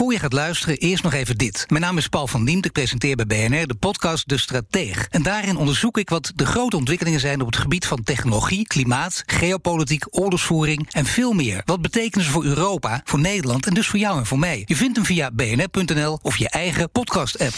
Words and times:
Voor 0.00 0.12
je 0.12 0.18
gaat 0.18 0.32
luisteren, 0.32 0.76
eerst 0.76 1.02
nog 1.02 1.12
even 1.12 1.36
dit. 1.36 1.64
Mijn 1.68 1.82
naam 1.82 1.98
is 1.98 2.08
Paul 2.08 2.26
van 2.26 2.44
Diemt, 2.44 2.64
ik 2.64 2.72
presenteer 2.72 3.16
bij 3.16 3.26
BNR 3.26 3.66
de 3.66 3.74
podcast 3.74 4.28
De 4.28 4.38
Strateeg. 4.38 5.06
En 5.10 5.22
daarin 5.22 5.56
onderzoek 5.56 5.98
ik 5.98 6.08
wat 6.08 6.32
de 6.34 6.46
grote 6.46 6.76
ontwikkelingen 6.76 7.20
zijn 7.20 7.40
op 7.40 7.46
het 7.46 7.56
gebied 7.56 7.86
van 7.86 8.02
technologie, 8.02 8.66
klimaat, 8.66 9.22
geopolitiek, 9.26 10.04
oorlogsvoering 10.10 10.88
en 10.92 11.06
veel 11.06 11.32
meer. 11.32 11.62
Wat 11.64 11.82
betekenen 11.82 12.24
ze 12.24 12.30
voor 12.30 12.44
Europa, 12.44 13.00
voor 13.04 13.20
Nederland 13.20 13.66
en 13.66 13.74
dus 13.74 13.86
voor 13.86 13.98
jou 13.98 14.18
en 14.18 14.26
voor 14.26 14.38
mij? 14.38 14.62
Je 14.66 14.76
vindt 14.76 14.96
hem 14.96 15.06
via 15.06 15.30
bnr.nl 15.30 16.18
of 16.22 16.36
je 16.36 16.48
eigen 16.48 16.90
podcast-app. 16.90 17.54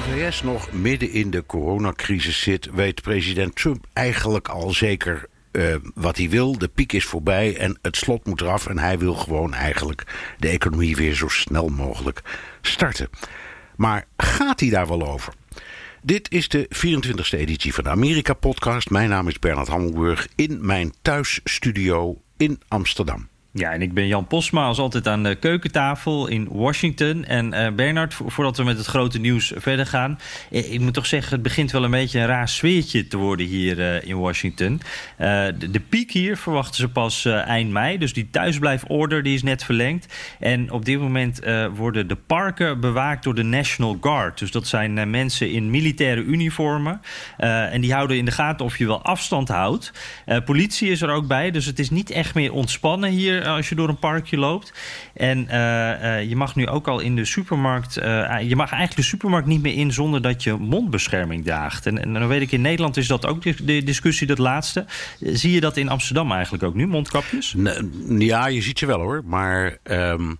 De 0.00 0.30
VS 0.30 0.42
nog 0.42 0.72
midden 0.72 1.10
in 1.10 1.30
de 1.30 1.46
coronacrisis 1.46 2.40
zit, 2.40 2.70
weet 2.72 3.02
president 3.02 3.54
Trump 3.54 3.86
eigenlijk 3.92 4.48
al 4.48 4.70
zeker 4.70 5.28
eh, 5.50 5.74
wat 5.94 6.16
hij 6.16 6.28
wil. 6.28 6.58
De 6.58 6.68
piek 6.68 6.92
is 6.92 7.04
voorbij 7.04 7.56
en 7.56 7.78
het 7.82 7.96
slot 7.96 8.26
moet 8.26 8.40
eraf. 8.40 8.66
En 8.66 8.78
hij 8.78 8.98
wil 8.98 9.14
gewoon 9.14 9.54
eigenlijk 9.54 10.04
de 10.38 10.48
economie 10.48 10.96
weer 10.96 11.14
zo 11.14 11.28
snel 11.28 11.68
mogelijk 11.68 12.22
starten. 12.60 13.08
Maar 13.76 14.04
gaat 14.16 14.60
hij 14.60 14.70
daar 14.70 14.88
wel 14.88 15.06
over? 15.06 15.32
Dit 16.02 16.30
is 16.30 16.48
de 16.48 16.68
24e 16.68 17.38
editie 17.38 17.74
van 17.74 17.84
de 17.84 17.90
Amerika-podcast. 17.90 18.90
Mijn 18.90 19.08
naam 19.08 19.28
is 19.28 19.38
Bernard 19.38 19.68
Hammelburg 19.68 20.28
in 20.34 20.66
mijn 20.66 20.92
thuisstudio 21.02 22.22
in 22.36 22.60
Amsterdam. 22.68 23.28
Ja, 23.52 23.72
en 23.72 23.82
ik 23.82 23.94
ben 23.94 24.06
Jan 24.06 24.26
Posma, 24.26 24.64
als 24.64 24.78
altijd 24.78 25.08
aan 25.08 25.22
de 25.22 25.34
keukentafel 25.34 26.26
in 26.26 26.48
Washington. 26.50 27.24
En 27.24 27.54
uh, 27.54 27.70
Bernard, 27.70 28.14
vo 28.14 28.28
voordat 28.28 28.56
we 28.56 28.64
met 28.64 28.76
het 28.76 28.86
grote 28.86 29.18
nieuws 29.18 29.52
verder 29.56 29.86
gaan... 29.86 30.18
Eh, 30.50 30.72
ik 30.72 30.80
moet 30.80 30.94
toch 30.94 31.06
zeggen, 31.06 31.32
het 31.32 31.42
begint 31.42 31.70
wel 31.70 31.84
een 31.84 31.90
beetje 31.90 32.20
een 32.20 32.26
raar 32.26 32.48
sfeertje 32.48 33.06
te 33.06 33.16
worden 33.16 33.46
hier 33.46 33.78
uh, 33.78 34.08
in 34.08 34.18
Washington. 34.18 34.80
De, 35.16 35.70
de, 35.70 35.80
piek 35.80 36.12
hier 36.12 36.36
verwachten 36.36 36.74
ze 36.74 36.88
pas 36.88 37.24
eind 37.24 37.70
mei, 37.70 37.98
dus 37.98 38.12
die 38.12 38.30
thuisblijforder 38.30 39.22
die 39.22 39.34
is 39.34 39.42
net 39.42 39.64
verlengd. 39.64 40.14
En 40.38 40.70
op 40.70 40.84
dit 40.84 41.00
moment 41.00 41.40
worden 41.74 42.08
de 42.08 42.16
parken 42.16 42.80
bewaakt 42.80 43.24
door 43.24 43.34
de 43.34 43.42
National 43.42 43.98
Guard. 44.00 44.38
Dus 44.38 44.50
dat 44.50 44.66
zijn 44.66 45.10
mensen 45.10 45.50
in 45.50 45.70
militaire 45.70 46.22
uniformen. 46.22 47.00
en 47.36 47.80
die 47.80 47.92
houden 47.92 48.16
in 48.16 48.24
de 48.24 48.30
gaten 48.30 48.64
of 48.64 48.78
je 48.78 48.86
wel 48.86 49.02
afstand 49.02 49.48
houdt. 49.48 49.92
politie 50.44 50.90
is 50.90 51.02
er 51.02 51.10
ook 51.10 51.26
bij, 51.26 51.50
dus 51.50 51.66
het 51.66 51.78
is 51.78 51.90
niet 51.90 52.10
echt 52.10 52.34
meer 52.34 52.52
ontspannen 52.52 53.10
hier 53.10 53.39
als 53.44 53.68
je 53.68 53.74
door 53.74 53.88
een 53.88 53.98
parkje 53.98 54.36
loopt. 54.36 54.72
En 55.14 55.38
uh, 55.38 55.54
uh, 55.54 56.28
je 56.28 56.36
mag 56.36 56.54
nu 56.54 56.66
ook 56.66 56.88
al 56.88 57.00
in 57.00 57.16
de 57.16 57.24
supermarkt. 57.24 57.94
Je 57.94 58.56
mag 58.56 58.70
eigenlijk 58.70 58.96
de 58.96 59.02
supermarkt 59.02 59.46
niet 59.46 59.62
meer 59.62 59.74
in 59.74 59.92
zonder 59.92 60.22
dat 60.22 60.42
je 60.42 60.54
mondbescherming 60.54 61.44
draagt. 61.44 61.86
En, 61.86 62.02
en 62.02 62.12
dan 62.12 62.28
weet 62.28 62.40
ik, 62.40 62.52
in 62.52 62.60
Nederland 62.60 62.96
is 62.96 63.06
dat 63.06 63.26
ook 63.26 63.42
de 63.66 63.82
discussie, 63.82 64.26
dat 64.26 64.38
laatste. 64.38 64.84
Zie 65.20 65.52
je 65.52 65.60
dat 65.60 65.76
in 65.76 65.88
Amsterdam 65.88 66.32
eigenlijk 66.32 66.62
ook 66.62 66.74
nu, 66.74 66.86
mondkapjes? 66.86 67.54
ja, 68.18 68.46
je 68.46 68.62
ziet 68.62 68.78
ze 68.78 68.86
wel 68.86 69.00
hoor. 69.00 69.22
Maar. 69.24 69.78
Um... 69.84 70.38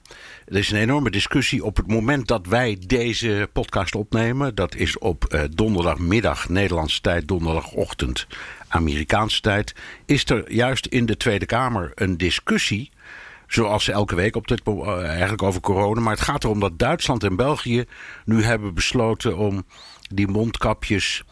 Er 0.50 0.56
is 0.56 0.70
een 0.70 0.78
enorme 0.78 1.10
discussie 1.10 1.64
op 1.64 1.76
het 1.76 1.86
moment 1.86 2.26
dat 2.26 2.46
wij 2.46 2.78
deze 2.86 3.48
podcast 3.52 3.94
opnemen. 3.94 4.54
Dat 4.54 4.74
is 4.74 4.98
op 4.98 5.48
donderdagmiddag 5.54 6.48
Nederlandse 6.48 7.00
tijd, 7.00 7.28
donderdagochtend 7.28 8.26
Amerikaanse 8.68 9.40
tijd. 9.40 9.74
Is 10.06 10.24
er 10.24 10.52
juist 10.52 10.86
in 10.86 11.06
de 11.06 11.16
Tweede 11.16 11.46
Kamer 11.46 11.92
een 11.94 12.16
discussie. 12.16 12.90
Zoals 13.50 13.88
elke 13.88 14.14
week 14.14 14.36
op 14.36 14.48
dit, 14.48 14.60
uh, 14.64 15.04
eigenlijk 15.04 15.42
over 15.42 15.60
corona. 15.60 16.00
Maar 16.00 16.12
het 16.12 16.22
gaat 16.22 16.44
erom 16.44 16.60
dat 16.60 16.78
Duitsland 16.78 17.24
en 17.24 17.36
België 17.36 17.84
nu 18.24 18.42
hebben 18.42 18.74
besloten 18.74 19.36
om 19.36 19.64
die 20.14 20.28
mondkapjes. 20.28 21.24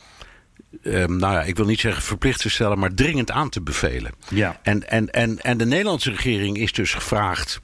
Um, 0.82 1.16
nou 1.16 1.34
ja, 1.34 1.42
ik 1.42 1.56
wil 1.56 1.66
niet 1.66 1.80
zeggen 1.80 2.02
verplicht 2.02 2.40
te 2.40 2.50
stellen, 2.50 2.78
maar 2.78 2.94
dringend 2.94 3.30
aan 3.30 3.48
te 3.48 3.60
bevelen. 3.60 4.12
Ja. 4.28 4.58
En, 4.62 4.88
en, 4.88 5.10
en, 5.10 5.38
en 5.38 5.56
de 5.58 5.66
Nederlandse 5.66 6.10
regering 6.10 6.58
is 6.58 6.72
dus 6.72 6.94
gevraagd. 6.94 7.60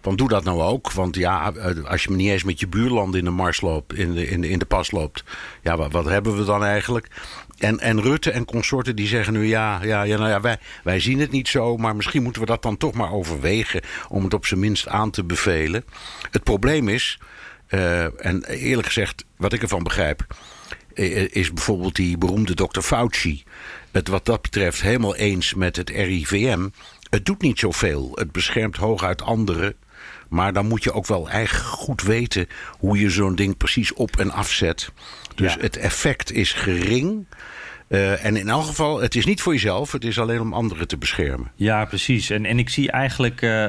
Want 0.00 0.18
doe 0.18 0.28
dat 0.28 0.44
nou 0.44 0.62
ook. 0.62 0.92
Want 0.92 1.16
ja, 1.16 1.52
als 1.84 2.02
je 2.02 2.10
me 2.10 2.16
niet 2.16 2.30
eens 2.30 2.44
met 2.44 2.60
je 2.60 2.68
buurland 2.68 3.14
in 3.14 3.24
de 3.24 3.30
mars 3.30 3.60
loopt, 3.60 3.94
in 3.94 4.14
de, 4.14 4.28
in 4.28 4.40
de, 4.40 4.48
in 4.48 4.58
de 4.58 4.64
pas 4.64 4.90
loopt. 4.90 5.24
Ja, 5.62 5.76
wat, 5.76 5.92
wat 5.92 6.04
hebben 6.04 6.36
we 6.36 6.44
dan 6.44 6.64
eigenlijk? 6.64 7.08
En, 7.64 7.80
en 7.80 8.02
Rutte 8.02 8.30
en 8.30 8.44
consorten 8.44 8.96
die 8.96 9.06
zeggen 9.06 9.32
nu 9.32 9.46
ja, 9.46 9.82
ja, 9.82 10.02
ja, 10.02 10.16
nou 10.16 10.28
ja 10.28 10.40
wij, 10.40 10.58
wij 10.82 11.00
zien 11.00 11.20
het 11.20 11.30
niet 11.30 11.48
zo, 11.48 11.76
maar 11.76 11.96
misschien 11.96 12.22
moeten 12.22 12.40
we 12.42 12.48
dat 12.48 12.62
dan 12.62 12.76
toch 12.76 12.94
maar 12.94 13.12
overwegen 13.12 13.80
om 14.08 14.24
het 14.24 14.34
op 14.34 14.46
zijn 14.46 14.60
minst 14.60 14.88
aan 14.88 15.10
te 15.10 15.24
bevelen. 15.24 15.84
Het 16.30 16.42
probleem 16.44 16.88
is, 16.88 17.18
uh, 17.68 18.26
en 18.26 18.44
eerlijk 18.44 18.86
gezegd, 18.86 19.24
wat 19.36 19.52
ik 19.52 19.62
ervan 19.62 19.82
begrijp, 19.82 20.26
is 21.30 21.52
bijvoorbeeld 21.52 21.96
die 21.96 22.18
beroemde 22.18 22.54
dokter 22.54 22.82
Fauci. 22.82 23.44
Het 23.90 24.08
wat 24.08 24.24
dat 24.24 24.42
betreft 24.42 24.82
helemaal 24.82 25.16
eens 25.16 25.54
met 25.54 25.76
het 25.76 25.90
RIVM. 25.90 26.68
Het 27.10 27.26
doet 27.26 27.42
niet 27.42 27.58
zoveel. 27.58 28.12
Het 28.14 28.32
beschermt 28.32 28.76
hooguit 28.76 29.22
anderen. 29.22 29.74
Maar 30.28 30.52
dan 30.52 30.66
moet 30.66 30.84
je 30.84 30.92
ook 30.92 31.06
wel 31.06 31.30
echt 31.30 31.60
goed 31.60 32.02
weten 32.02 32.48
hoe 32.78 32.98
je 32.98 33.10
zo'n 33.10 33.34
ding 33.34 33.56
precies 33.56 33.92
op 33.92 34.16
en 34.16 34.30
afzet. 34.30 34.92
Dus 35.34 35.54
ja. 35.54 35.60
het 35.60 35.76
effect 35.76 36.32
is 36.32 36.52
gering. 36.52 37.26
Uh, 37.94 38.24
en 38.24 38.36
in 38.36 38.48
elk 38.48 38.64
geval, 38.64 39.00
het 39.00 39.14
is 39.14 39.24
niet 39.24 39.42
voor 39.42 39.52
jezelf, 39.52 39.92
het 39.92 40.04
is 40.04 40.18
alleen 40.18 40.40
om 40.40 40.52
anderen 40.52 40.88
te 40.88 40.96
beschermen. 40.96 41.50
Ja, 41.56 41.84
precies. 41.84 42.30
En, 42.30 42.46
en 42.46 42.58
ik 42.58 42.68
zie 42.68 42.90
eigenlijk, 42.90 43.42
uh, 43.42 43.68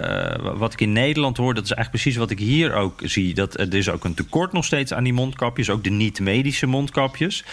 wat 0.55 0.73
ik 0.73 0.81
in 0.81 0.91
Nederland 0.91 1.37
hoor, 1.37 1.53
dat 1.53 1.63
is 1.63 1.71
eigenlijk 1.71 2.03
precies 2.03 2.19
wat 2.19 2.29
ik 2.29 2.39
hier 2.39 2.73
ook 2.73 3.01
zie. 3.03 3.33
Dat 3.33 3.59
er 3.59 3.73
is 3.73 3.89
ook 3.89 4.03
een 4.03 4.13
tekort 4.13 4.51
nog 4.51 4.65
steeds 4.65 4.93
aan 4.93 5.03
die 5.03 5.13
mondkapjes, 5.13 5.69
ook 5.69 5.83
de 5.83 5.89
niet-medische 5.89 6.67
mondkapjes. 6.67 7.43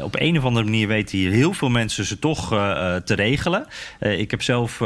Op 0.00 0.16
een 0.20 0.38
of 0.38 0.44
andere 0.44 0.64
manier 0.64 0.88
weten 0.88 1.18
hier 1.18 1.30
heel 1.30 1.52
veel 1.52 1.68
mensen 1.68 2.04
ze 2.04 2.18
toch 2.18 2.48
te 3.04 3.14
regelen. 3.14 3.66
ik 4.00 4.30
heb 4.30 4.42
zelf 4.42 4.80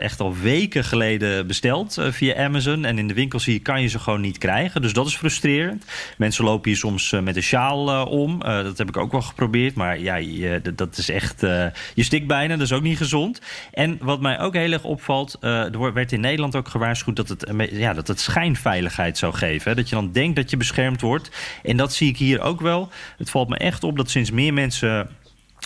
echt 0.00 0.20
al 0.20 0.36
weken 0.36 0.84
geleden 0.84 1.46
besteld 1.46 1.98
via 2.10 2.44
Amazon. 2.44 2.84
En 2.84 2.98
in 2.98 3.08
de 3.08 3.14
winkels 3.14 3.44
hier 3.44 3.62
kan 3.62 3.82
je 3.82 3.88
ze 3.88 3.98
gewoon 3.98 4.20
niet 4.20 4.38
krijgen. 4.38 4.82
Dus 4.82 4.92
dat 4.92 5.06
is 5.06 5.16
frustrerend. 5.16 5.84
Mensen 6.16 6.44
lopen 6.44 6.70
hier 6.70 6.78
soms 6.78 7.16
met 7.22 7.36
een 7.36 7.42
sjaal 7.42 8.06
om. 8.06 8.38
dat 8.38 8.78
heb 8.78 8.88
ik 8.88 8.96
ook 8.96 9.12
wel 9.12 9.22
geprobeerd. 9.22 9.74
Maar 9.74 10.00
ja, 10.00 10.16
je, 10.16 10.57
dat 10.74 10.98
is 10.98 11.08
echt. 11.08 11.42
Uh, 11.42 11.66
je 11.94 12.02
stikt 12.02 12.26
bijna, 12.26 12.56
dat 12.56 12.66
is 12.66 12.72
ook 12.72 12.82
niet 12.82 12.96
gezond. 12.96 13.40
En 13.72 13.98
wat 14.00 14.20
mij 14.20 14.40
ook 14.40 14.54
heel 14.54 14.72
erg 14.72 14.84
opvalt. 14.84 15.38
Uh, 15.40 15.74
er 15.74 15.92
werd 15.92 16.12
in 16.12 16.20
Nederland 16.20 16.56
ook 16.56 16.68
gewaarschuwd 16.68 17.16
dat 17.16 17.28
het, 17.28 17.46
ja, 17.70 17.92
dat 17.92 18.08
het 18.08 18.20
schijnveiligheid 18.20 19.18
zou 19.18 19.34
geven. 19.34 19.70
Hè? 19.70 19.76
Dat 19.76 19.88
je 19.88 19.94
dan 19.94 20.12
denkt 20.12 20.36
dat 20.36 20.50
je 20.50 20.56
beschermd 20.56 21.00
wordt. 21.00 21.30
En 21.62 21.76
dat 21.76 21.92
zie 21.92 22.08
ik 22.08 22.16
hier 22.16 22.40
ook 22.40 22.60
wel. 22.60 22.88
Het 23.18 23.30
valt 23.30 23.48
me 23.48 23.56
echt 23.56 23.84
op 23.84 23.96
dat 23.96 24.10
sinds 24.10 24.30
meer 24.30 24.54
mensen. 24.54 25.08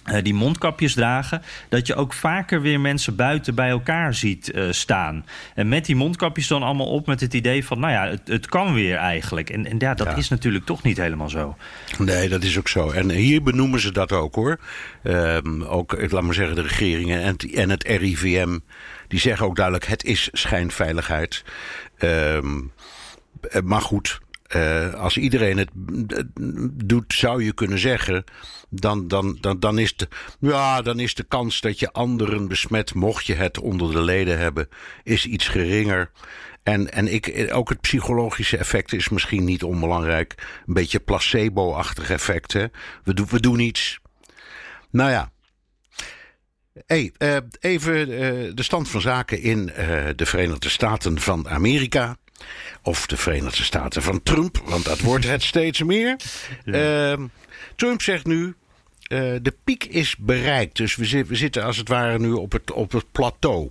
Uh, 0.07 0.23
die 0.23 0.35
mondkapjes 0.35 0.95
dragen, 0.95 1.43
dat 1.69 1.87
je 1.87 1.95
ook 1.95 2.13
vaker 2.13 2.61
weer 2.61 2.81
mensen 2.81 3.17
buiten 3.17 3.55
bij 3.55 3.69
elkaar 3.69 4.15
ziet 4.15 4.53
uh, 4.55 4.73
staan. 4.73 5.27
En 5.55 5.69
met 5.69 5.85
die 5.85 5.97
mondkapjes 5.97 6.47
dan 6.47 6.63
allemaal 6.63 6.87
op 6.87 7.07
met 7.07 7.21
het 7.21 7.35
idee 7.35 7.65
van, 7.65 7.81
nou 7.81 7.93
ja, 7.93 8.09
het, 8.09 8.29
het 8.29 8.47
kan 8.47 8.75
weer 8.75 8.97
eigenlijk. 8.97 9.51
En, 9.51 9.67
en 9.67 9.79
ja, 9.79 9.95
dat 9.95 10.07
ja. 10.07 10.17
is 10.17 10.29
natuurlijk 10.29 10.65
toch 10.65 10.83
niet 10.83 10.97
helemaal 10.97 11.29
zo. 11.29 11.57
Nee, 11.99 12.29
dat 12.29 12.43
is 12.43 12.59
ook 12.59 12.69
zo. 12.69 12.91
En 12.91 13.11
hier 13.11 13.43
benoemen 13.43 13.81
ze 13.81 13.93
dat 13.93 14.13
ook 14.13 14.35
hoor. 14.35 14.59
Um, 15.03 15.63
ook, 15.63 16.11
laat 16.11 16.23
maar 16.23 16.35
zeggen, 16.35 16.55
de 16.55 16.63
regeringen 16.63 17.23
en, 17.23 17.37
en 17.37 17.71
het 17.71 17.83
RIVM, 17.83 18.59
die 19.09 19.21
zeggen 19.21 19.47
ook 19.47 19.57
duidelijk, 19.57 19.87
het 19.87 20.05
is 20.05 20.29
schijnveiligheid. 20.33 21.45
Um, 21.99 22.73
maar 23.65 23.81
goed, 23.81 24.21
uh, 24.57 24.95
als 24.95 25.17
iedereen 25.17 25.59
het 25.59 25.71
doet, 26.89 27.13
zou 27.13 27.45
je 27.45 27.53
kunnen 27.53 27.79
zeggen. 27.79 28.25
Dan, 28.69 29.09
dan, 29.09 29.39
dan, 29.41 29.61
dan, 29.61 29.79
is 29.79 29.97
de, 29.97 30.09
ja, 30.41 30.83
dan 30.83 31.01
is 31.01 31.15
de 31.15 31.23
kans 31.23 31.61
dat 31.61 31.79
je 31.79 31.93
anderen 31.93 32.49
besmet, 32.49 32.95
mocht 32.95 33.27
je 33.27 33.35
het 33.35 33.59
onder 33.59 33.93
de 33.93 34.03
leden 34.03 34.39
hebben, 34.39 34.69
is 35.03 35.27
iets 35.27 35.49
geringer. 35.49 36.11
En, 36.63 36.93
en 36.93 37.13
ik, 37.13 37.49
ook 37.53 37.69
het 37.69 37.81
psychologische 37.81 38.57
effect 38.57 38.93
is 38.93 39.09
misschien 39.09 39.45
niet 39.45 39.63
onbelangrijk. 39.63 40.35
Een 40.67 40.75
beetje 40.75 41.01
placebo-achtig 41.01 42.11
effect. 42.11 42.53
We, 42.53 43.15
do, 43.15 43.25
we 43.29 43.41
doen 43.41 43.59
iets. 43.59 43.99
Nou 44.91 45.11
ja. 45.11 45.31
Hey, 46.87 47.13
uh, 47.19 47.37
even 47.61 48.11
uh, 48.11 48.51
de 48.55 48.63
stand 48.63 48.89
van 48.89 49.01
zaken 49.01 49.43
in 49.43 49.67
de 50.17 50.27
Verenigde 50.27 50.69
Staten 50.69 51.21
van 51.21 51.49
Amerika. 51.49 52.17
Of 52.83 53.07
de 53.07 53.17
Verenigde 53.17 53.63
Staten 53.63 54.03
van 54.03 54.23
Trump, 54.23 54.63
want 54.65 54.85
dat 54.85 55.01
wordt 55.01 55.25
het 55.25 55.43
steeds 55.43 55.83
meer. 55.83 56.17
Ja. 56.65 57.13
Uh, 57.13 57.25
Trump 57.77 58.03
zegt 58.03 58.27
nu. 58.27 58.55
de 59.09 59.55
piek 59.65 59.85
is 59.85 60.17
bereikt. 60.17 60.77
Dus 60.77 60.97
we, 60.97 61.25
we, 61.25 61.37
zitten 61.37 61.65
als 61.65 61.77
het 61.77 61.89
ware 61.89 62.19
nu 62.19 62.33
op 62.33 62.53
het, 62.53 62.73
op 62.73 62.93
het 62.93 63.05
plateau. 63.13 63.71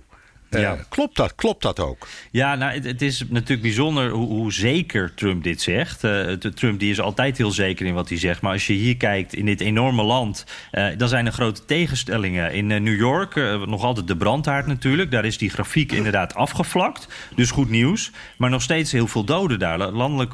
Eh, 0.54 0.60
ja. 0.60 0.78
klopt, 0.88 1.16
dat, 1.16 1.34
klopt 1.34 1.62
dat 1.62 1.80
ook? 1.80 2.08
Ja, 2.30 2.54
nou, 2.54 2.80
het, 2.80 3.02
is 3.02 3.24
natuurlijk 3.28 3.62
bijzonder 3.62 4.10
hoe, 4.10 4.26
hoe, 4.26 4.52
zeker 4.52 5.14
Trump 5.14 5.42
dit 5.42 5.60
zegt. 5.60 6.04
Uh, 6.04 6.32
Trump 6.32 6.80
die 6.80 6.90
is 6.90 7.00
altijd 7.00 7.38
heel 7.38 7.50
zeker 7.50 7.86
in 7.86 7.94
wat 7.94 8.08
hij 8.08 8.18
zegt. 8.18 8.40
Maar 8.40 8.52
als 8.52 8.66
je 8.66 8.72
hier 8.72 8.96
kijkt 8.96 9.34
in 9.34 9.44
dit 9.46 9.60
enorme 9.60 10.02
land, 10.02 10.44
uh, 10.72 10.86
dan 10.96 11.08
zijn 11.08 11.26
er 11.26 11.32
grote 11.32 11.64
tegenstellingen. 11.64 12.52
In 12.52 12.66
New 12.66 12.96
York, 12.96 13.34
nog 13.66 13.82
altijd 13.82 14.06
de 14.06 14.16
brandhaard 14.16 14.66
natuurlijk. 14.66 15.10
Daar 15.10 15.24
is 15.24 15.38
die 15.38 15.50
grafiek 15.50 15.92
inderdaad 15.92 16.34
afgevlakt. 16.34 17.08
Dus 17.34 17.50
goed 17.50 17.70
nieuws. 17.70 18.10
Maar 18.36 18.50
nog 18.50 18.62
steeds 18.62 18.92
heel 18.92 19.06
veel 19.06 19.24
doden 19.24 19.58
daar. 19.58 19.78
Landelijk 19.78 20.32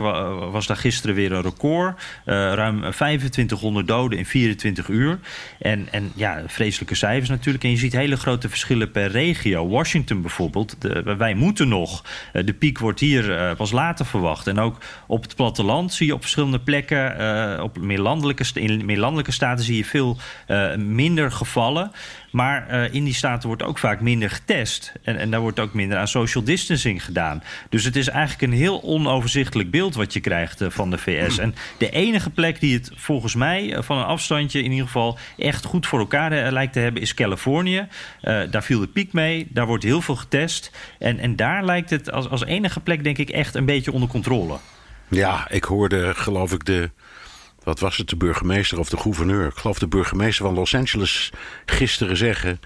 was 0.50 0.67
daar 0.67 0.76
gisteren 0.76 1.14
weer 1.14 1.32
een 1.32 1.43
record. 1.43 2.03
ruim 2.25 2.81
2500 2.81 3.87
doden 3.87 4.19
in 4.19 4.26
24 4.26 4.88
uur. 4.88 5.19
En, 5.59 5.88
en 5.91 6.12
ja, 6.14 6.43
vreselijke 6.47 6.94
cijfers 6.94 7.29
natuurlijk. 7.29 7.64
En 7.64 7.71
je 7.71 7.76
ziet 7.76 7.93
hele 7.93 8.17
grote 8.17 8.49
verschillen 8.49 8.91
per 8.91 9.11
regio. 9.11 9.69
Washington 9.69 10.07
bijvoorbeeld. 10.16 10.81
De, 10.81 11.14
wij 11.19 11.34
moeten 11.34 11.69
nog. 11.69 12.05
Eh, 12.32 12.46
de 12.46 12.52
piek 12.52 12.78
wordt 12.78 13.00
hier 13.00 13.31
uh, 13.31 13.56
pas 13.56 13.70
later 13.70 14.06
verwacht. 14.06 14.46
En 14.46 14.58
ook 14.58 14.76
op 15.06 15.22
het 15.22 15.37
platteland 15.37 15.93
zie 15.93 16.06
je 16.06 16.14
op 16.14 16.20
verschillende 16.20 16.60
plekken, 16.60 17.20
uh, 17.20 17.62
op 17.62 17.78
meer 17.78 17.99
landelijke, 17.99 18.44
meer 18.84 18.99
landelijke 18.99 19.32
staten 19.32 19.64
zie 19.64 19.76
je 19.76 19.84
veel 19.84 20.16
minder 20.76 21.32
gevallen. 21.32 21.93
Maar 22.31 22.90
in 22.93 23.05
die 23.05 23.14
staten 23.14 23.49
wordt 23.49 23.62
ook 23.62 23.78
vaak 23.78 24.00
minder 24.00 24.31
getest. 24.31 24.93
En, 25.02 25.16
en 25.16 25.31
daar 25.31 25.40
wordt 25.40 25.60
ook 25.60 25.72
minder 25.72 25.99
aan 25.99 26.08
social 26.08 26.44
distancing 26.44 27.04
gedaan. 27.04 27.43
Dus 27.69 27.84
het 27.84 27.96
is 27.96 28.08
eigenlijk 28.08 28.52
een 28.52 28.58
heel 28.58 28.82
onoverzichtelijk 28.82 29.70
beeld 29.70 29.94
wat 29.94 30.12
je 30.12 30.20
krijgt 30.20 30.64
van 30.69 30.90
de 30.90 30.99
VS. 30.99 31.38
En 31.38 31.54
de 31.78 31.90
enige 31.90 32.31
plek 32.31 32.61
die 32.61 32.75
het 32.75 32.90
volgens 32.94 33.34
mij 33.34 33.76
van 33.78 33.99
een 33.99 34.04
afstandje 34.04 34.62
in 34.62 34.70
ieder 34.70 34.87
geval 34.87 35.19
echt 35.38 35.64
goed 35.64 35.87
voor 35.87 35.99
elkaar 35.99 36.52
lijkt 36.52 36.72
te 36.72 36.81
hebben, 36.81 37.02
is 37.02 37.14
Californië. 37.14 37.87
daar 38.50 38.62
viel 38.62 38.81
de 38.81 38.87
piek 38.87 39.12
mee. 39.12 39.46
Daar 39.50 39.66
wordt 39.66 39.84
heel 39.84 39.98
veel 40.00 40.17
getest. 40.17 40.71
En, 40.99 41.19
en 41.19 41.37
daar 41.37 41.65
lijkt 41.65 41.91
het 41.91 42.12
als, 42.12 42.29
als 42.29 42.45
enige 42.45 42.81
plek, 42.81 43.05
denk 43.05 43.19
ik, 43.19 43.31
echt 43.31 43.55
een 43.55 43.67
beetje 43.67 43.93
onder 43.93 44.09
controle. 44.09 44.56
Ja, 45.09 45.50
ik 45.50 45.65
hoorde, 45.65 46.15
geloof 46.15 46.53
ik, 46.53 46.65
de 46.65 46.91
wat 47.69 47.81
was 47.81 47.97
het, 47.97 48.09
de 48.09 48.17
burgemeester 48.17 48.79
of 48.79 48.89
de 48.89 48.97
gouverneur? 48.97 49.47
Ik 49.47 49.56
geloof 49.56 49.79
de 49.79 49.89
burgemeester 49.89 50.45
van 50.45 50.55
Los 50.55 50.75
Angeles 50.75 51.33
gisteren 51.67 52.17
zeggen 52.17 52.61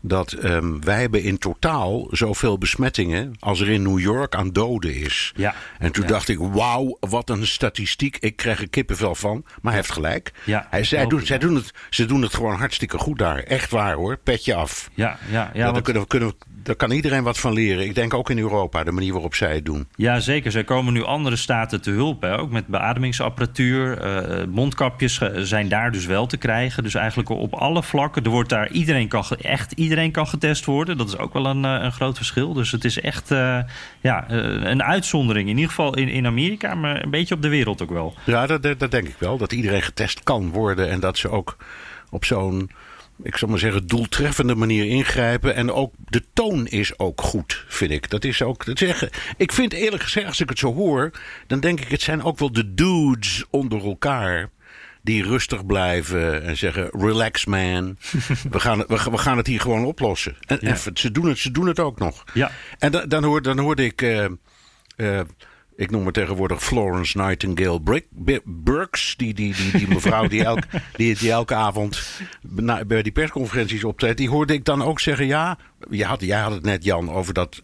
dat 0.00 0.44
um, 0.44 0.84
wij 0.84 1.00
hebben 1.00 1.22
in 1.22 1.38
totaal 1.38 2.08
zoveel 2.10 2.58
besmettingen 2.58 3.36
als 3.38 3.60
er 3.60 3.68
in 3.68 3.82
New 3.82 3.98
York 3.98 4.34
aan 4.34 4.52
doden 4.52 4.94
is. 4.94 5.32
Ja, 5.36 5.54
en 5.78 5.92
toen 5.92 6.06
dacht 6.06 6.28
ik, 6.28 6.38
wauw, 6.38 6.96
wat 7.00 7.30
een 7.30 7.46
statistiek. 7.46 8.16
Ik 8.16 8.36
krijg 8.36 8.60
er 8.60 8.68
kippenvel 8.68 9.14
van. 9.14 9.44
Maar 9.44 9.72
hij 9.72 9.80
heeft 9.80 9.92
gelijk. 9.92 10.32
Ja, 10.44 10.66
hij, 10.70 10.84
zij, 10.84 11.06
doen, 11.06 11.26
zij 11.26 11.38
doen 11.38 11.54
het, 11.54 11.70
ze 11.90 12.04
doen 12.04 12.22
het 12.22 12.34
gewoon 12.34 12.54
hartstikke 12.54 12.98
goed 12.98 13.18
daar. 13.18 13.38
Echt 13.38 13.70
waar 13.70 13.94
hoor, 13.94 14.16
petje 14.16 14.54
af. 14.54 14.90
Ja, 14.94 15.18
ja, 15.30 15.50
ja, 15.54 15.66
ja 15.66 15.80
kunnen, 15.80 16.02
we, 16.02 16.08
kunnen, 16.08 16.34
daar 16.62 16.76
kan 16.76 16.90
iedereen 16.90 17.22
wat 17.22 17.38
van 17.38 17.52
leren. 17.52 17.84
Ik 17.84 17.94
denk 17.94 18.14
ook 18.14 18.30
in 18.30 18.38
Europa, 18.38 18.84
de 18.84 18.92
manier 18.92 19.12
waarop 19.12 19.34
zij 19.34 19.54
het 19.54 19.64
doen. 19.64 19.86
Ja, 19.96 20.20
zeker. 20.20 20.50
Zij 20.50 20.64
komen 20.64 20.92
nu 20.92 21.04
andere 21.04 21.36
staten 21.36 21.80
te 21.80 21.90
hulp. 21.90 22.22
Hè? 22.22 22.38
Ook 22.38 22.50
met 22.50 22.66
beademingsapparatuur. 22.66 24.04
Uh, 24.04 24.46
mondkapjes 24.46 25.20
zijn 25.34 25.68
daar 25.68 25.92
dus 25.92 26.06
wel 26.06 26.26
te 26.26 26.36
krijgen. 26.36 26.82
Dus 26.82 26.94
eigenlijk 26.94 27.28
op 27.28 27.54
alle 27.54 27.82
vlakken. 27.82 28.24
Er 28.24 28.30
wordt 28.30 28.48
daar 28.48 28.70
iedereen 28.70 29.08
kan, 29.08 29.24
echt 29.42 29.72
iedereen 29.72 30.10
kan 30.10 30.26
getest 30.26 30.64
worden. 30.64 30.96
Dat 30.96 31.08
is 31.08 31.18
ook 31.18 31.32
wel 31.32 31.46
een, 31.46 31.64
eh, 31.64 31.78
een 31.82 31.92
groot 31.92 32.16
verschil. 32.16 32.52
Dus 32.52 32.72
het 32.72 32.84
is 32.84 33.00
echt 33.00 33.30
uh, 33.30 33.58
ja, 34.00 34.30
een 34.30 34.82
uitzondering. 34.82 35.48
In 35.48 35.54
ieder 35.54 35.70
geval 35.70 35.96
in, 35.96 36.08
in 36.08 36.26
Amerika, 36.26 36.74
maar 36.74 37.02
een 37.02 37.10
beetje 37.10 37.34
op 37.34 37.42
de 37.42 37.48
wereld 37.48 37.82
ook 37.82 37.90
wel. 37.90 38.14
Ja, 38.24 38.46
dat, 38.46 38.62
dat 38.62 38.90
denk 38.90 39.08
ik 39.08 39.16
wel. 39.18 39.38
Dat 39.38 39.52
iedereen 39.52 39.82
getest 39.82 40.22
kan 40.22 40.50
worden. 40.50 40.90
En 40.90 41.00
dat 41.00 41.18
ze 41.18 41.30
ook 41.30 41.56
op 42.10 42.24
zo'n 42.24 42.70
ik 43.22 43.36
zal 43.36 43.48
maar 43.48 43.58
zeggen, 43.58 43.86
doeltreffende 43.86 44.54
manier 44.54 44.86
ingrijpen. 44.86 45.54
En 45.54 45.72
ook 45.72 45.94
de 46.08 46.22
toon 46.32 46.66
is 46.66 46.98
ook 46.98 47.20
goed, 47.20 47.64
vind 47.68 47.90
ik. 47.90 48.10
Dat 48.10 48.24
is 48.24 48.42
ook. 48.42 48.64
Dat 48.64 48.78
zeggen, 48.78 49.10
ik 49.36 49.52
vind 49.52 49.72
eerlijk 49.72 50.02
gezegd, 50.02 50.26
als 50.26 50.40
ik 50.40 50.48
het 50.48 50.58
zo 50.58 50.74
hoor, 50.74 51.10
dan 51.46 51.60
denk 51.60 51.80
ik, 51.80 51.88
het 51.88 52.02
zijn 52.02 52.22
ook 52.22 52.38
wel 52.38 52.52
de 52.52 52.74
dudes 52.74 53.44
onder 53.50 53.84
elkaar. 53.84 54.50
Die 55.02 55.22
rustig 55.22 55.66
blijven 55.66 56.42
en 56.42 56.56
zeggen: 56.56 56.88
Relax, 56.92 57.44
man. 57.44 57.96
we, 58.50 58.60
gaan, 58.60 58.78
we, 58.78 59.00
we, 59.10 59.18
gaan 59.18 59.36
het 59.36 59.46
hier 59.46 59.60
gewoon 59.60 59.84
oplossen. 59.84 60.36
En, 60.46 60.60
en, 60.60 60.76
ze, 60.94 61.10
doen 61.12 61.28
het, 61.28 61.38
ze 61.38 61.50
doen 61.50 61.66
het 61.66 61.80
ook 61.80 61.98
nog. 61.98 62.24
Ja. 62.34 62.50
En 62.78 62.92
dan, 62.92 63.08
dan, 63.08 63.24
hoor, 63.24 63.42
dan 63.42 63.58
hoorde 63.58 63.84
ik. 63.84 64.02
Uh, 64.02 64.26
uh, 64.96 65.20
ik 65.78 65.90
noem 65.90 66.04
het 66.04 66.14
tegenwoordig 66.14 66.64
Florence 66.64 67.18
Nightingale 67.18 68.02
Burks. 68.44 69.16
Die, 69.16 69.34
die, 69.34 69.54
die, 69.54 69.70
die 69.78 69.88
mevrouw 69.88 70.28
die, 70.28 70.44
elk, 70.44 70.62
die, 70.96 71.16
die 71.18 71.30
elke 71.30 71.54
avond 71.54 72.20
bij 72.86 73.02
die 73.02 73.12
persconferenties 73.12 73.84
optreedt. 73.84 74.16
Die 74.16 74.28
hoorde 74.28 74.52
ik 74.52 74.64
dan 74.64 74.82
ook 74.82 75.00
zeggen: 75.00 75.26
ja, 75.26 75.58
je 75.90 76.04
had, 76.04 76.20
jij 76.20 76.40
had 76.40 76.52
het 76.52 76.62
net, 76.62 76.84
Jan, 76.84 77.10
over 77.10 77.34
dat 77.34 77.58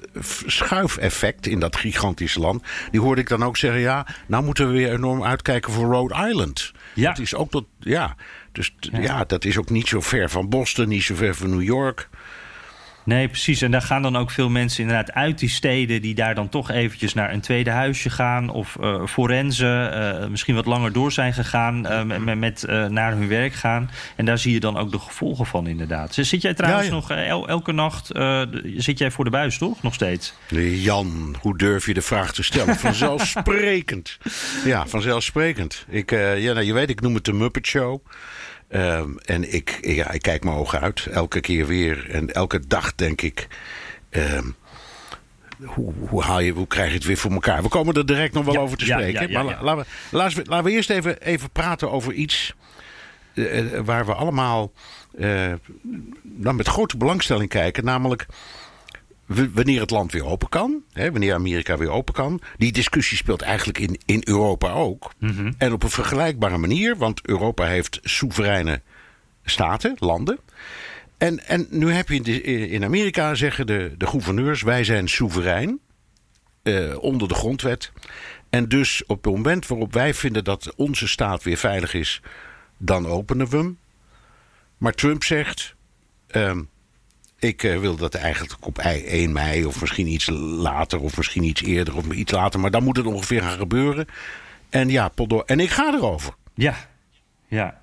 schuifeffect 0.47 1.47
in 1.47 1.61
dat 1.61 1.77
gigantische 1.77 2.41
land. 2.41 2.63
Die 2.91 3.01
hoorde 3.01 3.21
ik 3.21 3.29
dan 3.29 3.45
ook 3.45 3.57
zeggen: 3.57 3.81
ja, 3.81 4.07
nou 4.27 4.45
moeten 4.45 4.67
we 4.67 4.73
weer 4.73 4.93
enorm 4.93 5.25
uitkijken 5.25 5.73
voor 5.73 5.93
Rhode 5.93 6.29
Island. 6.29 6.73
Ja. 6.95 7.09
Dat 7.09 7.19
is 7.19 7.35
ook 7.35 7.51
tot, 7.51 7.67
ja, 7.79 8.17
dus 8.53 8.75
ja. 8.79 9.01
ja, 9.01 9.25
dat 9.25 9.45
is 9.45 9.59
ook 9.59 9.71
niet 9.71 9.89
zo 9.89 10.01
ver 10.01 10.31
van 10.31 10.49
Boston, 10.49 10.89
niet 10.89 11.03
zo 11.03 11.15
ver 11.15 11.35
van 11.35 11.51
New 11.51 11.63
York. 11.63 12.09
Nee, 13.05 13.29
precies. 13.29 13.63
En 13.63 13.71
daar 13.71 13.83
gaan 13.83 14.03
dan 14.03 14.17
ook 14.17 14.31
veel 14.31 14.49
mensen 14.49 14.83
inderdaad 14.83 15.13
uit 15.13 15.39
die 15.39 15.49
steden... 15.49 16.03
die 16.03 16.15
daar 16.15 16.35
dan 16.35 16.49
toch 16.49 16.71
eventjes 16.71 17.15
naar 17.15 17.33
een 17.33 17.41
tweede 17.41 17.71
huisje 17.71 18.11
gaan... 18.11 18.51
of 18.51 18.77
uh, 18.81 19.07
forensen, 19.07 19.99
uh, 20.23 20.29
misschien 20.29 20.55
wat 20.55 20.67
langer 20.67 20.93
door 20.93 21.13
zijn 21.13 21.35
gegaan... 21.35 21.87
Uh, 21.87 22.19
met, 22.19 22.39
met 22.39 22.67
naar 22.89 23.13
hun 23.13 23.29
werk 23.29 23.53
gaan. 23.53 23.91
En 24.17 24.25
daar 24.25 24.39
zie 24.39 24.53
je 24.53 24.61
dan 24.61 24.77
ook 24.77 24.93
de 24.93 24.99
gevolgen 24.99 25.47
van 25.47 25.67
inderdaad. 25.67 26.15
Zit 26.15 26.43
jij 26.43 26.55
trouwens 26.55 26.89
nog 26.89 27.11
el 27.11 27.49
elke 27.49 27.73
nacht... 27.73 28.11
zit 28.77 28.99
jij 28.99 29.11
voor 29.11 29.25
de 29.25 29.31
buis, 29.31 29.59
toch? 29.59 29.83
Nog 29.83 29.95
steeds? 29.95 30.35
Jan, 30.59 31.37
hoe 31.41 31.59
durf 31.59 31.87
je 31.87 31.95
de 31.95 32.03
vraag 32.03 32.33
te 32.33 32.43
stellen? 32.43 32.77
Vanzelfsprekend. 32.77 34.19
ja, 34.65 34.87
vanzelfsprekend. 34.87 35.85
Ik, 35.89 36.11
ja, 36.11 36.53
nou, 36.53 36.63
je 36.63 36.73
weet, 36.73 36.91
ik 36.91 37.01
noem 37.01 37.15
het 37.15 37.25
de 37.25 37.33
Muppet 37.33 37.67
Show... 37.67 38.01
Um, 38.75 39.19
en 39.19 39.53
ik, 39.55 39.79
ja, 39.81 40.11
ik 40.11 40.23
kijk 40.23 40.45
mijn 40.45 40.57
ogen 40.57 40.81
uit, 40.81 41.07
elke 41.07 41.41
keer 41.41 41.67
weer. 41.67 42.11
En 42.11 42.31
elke 42.33 42.67
dag 42.67 42.95
denk 42.95 43.23
ik. 43.23 43.49
Um, 44.11 44.57
hoe, 45.65 45.93
hoe, 46.09 46.23
haal 46.23 46.41
je, 46.41 46.53
hoe 46.53 46.67
krijg 46.67 46.89
je 46.89 46.95
het 46.95 47.05
weer 47.05 47.17
voor 47.17 47.31
elkaar? 47.31 47.63
We 47.63 47.69
komen 47.69 47.95
er 47.95 48.07
direct 48.07 48.35
nog 48.35 48.45
wel 48.45 48.57
over 48.57 48.79
te 48.79 48.85
spreken. 48.85 49.31
Ja, 49.31 49.43
maar 49.43 49.63
laten, 49.63 49.87
we, 50.11 50.17
laten, 50.17 50.37
we, 50.37 50.45
laten 50.49 50.65
we 50.65 50.71
eerst 50.71 50.91
even, 50.91 51.23
even 51.23 51.51
praten 51.51 51.91
over 51.91 52.13
iets. 52.13 52.55
Uh, 53.35 53.81
waar 53.85 54.07
we 54.07 54.15
allemaal 54.15 54.73
uh, 55.19 55.53
dan 56.23 56.57
met 56.57 56.69
grote 56.69 56.97
belangstelling 56.97 57.49
kijken. 57.49 57.85
Namelijk 57.85 58.27
wanneer 59.27 59.81
het 59.81 59.91
land 59.91 60.13
weer 60.13 60.25
open 60.25 60.49
kan, 60.49 60.83
hè, 60.93 61.11
wanneer 61.11 61.35
Amerika 61.35 61.77
weer 61.77 61.91
open 61.91 62.15
kan. 62.15 62.41
Die 62.57 62.73
discussie 62.73 63.17
speelt 63.17 63.43
eigenlijk 63.43 63.79
in, 63.79 63.99
in 64.05 64.23
Europa 64.25 64.73
ook. 64.73 65.13
Mhm. 65.19 65.53
En 65.59 65.73
op 65.73 65.83
een 65.83 65.91
vergelijkbare 65.91 66.59
manier, 66.59 66.97
want 66.97 67.27
Europa 67.27 67.67
heeft 67.67 67.99
soevereine 68.03 68.83
staten, 69.45 69.97
landen. 69.99 70.39
En, 71.19 71.47
en 71.47 71.67
nu 71.71 71.93
heb 71.93 72.09
je 72.09 72.21
in, 72.21 72.69
in 72.69 72.85
Amerika 72.85 73.35
zeggen 73.35 73.67
de, 73.67 73.95
de 73.99 74.07
gouverneurs: 74.07 74.63
wij 74.63 74.85
zijn 74.85 75.09
soeverein 75.09 75.79
eh, 76.63 76.99
onder 76.99 77.29
de 77.29 77.35
grondwet. 77.35 77.93
En 78.51 78.69
dus 78.69 79.07
op 79.07 79.25
het 79.25 79.35
moment 79.35 79.67
waarop 79.67 79.93
wij 79.93 80.15
vinden 80.15 80.45
dat 80.45 80.75
onze 80.77 81.09
staat 81.09 81.43
weer 81.43 81.57
veilig 81.57 81.95
is, 81.95 82.23
dan 82.79 83.07
openen 83.07 83.49
we 83.49 83.57
hem. 83.57 83.79
Maar 84.79 84.93
Trump 84.93 85.25
zegt. 85.25 85.75
Uh, 86.31 86.59
ik 87.45 87.63
uh, 87.63 87.79
wil 87.79 87.97
dat 87.97 88.15
eigenlijk 88.15 88.67
op 88.67 88.79
1 88.79 89.33
mei 89.33 89.65
of 89.65 89.81
misschien 89.81 90.07
iets 90.07 90.31
later 90.33 91.01
of 91.01 91.17
misschien 91.17 91.43
iets 91.43 91.63
eerder 91.63 91.97
of 91.97 92.13
iets 92.13 92.33
later. 92.33 92.61
Maar 92.61 92.71
dan 92.71 92.83
moet 92.83 92.97
het 92.97 93.07
ongeveer 93.07 93.43
gaan 93.43 93.59
gebeuren. 93.59 94.07
En 94.71 94.89
ja, 94.89 95.13
En 95.47 95.61
ik 95.61 95.71
ga 95.71 95.95
erover. 95.95 96.35
Ja, 96.55 96.75
ja. 97.49 97.83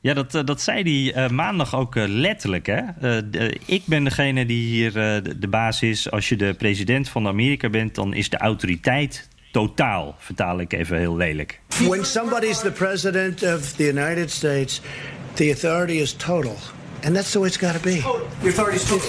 Ja, 0.00 0.14
dat, 0.14 0.34
eh, 0.34 0.44
dat 0.44 0.60
zei 0.60 1.10
hij 1.12 1.24
uh, 1.24 1.30
maandag 1.30 1.74
ook 1.74 1.96
uh, 1.96 2.04
letterlijk. 2.06 2.66
Hè? 2.66 2.82
De, 3.30 3.58
ik 3.64 3.82
ben 3.84 4.04
degene 4.04 4.46
die 4.46 4.66
hier 4.66 4.92
de, 4.92 5.34
de 5.38 5.48
baas 5.48 5.82
is. 5.82 6.10
Als 6.10 6.28
je 6.28 6.36
de 6.36 6.54
president 6.54 7.08
van 7.08 7.26
Amerika 7.26 7.68
bent, 7.68 7.94
dan 7.94 8.14
is 8.14 8.28
de 8.28 8.36
autoriteit 8.36 9.28
totaal. 9.52 10.14
Vertaal 10.18 10.60
ik 10.60 10.72
even 10.72 10.98
heel 10.98 11.16
lelijk. 11.16 11.60
When 11.68 12.04
somebody 12.04 12.46
is 12.46 12.58
the 12.58 12.72
president 12.72 13.42
of 13.42 13.72
the 13.72 13.88
United 13.88 14.30
States, 14.30 14.80
the 15.34 15.48
authority 15.50 15.92
is 15.92 16.12
total. 16.12 16.56
And 17.04 17.14
that's 17.14 17.32
the 17.32 17.38
way 17.38 17.48
it's 17.48 17.56
got 17.56 17.74
to 17.74 17.80
be. 17.80 17.96
Your 18.40 18.48
authority's 18.48 18.84
total. 18.84 19.08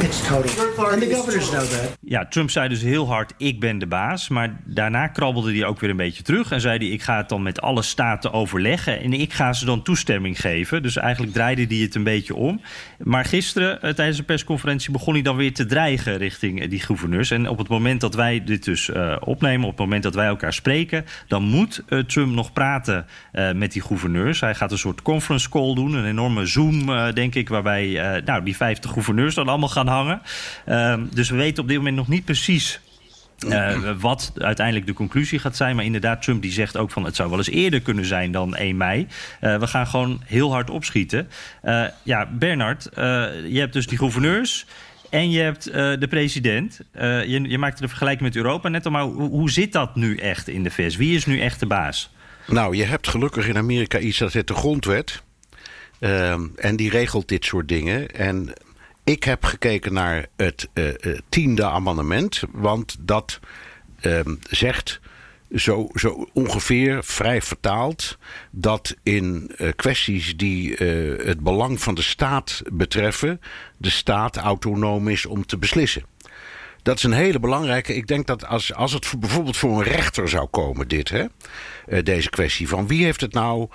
It's 0.00 0.28
total. 0.28 0.44
It's 0.44 0.56
total. 0.76 0.92
And 0.92 1.02
the 1.02 1.14
governors 1.14 1.50
know 1.50 1.64
that. 1.64 1.96
Ja, 2.00 2.26
Trump 2.26 2.50
zei 2.50 2.68
dus 2.68 2.82
heel 2.82 3.06
hard: 3.08 3.32
ik 3.36 3.60
ben 3.60 3.78
de 3.78 3.86
baas. 3.86 4.28
Maar 4.28 4.60
daarna 4.64 5.06
krabbelde 5.06 5.52
hij 5.52 5.64
ook 5.64 5.80
weer 5.80 5.90
een 5.90 5.96
beetje 5.96 6.22
terug 6.22 6.50
en 6.50 6.60
zei 6.60 6.78
hij: 6.78 6.86
ik 6.86 7.02
ga 7.02 7.16
het 7.16 7.28
dan 7.28 7.42
met 7.42 7.60
alle 7.60 7.82
staten 7.82 8.32
overleggen 8.32 9.00
en 9.00 9.12
ik 9.12 9.32
ga 9.32 9.52
ze 9.52 9.64
dan 9.64 9.82
toestemming 9.82 10.40
geven. 10.40 10.82
Dus 10.82 10.96
eigenlijk 10.96 11.32
draaide 11.32 11.64
hij 11.68 11.76
het 11.76 11.94
een 11.94 12.02
beetje 12.02 12.34
om. 12.34 12.60
Maar 12.98 13.24
gisteren 13.24 13.82
eh, 13.82 13.92
tijdens 13.92 14.16
de 14.16 14.22
persconferentie 14.22 14.92
begon 14.92 15.14
hij 15.14 15.22
dan 15.22 15.36
weer 15.36 15.54
te 15.54 15.66
dreigen 15.66 16.16
richting 16.16 16.62
eh, 16.62 16.70
die 16.70 16.80
gouverneurs. 16.80 17.30
En 17.30 17.48
op 17.48 17.58
het 17.58 17.68
moment 17.68 18.00
dat 18.00 18.14
wij 18.14 18.44
dit 18.44 18.64
dus 18.64 18.88
uh, 18.88 19.16
opnemen, 19.20 19.64
op 19.64 19.70
het 19.70 19.80
moment 19.80 20.02
dat 20.02 20.14
wij 20.14 20.26
elkaar 20.26 20.52
spreken, 20.52 21.04
dan 21.26 21.42
moet 21.42 21.82
uh, 21.88 21.98
Trump 21.98 22.34
nog 22.34 22.52
praten 22.52 23.06
uh, 23.32 23.52
met 23.52 23.72
die 23.72 23.82
gouverneurs. 23.82 24.40
Hij 24.40 24.54
gaat 24.54 24.72
een 24.72 24.78
soort 24.78 25.02
conference 25.02 25.48
call 25.48 25.74
doen, 25.74 25.94
een 25.94 26.06
enorme 26.06 26.46
Zoom, 26.46 26.77
uh, 26.80 27.12
denk 27.12 27.34
ik, 27.34 27.48
waarbij 27.48 27.86
uh, 27.86 28.22
nou, 28.24 28.44
die 28.44 28.56
50 28.56 28.90
gouverneurs 28.90 29.34
dan 29.34 29.48
allemaal 29.48 29.68
gaan 29.68 29.86
hangen. 29.86 30.22
Uh, 30.66 30.94
dus 31.12 31.30
we 31.30 31.36
weten 31.36 31.62
op 31.62 31.68
dit 31.68 31.76
moment 31.76 31.96
nog 31.96 32.08
niet 32.08 32.24
precies. 32.24 32.80
Uh, 33.46 33.90
wat 34.00 34.32
uiteindelijk 34.38 34.86
de 34.86 34.92
conclusie 34.92 35.38
gaat 35.38 35.56
zijn. 35.56 35.76
Maar 35.76 35.84
inderdaad, 35.84 36.22
Trump 36.22 36.42
die 36.42 36.52
zegt 36.52 36.76
ook 36.76 36.90
van 36.90 37.04
het 37.04 37.16
zou 37.16 37.28
wel 37.28 37.38
eens 37.38 37.50
eerder 37.50 37.80
kunnen 37.80 38.04
zijn 38.04 38.32
dan 38.32 38.56
1 38.56 38.76
mei. 38.76 39.06
We 39.40 39.66
gaan 39.66 39.86
gewoon 39.86 40.22
heel 40.24 40.52
hard 40.52 40.70
opschieten. 40.70 41.28
Ja, 42.02 42.28
Bernard, 42.32 42.88
je 42.94 43.58
hebt 43.58 43.72
dus 43.72 43.86
die 43.86 43.98
gouverneurs. 43.98 44.66
En 45.10 45.30
je 45.30 45.40
hebt 45.40 45.64
de 45.72 46.06
president. 46.08 46.80
je, 46.92 47.44
je 47.48 47.58
maakte 47.58 47.82
de 47.82 47.88
vergelijking 47.88 48.28
met 48.28 48.36
Europa 48.36 48.68
net 48.68 48.84
al. 48.84 48.90
Maar 48.90 49.02
hoe, 49.02 49.28
hoe 49.28 49.50
zit 49.50 49.72
dat 49.72 49.96
nu 49.96 50.16
echt 50.16 50.48
in 50.48 50.62
de 50.62 50.70
VS? 50.70 50.96
Wie 50.96 51.16
is 51.16 51.26
nu 51.26 51.40
echt 51.40 51.60
de 51.60 51.66
baas? 51.66 52.10
Nou, 52.48 52.76
je 52.76 52.84
hebt 52.84 53.08
gelukkig 53.08 53.48
in 53.48 53.56
Amerika 53.56 53.98
iets 53.98 54.18
dat 54.18 54.32
heet 54.32 54.46
de 54.46 54.54
grondwet. 54.54 55.22
En 55.98 56.76
die 56.76 56.90
regelt 56.90 57.28
dit 57.28 57.44
soort 57.44 57.68
dingen. 57.68 58.10
En 58.14 58.52
ik 59.08 59.24
heb 59.24 59.44
gekeken 59.44 59.92
naar 59.92 60.26
het 60.36 60.68
uh, 60.74 60.86
uh, 60.86 61.18
tiende 61.28 61.64
amendement, 61.64 62.42
want 62.52 62.96
dat 63.00 63.40
uh, 64.00 64.20
zegt 64.50 65.00
zo, 65.54 65.88
zo, 65.94 66.28
ongeveer 66.32 67.04
vrij 67.04 67.42
vertaald 67.42 68.18
dat 68.50 68.96
in 69.02 69.50
uh, 69.56 69.68
kwesties 69.76 70.36
die 70.36 70.74
het 71.22 71.40
belang 71.40 71.80
van 71.80 71.94
de 71.94 72.02
staat 72.02 72.62
betreffen, 72.72 73.40
de 73.76 73.90
staat 73.90 74.36
autonoom 74.36 75.08
is 75.08 75.26
om 75.26 75.46
te 75.46 75.58
beslissen. 75.58 76.02
Dat 76.82 76.96
is 76.96 77.02
een 77.02 77.12
hele 77.12 77.40
belangrijke. 77.40 77.94
Ik 77.94 78.06
denk 78.06 78.26
dat 78.26 78.46
als, 78.46 78.74
als 78.74 78.92
het 78.92 79.06
voor, 79.06 79.18
bijvoorbeeld 79.18 79.56
voor 79.56 79.78
een 79.78 79.92
rechter 79.92 80.28
zou 80.28 80.46
komen, 80.46 80.88
dit, 80.88 81.08
hè, 81.08 81.26
deze 82.02 82.30
kwestie 82.30 82.68
van 82.68 82.86
wie 82.86 83.04
heeft 83.04 83.20
het 83.20 83.32
nou 83.32 83.68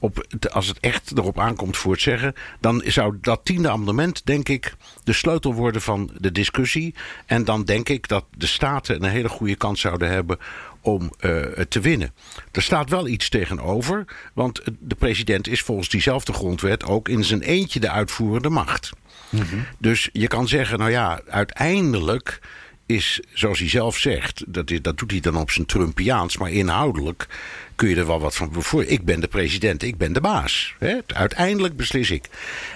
op, 0.00 0.26
als 0.52 0.66
het 0.66 0.80
echt 0.80 1.12
erop 1.16 1.40
aankomt 1.40 1.76
voor 1.76 1.92
het 1.92 2.00
zeggen, 2.00 2.34
dan 2.60 2.82
zou 2.86 3.18
dat 3.20 3.40
tiende 3.44 3.70
amendement, 3.70 4.26
denk 4.26 4.48
ik, 4.48 4.74
de 5.04 5.12
sleutel 5.12 5.54
worden 5.54 5.82
van 5.82 6.10
de 6.18 6.32
discussie. 6.32 6.94
En 7.26 7.44
dan 7.44 7.64
denk 7.64 7.88
ik 7.88 8.08
dat 8.08 8.24
de 8.36 8.46
staten 8.46 9.04
een 9.04 9.10
hele 9.10 9.28
goede 9.28 9.54
kans 9.56 9.80
zouden 9.80 10.10
hebben 10.10 10.38
om 10.80 11.12
uh, 11.20 11.42
te 11.68 11.80
winnen. 11.80 12.12
Er 12.52 12.62
staat 12.62 12.90
wel 12.90 13.08
iets 13.08 13.28
tegenover, 13.28 14.04
want 14.32 14.60
de 14.78 14.94
president 14.94 15.48
is 15.48 15.60
volgens 15.60 15.88
diezelfde 15.88 16.32
grondwet 16.32 16.84
ook 16.84 17.08
in 17.08 17.24
zijn 17.24 17.42
eentje 17.42 17.80
de 17.80 17.90
uitvoerende 17.90 18.48
macht. 18.48 18.90
Mm-hmm. 19.28 19.66
Dus 19.78 20.08
je 20.12 20.26
kan 20.26 20.48
zeggen, 20.48 20.78
nou 20.78 20.90
ja, 20.90 21.20
uiteindelijk 21.28 22.40
is, 22.86 23.20
zoals 23.32 23.58
hij 23.58 23.68
zelf 23.68 23.98
zegt, 23.98 24.44
dat, 24.46 24.72
dat 24.82 24.98
doet 24.98 25.10
hij 25.10 25.20
dan 25.20 25.36
op 25.36 25.50
zijn 25.50 25.66
Trumpiaans, 25.66 26.36
maar 26.36 26.50
inhoudelijk 26.50 27.26
kun 27.74 27.88
je 27.88 27.96
er 27.96 28.06
wel 28.06 28.20
wat 28.20 28.36
van 28.36 28.52
voor. 28.52 28.84
Ik 28.84 29.04
ben 29.04 29.20
de 29.20 29.28
president, 29.28 29.82
ik 29.82 29.96
ben 29.96 30.12
de 30.12 30.20
baas. 30.20 30.74
Hè? 30.78 30.98
Uiteindelijk 31.06 31.76
beslis 31.76 32.10
ik. 32.10 32.28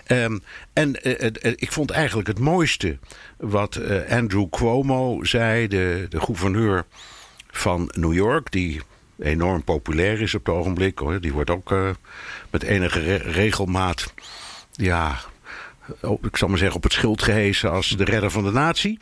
Um, 0.06 0.42
en 0.72 0.96
uh, 1.02 1.12
uh, 1.20 1.52
ik 1.56 1.72
vond 1.72 1.90
eigenlijk 1.90 2.28
het 2.28 2.38
mooiste 2.38 2.98
wat 3.36 3.76
uh, 3.76 4.10
Andrew 4.10 4.48
Cuomo 4.50 5.24
zei, 5.24 5.68
de, 5.68 6.06
de 6.08 6.20
gouverneur 6.20 6.84
van 7.50 7.90
New 7.94 8.14
York, 8.14 8.52
die 8.52 8.80
enorm 9.18 9.64
populair 9.64 10.20
is 10.20 10.34
op 10.34 10.46
het 10.46 10.54
ogenblik. 10.54 10.98
Hoor. 10.98 11.20
Die 11.20 11.32
wordt 11.32 11.50
ook 11.50 11.74
met 12.50 12.62
enige 12.62 13.00
re 13.00 13.16
regelmaat 13.16 14.12
ja, 14.72 15.20
ik 16.22 16.36
zal 16.36 16.48
maar 16.48 16.58
zeggen, 16.58 16.76
op 16.76 16.82
het 16.82 16.92
schild 16.92 17.22
gehezen 17.22 17.70
als 17.70 17.88
de 17.88 18.04
redder 18.04 18.30
van 18.30 18.44
de 18.44 18.50
natie. 18.50 18.98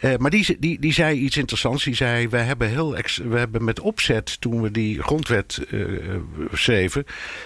Uh, 0.00 0.16
maar 0.16 0.30
die, 0.30 0.56
die, 0.58 0.80
die 0.80 0.92
zei 0.92 1.18
iets 1.18 1.36
interessants. 1.36 1.84
Die 1.84 1.94
zei, 1.94 2.28
we 2.28 2.36
hebben, 2.36 2.68
heel 2.68 2.96
we 3.24 3.38
hebben 3.38 3.64
met 3.64 3.80
opzet, 3.80 4.40
toen 4.40 4.62
we 4.62 4.70
die 4.70 5.02
grondwet 5.02 5.66
uh, 5.70 6.16
schreven, 6.52 7.04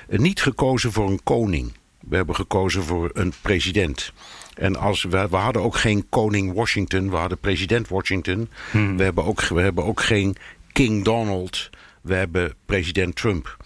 uh, 0.09 0.19
niet 0.19 0.43
gekozen 0.43 0.93
voor 0.93 1.11
een 1.11 1.23
koning. 1.23 1.73
We 2.01 2.17
hebben 2.17 2.35
gekozen 2.35 2.83
voor 2.83 3.11
een 3.13 3.33
president. 3.43 4.13
En 4.55 4.77
als 4.77 5.03
we, 5.03 5.29
we 5.29 5.37
hadden 5.37 5.63
ook 5.63 5.77
geen 5.77 6.07
koning 6.09 6.53
Washington, 6.53 7.11
we 7.11 7.17
hadden 7.17 7.39
president 7.39 7.89
Washington. 7.89 8.49
Hmm. 8.71 8.97
We, 8.97 9.03
hebben 9.03 9.25
ook, 9.25 9.41
we 9.41 9.61
hebben 9.61 9.85
ook 9.85 10.01
geen 10.01 10.37
King 10.73 11.05
Donald, 11.05 11.71
we 12.01 12.15
hebben 12.15 12.55
president 12.67 13.17
Trump. 13.17 13.57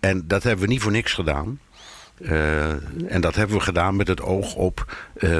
En 0.00 0.24
dat 0.26 0.42
hebben 0.42 0.66
we 0.66 0.72
niet 0.72 0.82
voor 0.82 0.92
niks 0.92 1.12
gedaan. 1.12 1.60
Uh, 2.18 2.70
en 3.12 3.20
dat 3.20 3.34
hebben 3.34 3.56
we 3.56 3.62
gedaan 3.62 3.96
met 3.96 4.08
het 4.08 4.20
oog 4.20 4.54
op 4.54 4.96
uh, 5.18 5.38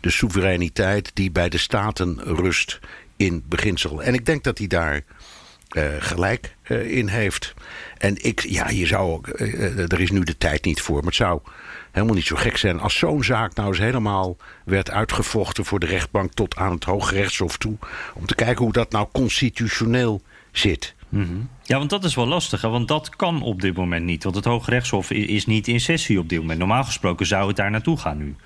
de 0.00 0.10
soevereiniteit 0.10 1.10
die 1.14 1.30
bij 1.30 1.48
de 1.48 1.58
staten 1.58 2.20
rust 2.22 2.78
in 3.16 3.44
beginsel. 3.48 4.02
En 4.02 4.14
ik 4.14 4.26
denk 4.26 4.44
dat 4.44 4.58
hij 4.58 4.66
daar 4.66 5.02
uh, 5.76 5.82
gelijk 5.98 6.56
in 6.68 7.08
heeft. 7.08 7.54
En 7.98 8.24
ik, 8.24 8.40
ja, 8.40 8.68
je 8.68 8.86
zou 8.86 9.12
ook, 9.12 9.28
er 9.88 10.00
is 10.00 10.10
nu 10.10 10.20
de 10.20 10.38
tijd 10.38 10.64
niet 10.64 10.80
voor, 10.80 10.96
maar 10.96 11.04
het 11.04 11.14
zou 11.14 11.40
helemaal 11.90 12.14
niet 12.14 12.26
zo 12.26 12.36
gek 12.36 12.56
zijn 12.56 12.80
als 12.80 12.98
zo'n 12.98 13.24
zaak 13.24 13.54
nou 13.54 13.68
eens 13.68 13.78
helemaal 13.78 14.36
werd 14.64 14.90
uitgevochten 14.90 15.64
voor 15.64 15.80
de 15.80 15.86
rechtbank 15.86 16.32
tot 16.32 16.56
aan 16.56 16.72
het 16.72 16.84
Hoge 16.84 17.14
Rechtshof 17.14 17.56
toe. 17.56 17.76
Om 18.14 18.26
te 18.26 18.34
kijken 18.34 18.64
hoe 18.64 18.72
dat 18.72 18.90
nou 18.90 19.08
constitutioneel 19.12 20.22
zit. 20.52 20.94
Mm-hmm. 21.08 21.48
Ja, 21.66 21.78
want 21.78 21.90
dat 21.90 22.04
is 22.04 22.14
wel 22.14 22.26
lastig, 22.26 22.62
hè? 22.62 22.68
want 22.68 22.88
dat 22.88 23.16
kan 23.16 23.42
op 23.42 23.60
dit 23.60 23.76
moment 23.76 24.04
niet. 24.04 24.24
Want 24.24 24.36
het 24.36 24.44
Hoge 24.44 24.70
Rechtshof 24.70 25.10
is 25.10 25.46
niet 25.46 25.68
in 25.68 25.80
sessie 25.80 26.18
op 26.18 26.28
dit 26.28 26.40
moment. 26.40 26.58
Normaal 26.58 26.84
gesproken 26.84 27.26
zou 27.26 27.46
het 27.46 27.56
daar 27.56 27.70
naartoe 27.70 27.98
gaan 27.98 28.18
nu. 28.18 28.36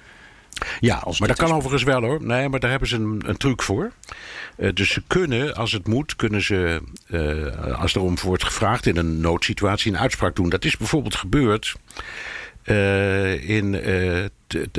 Ja, 0.81 0.97
als 0.97 1.19
maar 1.19 1.29
dat 1.29 1.37
kan 1.37 1.49
is... 1.49 1.55
overigens 1.55 1.83
wel 1.83 2.03
hoor. 2.03 2.25
Nee, 2.25 2.49
maar 2.49 2.61
daar 2.61 2.71
hebben 2.71 2.89
ze 2.89 2.97
een, 2.97 3.23
een 3.27 3.37
truc 3.37 3.63
voor. 3.63 3.93
Uh, 4.57 4.73
dus 4.75 4.93
ze 4.93 5.03
kunnen, 5.07 5.55
als 5.55 5.73
het 5.73 5.89
moet, 5.89 6.17
kunnen 6.17 6.43
ze, 6.43 6.83
uh, 7.09 7.81
als 7.81 7.95
er 7.95 8.01
om 8.01 8.17
wordt 8.23 8.45
gevraagd 8.45 8.87
in 8.87 8.97
een 8.97 9.21
noodsituatie, 9.21 9.93
een 9.93 9.99
uitspraak 9.99 10.37
doen. 10.37 10.49
Dat 10.49 10.65
is 10.65 10.77
bijvoorbeeld 10.77 11.15
gebeurd 11.15 11.77
uh, 12.65 13.49
in, 13.49 13.71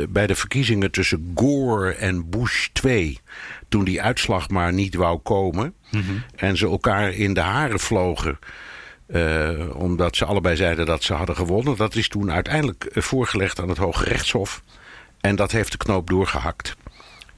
bij 0.10 0.28
de 0.28 0.36
verkiezingen 0.36 0.92
tussen 0.92 1.32
Gore 1.36 1.94
en 1.94 2.30
Bush 2.30 2.68
2 2.74 3.20
toen 3.72 3.84
die 3.84 4.02
uitslag 4.02 4.50
maar 4.50 4.74
niet 4.74 4.96
wou 4.96 5.20
komen. 5.20 5.74
Mm-hmm. 5.92 6.24
En 6.36 6.58
ze 6.58 6.66
elkaar 6.66 7.14
in 7.14 7.34
de 7.34 7.40
haren 7.40 7.80
vlogen. 7.80 8.40
Uh, 9.08 9.76
omdat 9.76 10.16
ze 10.16 10.26
allebei 10.26 10.56
zeiden 10.56 10.86
dat 10.86 11.04
ze 11.04 11.14
hadden 11.14 11.36
gewonnen. 11.36 11.78
Dat 11.78 11.96
is 11.96 12.08
toen 12.08 12.32
uiteindelijk 12.32 12.90
voorgelegd 12.94 13.60
aan 13.60 13.70
het 13.70 13.78
Hoge 13.78 14.04
Rechtshof. 14.04 14.62
En 15.22 15.36
dat 15.36 15.52
heeft 15.52 15.72
de 15.72 15.78
knoop 15.78 16.10
doorgehakt. 16.10 16.76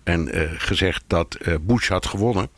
En 0.03 0.37
uh, 0.37 0.51
gezegd 0.57 1.03
dat 1.07 1.37
uh, 1.41 1.55
Bush 1.61 1.89
had 1.89 2.05
gewonnen. 2.05 2.49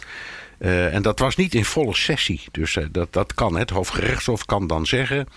en 0.57 1.01
dat 1.01 1.19
was 1.19 1.35
niet 1.35 1.55
in 1.55 1.65
volle 1.65 1.95
sessie. 1.95 2.41
Dus 2.51 2.77
dat, 2.91 3.13
dat 3.13 3.33
kan. 3.33 3.57
Het 3.57 3.69
Hoge 3.69 3.99
Rechtshof 3.99 4.45
kan 4.45 4.67
dan 4.67 4.85
zeggen. 4.85 5.27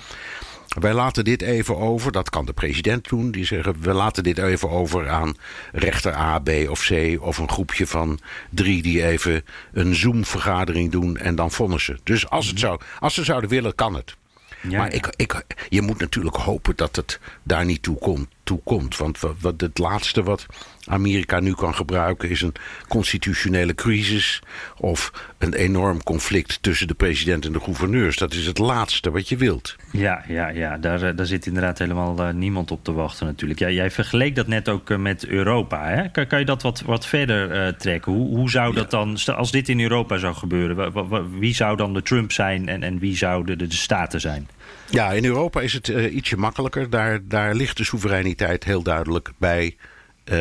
Wij 0.68 0.94
laten 0.94 1.25
dit 1.25 1.42
even 1.42 1.76
over, 1.76 2.12
dat 2.12 2.30
kan 2.30 2.46
de 2.46 2.52
president 2.52 3.08
doen. 3.08 3.30
Die 3.30 3.44
zeggen, 3.44 3.80
we 3.80 3.92
laten 3.92 4.22
dit 4.22 4.38
even 4.38 4.70
over 4.70 5.08
aan 5.08 5.37
rechter 5.72 6.14
A, 6.14 6.38
B 6.38 6.48
of 6.68 6.87
C... 6.87 7.16
of 7.20 7.38
een 7.38 7.50
groepje 7.50 7.87
van 7.87 8.18
drie 8.50 8.82
die 8.82 9.04
even 9.06 9.44
een 9.72 9.94
Zoom-vergadering 9.94 10.92
doen... 10.92 11.16
en 11.16 11.34
dan 11.34 11.50
vonnissen. 11.50 11.98
Dus 12.04 12.28
als, 12.28 12.46
het 12.46 12.58
zou, 12.58 12.80
als 12.98 13.14
ze 13.14 13.25
zouden 13.25 13.50
willen, 13.50 13.75
kan 13.75 13.94
het. 13.94 14.16
Ja, 14.62 14.78
maar 14.78 14.90
ja. 14.90 14.96
Ik, 14.96 15.12
ik, 15.16 15.44
je 15.68 15.82
moet 15.82 15.98
natuurlijk 15.98 16.37
hopen 16.37 16.76
dat 16.76 16.96
het 16.96 17.20
daar 17.42 17.64
niet 17.64 17.82
toe 17.82 17.98
komt. 17.98 18.28
Toe 18.49 18.61
komt. 18.64 18.97
Want 18.97 19.21
wat, 19.21 19.35
wat 19.40 19.61
het 19.61 19.78
laatste 19.78 20.23
wat 20.23 20.47
Amerika 20.87 21.40
nu 21.40 21.55
kan 21.55 21.75
gebruiken 21.75 22.31
is 22.31 22.43
een 22.43 22.55
constitutionele 22.88 23.75
crisis 23.75 24.43
of 24.76 25.12
een 25.38 25.55
enorm 25.55 26.02
conflict 26.02 26.62
tussen 26.62 26.87
de 26.87 26.95
president 26.95 27.45
en 27.45 27.52
de 27.52 27.61
gouverneurs. 27.61 28.17
Dat 28.17 28.33
is 28.33 28.47
het 28.47 28.59
laatste 28.59 29.11
wat 29.11 29.28
je 29.28 29.37
wilt. 29.37 29.76
Ja, 29.93 30.25
ja, 30.28 30.49
ja. 30.49 30.78
Daar, 30.78 31.17
daar 31.17 31.26
zit 31.26 31.47
inderdaad 31.47 31.78
helemaal 31.78 32.21
uh, 32.21 32.33
niemand 32.33 32.71
op 32.71 32.85
te 32.85 32.93
wachten 32.93 33.26
natuurlijk. 33.26 33.61
Ja, 33.61 33.71
jij 33.71 33.90
vergeleek 33.90 34.37
dat 34.37 34.47
net 34.47 34.69
ook 34.69 34.90
uh, 34.90 34.99
met 34.99 35.26
Europa. 35.26 35.88
Hè? 35.88 36.09
Kan, 36.09 36.26
kan 36.26 36.38
je 36.38 36.45
dat 36.45 36.62
wat, 36.62 36.81
wat 36.81 37.07
verder 37.07 37.67
uh, 37.67 37.73
trekken? 37.73 38.12
Hoe, 38.12 38.37
hoe 38.37 38.50
zou 38.50 38.75
dat 38.75 38.90
ja. 38.90 38.99
dan, 38.99 39.37
als 39.37 39.50
dit 39.50 39.69
in 39.69 39.81
Europa 39.81 40.19
zou 40.19 40.35
gebeuren, 40.35 40.93
wie 41.38 41.55
zou 41.55 41.76
dan 41.76 41.95
de 41.95 42.02
Trump 42.02 42.33
zijn 42.33 42.69
en, 42.69 42.83
en 42.83 42.99
wie 42.99 43.17
zouden 43.17 43.59
de, 43.59 43.67
de 43.67 43.75
staten 43.75 44.21
zijn? 44.21 44.49
Ja, 44.90 45.12
in 45.12 45.25
Europa 45.25 45.61
is 45.61 45.73
het 45.73 45.88
uh, 45.88 46.14
ietsje 46.14 46.37
makkelijker. 46.37 46.90
Daar, 46.90 47.21
daar 47.23 47.54
ligt 47.54 47.76
de 47.76 47.85
soevereiniteit 47.85 48.64
heel 48.64 48.83
duidelijk 48.83 49.30
bij 49.38 49.76
uh, 50.25 50.35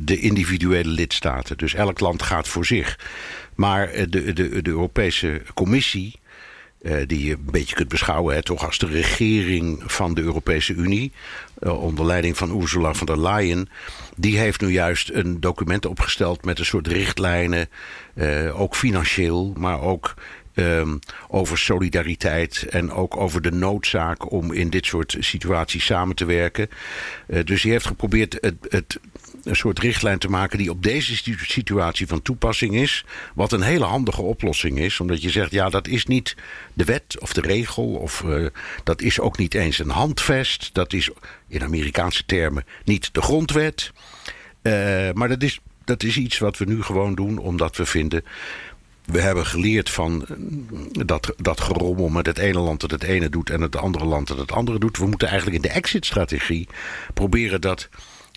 de 0.00 0.18
individuele 0.20 0.88
lidstaten. 0.88 1.56
Dus 1.56 1.74
elk 1.74 2.00
land 2.00 2.22
gaat 2.22 2.48
voor 2.48 2.66
zich. 2.66 2.98
Maar 3.54 3.90
de, 3.92 4.32
de, 4.32 4.62
de 4.62 4.70
Europese 4.70 5.42
Commissie 5.54 6.18
eh, 6.82 6.96
die 7.06 7.24
je 7.24 7.32
een 7.32 7.48
beetje 7.50 7.74
kunt 7.74 7.88
beschouwen 7.88 8.34
hè, 8.34 8.42
toch 8.42 8.64
als 8.64 8.78
de 8.78 8.86
regering 8.86 9.82
van 9.86 10.14
de 10.14 10.20
Europese 10.20 10.74
Unie, 10.74 11.12
eh, 11.58 11.82
onder 11.82 12.06
leiding 12.06 12.36
van 12.36 12.60
Ursula 12.60 12.94
von 12.94 13.06
der 13.06 13.20
Leyen, 13.20 13.68
die 14.16 14.38
heeft 14.38 14.60
nu 14.60 14.68
juist 14.68 15.10
een 15.10 15.40
document 15.40 15.86
opgesteld 15.86 16.44
met 16.44 16.58
een 16.58 16.64
soort 16.64 16.86
richtlijnen, 16.86 17.68
eh, 18.14 18.60
ook 18.60 18.76
financieel, 18.76 19.52
maar 19.56 19.80
ook 19.80 20.14
ehm, 20.58 20.96
over 21.28 21.58
solidariteit 21.58 22.66
en 22.70 22.92
ook 22.92 23.16
over 23.16 23.42
de 23.42 23.52
noodzaak 23.52 24.32
om 24.32 24.52
in 24.52 24.70
dit 24.70 24.86
soort 24.86 25.16
situaties 25.18 25.84
samen 25.84 26.16
te 26.16 26.24
werken. 26.24 26.68
Eh, 27.26 27.44
dus 27.44 27.62
die 27.62 27.70
heeft 27.70 27.86
geprobeerd 27.86 28.38
het, 28.40 28.56
het 28.68 28.98
een 29.44 29.56
soort 29.56 29.78
richtlijn 29.78 30.18
te 30.18 30.28
maken 30.28 30.58
die 30.58 30.70
op 30.70 30.82
deze 30.82 31.16
situ- 31.16 31.44
situatie 31.44 32.06
van 32.06 32.22
toepassing 32.22 32.74
is. 32.74 33.04
Wat 33.34 33.52
een 33.52 33.62
hele 33.62 33.84
handige 33.84 34.22
oplossing 34.22 34.78
is. 34.78 35.00
Omdat 35.00 35.22
je 35.22 35.30
zegt, 35.30 35.50
ja, 35.50 35.68
dat 35.68 35.88
is 35.88 36.06
niet 36.06 36.36
de 36.74 36.84
wet 36.84 37.16
of 37.20 37.32
de 37.32 37.40
regel. 37.40 37.84
Of 37.84 38.24
eh, 38.24 38.46
dat 38.84 39.02
is 39.02 39.20
ook 39.20 39.38
niet 39.38 39.54
eens 39.54 39.78
een 39.78 39.90
handvest. 39.90 40.70
Dat 40.72 40.92
is 40.92 41.10
in 41.48 41.62
Amerikaanse 41.62 42.24
termen 42.26 42.64
niet 42.84 43.14
de 43.14 43.22
grondwet. 43.22 43.92
Eh, 44.62 44.72
maar 45.12 45.28
dat 45.28 45.42
is, 45.42 45.60
dat 45.84 46.02
is 46.02 46.16
iets 46.16 46.38
wat 46.38 46.58
we 46.58 46.64
nu 46.64 46.82
gewoon 46.82 47.14
doen 47.14 47.38
omdat 47.38 47.76
we 47.76 47.86
vinden. 47.86 48.24
We 49.12 49.20
hebben 49.20 49.46
geleerd 49.46 49.90
van 49.90 50.26
eh, 50.26 50.36
dat, 51.06 51.34
dat 51.36 51.60
gerommel 51.60 52.08
met 52.08 52.26
het 52.26 52.38
ene 52.38 52.58
land 52.58 52.80
dat 52.80 52.90
het 52.90 53.02
ene 53.02 53.28
doet 53.28 53.50
en 53.50 53.60
het 53.60 53.76
andere 53.76 54.04
land 54.04 54.28
dat 54.28 54.38
het 54.38 54.52
andere 54.52 54.78
doet. 54.78 54.98
We 54.98 55.06
moeten 55.06 55.28
eigenlijk 55.28 55.56
in 55.56 55.68
de 55.68 55.74
exit-strategie 55.74 56.68
proberen 57.14 57.60
dat 57.60 57.88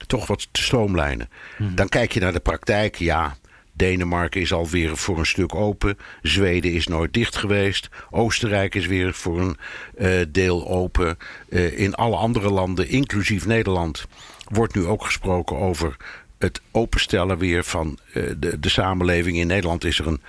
toch 0.08 0.28
wat 0.28 0.48
te 0.52 0.62
stroomlijnen. 0.62 1.30
Dan 1.76 1.90
kijk 1.90 2.12
je 2.12 2.20
naar 2.20 2.34
de 2.34 2.40
praktijk. 2.40 2.96
Ja, 2.96 3.38
Denemarken 3.74 4.42
is 4.42 4.54
alweer 4.54 4.98
voor 4.98 5.20
een 5.20 5.26
stuk 5.26 5.56
open. 5.56 5.98
Zweden 6.22 6.74
is 6.74 6.88
nooit 6.88 7.14
dicht 7.14 7.36
geweest. 7.36 7.90
Oostenrijk 8.10 8.76
is 8.76 8.86
weer 8.88 9.14
voor 9.14 9.40
een 9.40 9.58
eh, 9.98 10.26
deel 10.30 10.68
open. 10.68 11.18
Eh, 11.50 11.80
in 11.80 11.96
alle 11.96 12.16
andere 12.16 12.50
landen, 12.50 12.88
inclusief 12.88 13.46
Nederland, 13.46 14.06
wordt 14.48 14.76
nu 14.76 14.86
ook 14.86 15.04
gesproken 15.04 15.58
over 15.58 15.98
het 16.38 16.62
openstellen 16.72 17.38
weer 17.38 17.64
van 17.64 18.00
de, 18.14 18.60
de 18.60 18.70
samenleving. 18.70 19.38
In 19.38 19.48
Nederland 19.48 19.84
is 19.84 20.00
er 20.00 20.08
een 20.08 20.22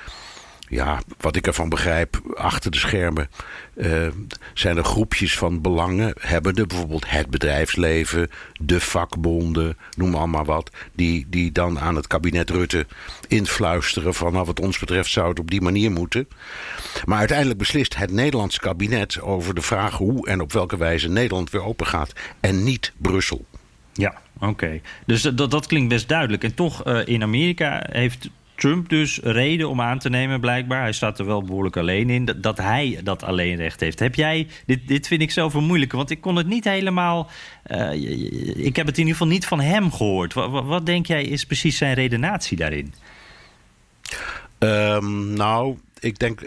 ja, 0.73 1.01
wat 1.21 1.37
ik 1.37 1.47
ervan 1.47 1.69
begrijp, 1.69 2.21
achter 2.35 2.71
de 2.71 2.79
schermen 2.79 3.29
eh, 3.75 4.07
zijn 4.55 4.77
er 4.77 4.85
groepjes 4.85 5.39
van 5.39 5.61
belangen. 5.61 6.15
Hebben 6.21 6.55
er 6.55 6.67
bijvoorbeeld 6.67 7.11
het 7.11 7.31
bedrijfsleven, 7.31 8.31
de 8.61 8.81
vakbonden, 8.81 9.77
noem 9.97 10.15
allemaal 10.15 10.45
wat. 10.45 10.71
Die, 10.93 11.27
die 11.29 11.53
dan 11.53 11.79
aan 11.79 11.97
het 11.97 12.07
kabinet 12.07 12.51
Rutte 12.51 12.87
influisteren 13.29 14.15
van 14.15 14.33
wat 14.33 14.61
ons 14.61 14.79
betreft 14.79 15.11
zou 15.11 15.29
het 15.29 15.39
op 15.39 15.51
die 15.51 15.61
manier 15.61 15.91
moeten. 15.91 16.29
Maar 17.05 17.19
uiteindelijk 17.19 17.59
beslist 17.59 17.97
het 17.97 18.11
Nederlandse 18.11 18.61
kabinet 18.61 19.21
over 19.21 19.55
de 19.55 19.63
vraag 19.63 19.97
hoe 19.97 20.29
en 20.29 20.41
op 20.41 20.53
welke 20.53 20.77
wijze 20.77 21.09
Nederland 21.09 21.51
weer 21.51 21.65
open 21.65 21.87
gaat. 21.87 22.13
En 22.41 22.63
niet 22.63 22.93
Brussel. 22.97 23.45
Ja, 23.93 24.15
oké. 24.41 24.81
Dus 25.07 25.23
dat, 25.23 25.51
dat 25.51 25.67
klinkt 25.67 25.89
best 25.89 26.09
duidelijk. 26.09 26.45
En 26.45 26.55
toch, 26.55 26.85
eh, 26.85 27.01
in 27.05 27.23
Amerika 27.23 27.87
heeft 27.91 28.29
Trump 28.63 28.89
dus 28.89 29.19
reden 29.23 29.69
om 29.69 29.81
aan 29.81 29.99
te 29.99 30.09
nemen, 30.09 30.41
blijkbaar. 30.41 30.83
Hij 30.83 30.93
staat 30.93 31.19
er 31.19 31.27
wel 31.27 31.43
behoorlijk 31.43 31.77
alleen 31.77 32.11
in, 32.11 32.25
dat, 32.25 32.43
dat 32.43 32.59
hij 32.59 33.01
dat 33.05 33.23
alleen 33.23 33.57
recht 33.57 33.81
heeft. 33.81 33.99
Heb 33.99 34.15
jij, 34.15 34.47
dit, 34.67 34.89
dit 34.89 35.07
vind 35.07 35.23
ik 35.23 35.31
zelf 35.31 35.55
een 35.55 35.65
moeilijke, 35.65 35.97
want 35.97 36.11
ik 36.11 36.21
kon 36.21 36.37
het 36.37 36.47
niet 36.47 36.65
helemaal. 36.65 37.31
eh, 37.63 37.93
ik 38.67 38.77
heb 38.77 38.87
het 38.87 38.95
in 38.99 39.07
ieder 39.07 39.13
geval 39.13 39.27
niet 39.27 39.47
van 39.47 39.61
hem 39.61 39.93
gehoord. 39.93 40.33
Wat, 40.33 40.51
wat, 40.51 40.65
wat 40.65 40.87
denk 40.87 41.07
jij 41.07 41.25
is 41.25 41.45
precies 41.45 41.77
zijn 41.77 41.95
redenatie 41.95 42.57
daarin? 42.57 42.95
Ehm, 44.59 45.33
nou, 45.33 45.79
ik 46.01 46.19
denk 46.19 46.41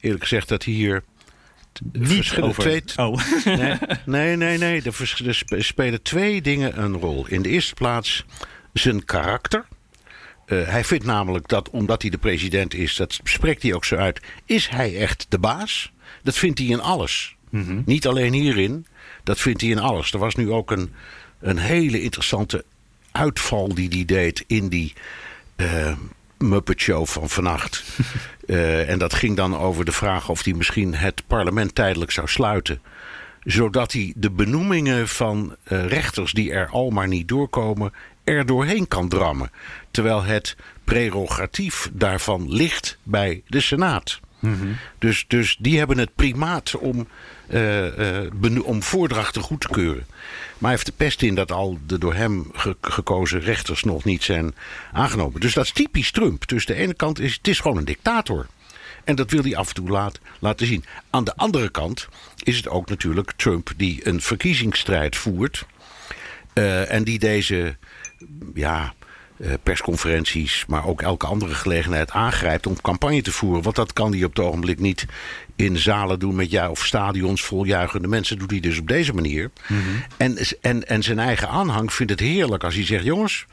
eerlijk 0.00 0.22
gezegd 0.22 0.48
dat 0.48 0.62
hier 0.62 1.04
Niet 1.92 2.08
verschillen 2.08 2.48
over. 2.48 2.62
twee, 2.62 2.82
Oh. 2.96 3.18
Nee, 3.44 3.76
nee, 4.04 4.36
nee. 4.36 4.58
nee. 4.58 4.82
Er, 4.82 5.64
spelen 5.64 6.02
twee 6.02 6.42
dingen 6.42 6.82
een 6.82 6.94
rol. 6.96 7.26
In 7.26 7.42
de 7.42 7.48
eerste 7.48 7.74
plaats 7.74 8.24
zijn 8.72 9.04
karakter. 9.04 9.64
Eh, 10.46 10.68
hij 10.68 10.84
vindt 10.84 11.04
namelijk 11.04 11.48
dat 11.48 11.70
omdat 11.70 12.02
hij 12.02 12.10
de 12.10 12.18
president 12.18 12.74
is, 12.74 12.96
dat 12.96 13.20
spreekt 13.24 13.62
hij 13.62 13.74
ook 13.74 13.84
zo 13.84 13.96
uit, 13.96 14.20
is 14.44 14.68
hij 14.68 14.96
echt 14.96 15.26
de 15.28 15.38
baas. 15.38 15.92
Dat 16.22 16.36
vindt 16.36 16.58
hij 16.58 16.68
in 16.68 16.80
alles. 16.80 17.36
Niet 17.84 18.06
alleen 18.06 18.32
hierin, 18.32 18.86
dat 19.22 19.40
vindt 19.40 19.60
hij 19.60 19.70
in 19.70 19.78
alles. 19.78 20.12
Er 20.12 20.18
was 20.18 20.34
nu 20.34 20.50
ook 20.50 20.70
een, 20.70 20.92
een 21.40 21.58
hele 21.58 22.02
interessante 22.02 22.64
uitval 23.12 23.74
die 23.74 23.88
hij 23.88 24.04
deed 24.04 24.44
in 24.46 24.68
die 24.68 24.92
eh, 25.56 25.96
Muppet 26.38 26.80
Show 26.80 27.06
van 27.06 27.28
vannacht. 27.28 27.84
Eh, 28.46 28.90
en 28.90 28.98
dat 28.98 29.14
ging 29.14 29.36
dan 29.36 29.56
over 29.56 29.84
de 29.84 29.92
vraag 29.92 30.28
of 30.28 30.44
hij 30.44 30.52
misschien 30.52 30.94
het 30.94 31.22
parlement 31.26 31.74
tijdelijk 31.74 32.10
zou 32.10 32.28
sluiten 32.28 32.80
zodat 33.46 33.92
hij 33.92 34.12
de 34.16 34.30
benoemingen 34.30 35.08
van 35.08 35.56
eh, 35.64 35.86
rechters 35.86 36.32
die 36.32 36.52
er 36.52 36.68
al 36.68 36.90
maar 36.90 37.08
niet 37.08 37.28
doorkomen, 37.28 37.92
er 38.24 38.46
doorheen 38.46 38.88
kan 38.88 39.08
drammen. 39.08 39.50
Terwijl 39.90 40.22
het 40.22 40.56
prerogatief 40.84 41.90
daarvan 41.92 42.52
ligt 42.52 42.98
bij 43.02 43.42
de 43.46 43.60
Senaat. 43.60 44.20
dus, 44.98 45.24
dus 45.28 45.56
die 45.60 45.78
hebben 45.78 45.98
het 45.98 46.14
primaat 46.14 46.76
om, 46.76 47.06
beno- 48.34 48.62
om 48.62 48.82
voordrachten 48.82 49.42
goed 49.42 49.60
te 49.60 49.68
keuren. 49.68 50.06
Maar 50.08 50.60
hij 50.60 50.70
heeft 50.70 50.86
de 50.86 50.92
pest 50.96 51.22
in 51.22 51.34
dat 51.34 51.52
al 51.52 51.78
de 51.86 51.98
door 51.98 52.14
hem 52.14 52.50
ge- 52.52 52.76
gekozen 52.80 53.40
rechters 53.40 53.82
nog 53.84 54.04
niet 54.04 54.22
zijn 54.24 54.54
aangenomen. 54.92 55.40
Dus 55.40 55.54
dat 55.54 55.64
is 55.64 55.72
typisch 55.72 56.10
Trump. 56.10 56.48
Dus 56.48 56.66
de 56.66 56.74
ene 56.74 56.94
kant 56.94 57.18
is 57.20 57.34
het 57.34 57.48
is 57.48 57.60
gewoon 57.60 57.76
een 57.76 57.84
dictator. 57.84 58.46
En 59.06 59.14
dat 59.14 59.30
wil 59.30 59.42
hij 59.42 59.56
af 59.56 59.68
en 59.68 59.74
toe 59.74 59.88
laat, 59.88 60.18
laten 60.38 60.66
zien. 60.66 60.84
Aan 61.10 61.24
de 61.24 61.36
andere 61.36 61.68
kant 61.68 62.08
is 62.42 62.56
het 62.56 62.68
ook 62.68 62.88
natuurlijk 62.88 63.32
Trump 63.36 63.72
die 63.76 64.06
een 64.08 64.20
verkiezingsstrijd 64.20 65.16
voert. 65.16 65.66
eh, 66.52 66.92
en 66.92 67.04
die 67.04 67.18
deze 67.18 67.76
ja, 68.54 68.94
eh, 69.38 69.52
persconferenties, 69.62 70.64
maar 70.66 70.86
ook 70.86 71.02
elke 71.02 71.26
andere 71.26 71.54
gelegenheid 71.54 72.10
aangrijpt 72.10 72.66
om 72.66 72.80
campagne 72.80 73.22
te 73.22 73.32
voeren. 73.32 73.62
Want 73.62 73.76
dat 73.76 73.92
kan 73.92 74.12
hij 74.12 74.24
op 74.24 74.36
het 74.36 74.44
ogenblik 74.44 74.78
niet 74.80 75.06
in 75.56 75.76
zalen 75.78 76.18
doen 76.18 76.34
met 76.34 76.50
ja, 76.50 76.70
of 76.70 76.84
stadions 76.86 77.42
vol 77.42 77.64
juichende 77.64 78.08
mensen. 78.08 78.38
Doet 78.38 78.50
hij 78.50 78.60
dus 78.60 78.78
op 78.78 78.88
deze 78.88 79.12
manier. 79.12 79.50
en, 80.16 80.38
en, 80.60 80.88
en 80.88 81.02
zijn 81.02 81.18
eigen 81.18 81.48
aanhang 81.48 81.92
vindt 81.92 82.12
het 82.12 82.20
heerlijk 82.20 82.64
als 82.64 82.74
hij 82.74 82.84
zegt: 82.84 83.04
jongens, 83.04 83.46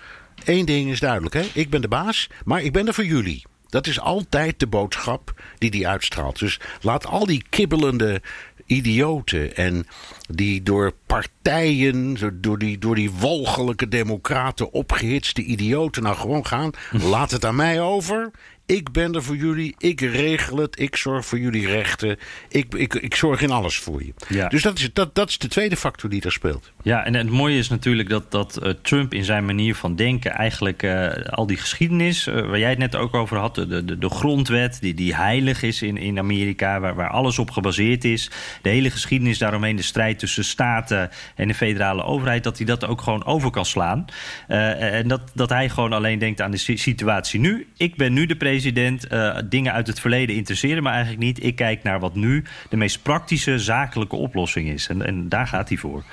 één 0.44 0.66
ding 0.66 0.92
is 0.92 1.00
duidelijk. 1.00 1.34
Hè? 1.34 1.50
Ik 1.54 1.70
ben 1.70 1.82
de 1.82 1.88
baas, 1.88 2.30
maar 2.46 2.62
ik 2.62 2.72
ben 2.72 2.88
er 2.88 2.94
voor 2.94 3.06
jullie. 3.06 3.44
Dat 3.74 3.88
is 3.88 4.00
altijd 4.00 4.60
de 4.60 4.68
boodschap 4.68 5.42
die 5.58 5.70
hij 5.70 5.88
uitstraalt. 5.88 6.40
Dus 6.40 6.60
laat 6.82 7.06
al 7.06 7.26
die 7.26 7.44
kibbelende 7.50 8.22
idioten 8.66 9.56
en 9.56 9.88
die 10.30 10.64
door 10.64 10.94
partijen, 11.06 12.18
door 12.42 12.58
die, 12.58 12.78
door 12.78 12.96
die 12.96 13.12
walgelijke 13.12 13.88
democraten 13.88 14.72
opgehitste 14.72 15.44
idioten 15.44 16.04
nou 16.04 16.16
gewoon 16.16 16.46
gaan. 16.46 16.72
Laat 17.14 17.32
het 17.32 17.46
aan 17.46 17.56
mij 17.56 17.82
over. 17.82 18.32
Ik 18.66 18.92
ben 18.92 19.14
er 19.14 19.24
voor 19.24 19.36
jullie. 19.36 19.76
Ik 19.78 20.02
regel 20.02 20.58
het. 20.58 20.80
Ik 20.80 20.96
zorg 20.96 21.26
voor 21.26 21.40
jullie 21.40 21.68
rechten. 21.68 22.18
Ik, 22.50 22.74
ik, 22.76 22.94
ik 22.94 23.16
zorg 23.16 23.42
in 23.42 23.52
alles 23.52 23.78
voor 23.78 24.04
je. 24.04 24.14
Ja. 24.30 24.48
Dus 24.48 24.62
dat 24.62 24.80
is, 24.80 24.90
dat, 24.94 25.16
dat 25.16 25.30
is 25.30 25.38
de 25.38 25.48
tweede 25.48 25.76
factor 25.78 26.10
die 26.10 26.22
daar 26.22 26.32
speelt. 26.32 26.72
Ja, 26.82 27.06
en 27.06 27.14
het 27.14 27.30
mooie 27.30 27.58
is 27.58 27.70
natuurlijk 27.70 28.10
dat, 28.10 28.32
dat 28.32 28.58
eh, 28.58 28.70
Trump 28.82 29.14
in 29.14 29.24
zijn 29.24 29.46
manier 29.46 29.76
van 29.76 29.96
denken 29.96 30.32
eigenlijk 30.32 30.84
eh, 30.84 31.10
al 31.26 31.48
die 31.48 31.58
geschiedenis, 31.58 32.28
eh, 32.28 32.34
waar 32.34 32.60
jij 32.60 32.70
het 32.70 32.78
net 32.78 32.96
ook 32.96 33.14
over 33.14 33.38
had, 33.38 33.56
de, 33.56 33.86
de, 33.86 33.98
de 33.98 34.10
grondwet 34.10 34.78
die, 34.82 34.94
die 34.94 35.16
heilig 35.16 35.62
is 35.64 35.82
in, 35.82 35.98
in 35.98 36.18
Amerika, 36.18 36.80
waar, 36.80 36.96
waar 36.96 37.10
alles 37.10 37.40
op 37.40 37.52
gebaseerd 37.52 38.04
is, 38.04 38.32
de 38.62 38.70
hele 38.70 38.90
geschiedenis 38.90 39.38
daaromheen, 39.38 39.76
de 39.76 39.82
strijd 39.82 40.20
tussen 40.20 40.44
staten 40.46 41.10
en 41.36 41.48
de 41.48 41.54
federale 41.54 42.04
overheid, 42.04 42.44
dat 42.44 42.58
hij 42.58 42.66
dat 42.66 42.86
ook 42.86 43.02
gewoon 43.02 43.26
over 43.26 43.50
kan 43.50 43.66
slaan. 43.66 44.06
En 44.48 45.08
dat, 45.08 45.22
dat 45.34 45.50
hij 45.50 45.70
gewoon 45.70 45.94
alleen 45.94 46.20
denkt 46.20 46.42
aan 46.42 46.52
de 46.52 46.58
si- 46.58 46.78
situatie 46.78 47.40
nu. 47.40 47.68
Ik 47.78 47.96
ben 47.96 48.14
nu 48.14 48.26
de 48.26 48.36
president, 48.36 48.52
eh, 48.62 49.38
dingen 49.46 49.74
uit 49.74 49.88
het 49.88 50.00
verleden 50.00 50.36
interesseren 50.36 50.84
me 50.84 50.90
eigenlijk 50.90 51.20
niet. 51.20 51.44
Ik 51.44 51.56
kijk 51.56 51.84
naar 51.84 52.00
wat 52.00 52.16
nu 52.16 52.44
de 52.70 52.78
meest 52.78 53.02
praktische, 53.02 53.60
zakelijke 53.60 54.16
oplossing 54.16 54.70
is. 54.70 54.88
En, 54.88 55.06
en 55.06 55.30
daar 55.30 55.48
gaat 55.48 55.70
hij 55.70 55.78
voor. 55.78 56.04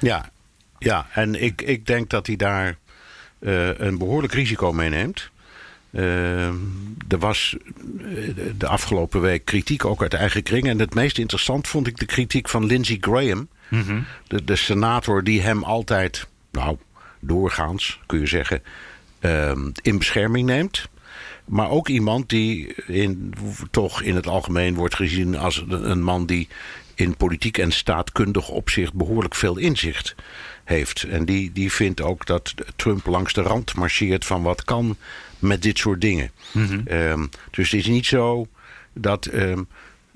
Ja, 0.00 0.30
ja 0.78 1.06
en 1.12 1.42
ik, 1.42 1.62
ik 1.62 1.86
denk 1.86 2.10
dat 2.10 2.26
hij 2.26 2.36
daar 2.36 2.76
eh, 3.38 3.78
een 3.78 3.98
behoorlijk 3.98 4.32
risico 4.32 4.72
meeneemt. 4.72 5.30
Eh, 5.90 6.46
er 7.08 7.18
was 7.18 7.56
de 8.56 8.66
afgelopen 8.66 9.20
week 9.20 9.44
kritiek 9.44 9.84
ook 9.84 10.02
uit 10.02 10.10
de 10.10 10.16
eigen 10.16 10.42
kring. 10.42 10.68
En 10.68 10.78
het 10.78 10.94
meest 10.94 11.18
interessant 11.18 11.68
vond 11.68 11.86
ik 11.86 11.96
de 11.96 12.06
kritiek 12.06 12.48
van 12.48 12.66
Lindsey 12.66 12.96
Graham. 13.00 13.48
de, 14.26 14.44
de 14.44 14.56
senator 14.56 15.24
die 15.24 15.40
hem 15.40 15.64
altijd, 15.64 16.28
nou, 16.50 16.76
doorgaans 17.20 18.00
kun 18.06 18.20
je 18.20 18.26
zeggen, 18.26 18.62
ehm, 19.18 19.70
in 19.82 19.98
bescherming 19.98 20.46
neemt. 20.46 20.88
Maar 21.48 21.70
ook 21.70 21.88
iemand 21.88 22.28
die 22.28 22.74
in, 22.86 23.34
toch 23.70 24.02
in 24.02 24.14
het 24.14 24.26
algemeen 24.26 24.74
wordt 24.74 24.94
gezien 24.94 25.36
als 25.36 25.64
een 25.68 26.02
man 26.02 26.26
die 26.26 26.48
in 26.94 27.16
politiek 27.16 27.58
en 27.58 27.72
staatkundig 27.72 28.48
opzicht 28.48 28.92
behoorlijk 28.92 29.34
veel 29.34 29.56
inzicht 29.56 30.14
heeft. 30.64 31.02
En 31.02 31.24
die, 31.24 31.52
die 31.52 31.72
vindt 31.72 32.00
ook 32.00 32.26
dat 32.26 32.54
Trump 32.76 33.06
langs 33.06 33.32
de 33.32 33.42
rand 33.42 33.74
marcheert 33.74 34.24
van 34.24 34.42
wat 34.42 34.64
kan 34.64 34.96
met 35.38 35.62
dit 35.62 35.78
soort 35.78 36.00
dingen. 36.00 36.30
Ehm, 36.86 37.26
dus 37.50 37.70
het 37.70 37.80
is 37.80 37.86
niet 37.86 38.06
zo 38.06 38.46
dat 38.92 39.26
ehm, 39.26 39.62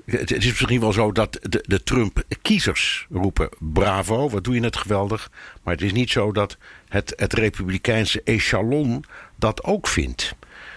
Het, 0.04 0.30
het 0.30 0.44
is 0.44 0.46
misschien 0.46 0.80
wel 0.80 0.92
zo 0.92 1.12
dat 1.12 1.38
de, 1.42 1.64
de 1.66 1.82
Trump-kiezers 1.82 3.06
roepen: 3.10 3.48
bravo, 3.58 4.28
wat 4.30 4.44
doe 4.44 4.54
je 4.54 4.60
net 4.60 4.76
geweldig. 4.76 5.30
Maar 5.62 5.74
het 5.74 5.82
is 5.82 5.92
niet 5.92 6.10
zo 6.10 6.32
dat 6.32 6.56
het, 6.88 7.12
het 7.16 7.32
Republikeinse 7.32 8.22
echelon 8.24 9.04
dat 9.36 9.64
ook 9.64 9.88
vindt. 9.88 10.34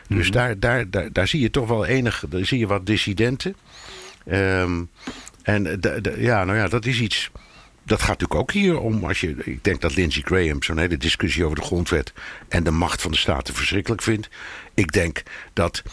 Dus 0.08 0.32
daar, 0.32 0.60
daar, 0.60 0.90
daar, 0.90 1.12
daar 1.12 1.28
zie 1.28 1.42
je 1.42 1.50
toch 1.50 1.68
wel 1.68 1.86
enig, 1.86 2.24
daar 2.30 2.46
zie 2.46 2.60
je 2.60 2.68
wat 2.68 2.86
dissidenten. 2.86 3.56
Ehm, 4.26 4.84
en 5.44 5.80
ja, 6.18 6.44
nou 6.44 6.58
ja, 6.58 6.68
dat 6.68 6.86
is 6.86 7.00
iets. 7.00 7.32
Dat 7.84 8.00
gaat 8.00 8.20
natuurlijk 8.20 8.40
ook 8.40 8.52
hier 8.52 8.80
om. 8.80 9.04
Als 9.04 9.22
je, 9.22 9.36
ik 9.44 9.64
denk 9.64 9.82
dat 9.82 9.96
Lindsey 9.96 10.22
Graham 10.22 10.64
zo'n 10.64 10.78
hele 10.78 10.98
discussie 10.98 11.44
over 11.44 11.56
de 11.56 11.66
grondwet 11.66 12.14
en 12.48 12.64
de 12.64 12.72
macht 12.72 13.02
van 13.02 13.12
de 13.12 13.18
staten 13.18 13.54
verschrikkelijk 13.54 14.02
vindt. 14.02 14.30
Ik 14.74 14.92
denk 14.92 15.24
dat 15.54 15.84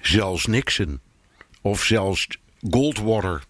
zelfs 0.00 0.46
Nixon 0.46 1.00
of 1.60 1.84
zelfs 1.84 2.28
Goldwater, 2.70 3.42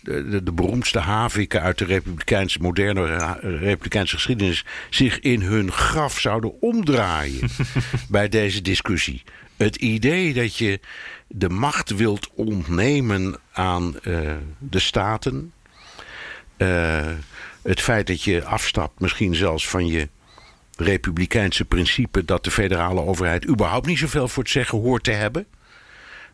de, 0.00 0.28
de, 0.28 0.42
de 0.42 0.52
beroemdste 0.52 0.98
haviken 0.98 1.62
uit 1.62 1.78
de 1.78 1.84
republikeinse, 1.84 2.58
moderne 2.60 3.38
republikeinse 3.40 4.14
geschiedenis, 4.14 4.64
zich 4.90 5.20
in 5.20 5.42
hun 5.42 5.72
graf 5.72 6.20
zouden 6.20 6.60
omdraaien 6.60 7.48
bij 8.08 8.28
deze 8.28 8.62
discussie. 8.62 9.22
Het 9.56 9.76
idee 9.76 10.34
dat 10.34 10.56
je 10.56 10.80
de 11.26 11.48
macht 11.48 11.90
wilt 11.90 12.30
ontnemen 12.34 13.36
aan 13.52 14.00
eh, 14.00 14.32
de 14.58 14.78
staten, 14.78 15.52
eh, 16.56 17.06
het 17.62 17.80
feit 17.80 18.06
dat 18.06 18.22
je 18.22 18.44
afstapt 18.44 19.00
misschien 19.00 19.34
zelfs 19.34 19.68
van 19.68 19.86
je 19.86 20.08
republikeinse 20.76 21.64
principe 21.64 22.24
dat 22.24 22.44
de 22.44 22.50
federale 22.50 23.00
overheid 23.00 23.48
überhaupt 23.48 23.86
niet 23.86 23.98
zoveel 23.98 24.28
voor 24.28 24.42
het 24.42 24.52
zeggen 24.52 24.78
hoort 24.78 25.04
te 25.04 25.10
hebben. 25.10 25.46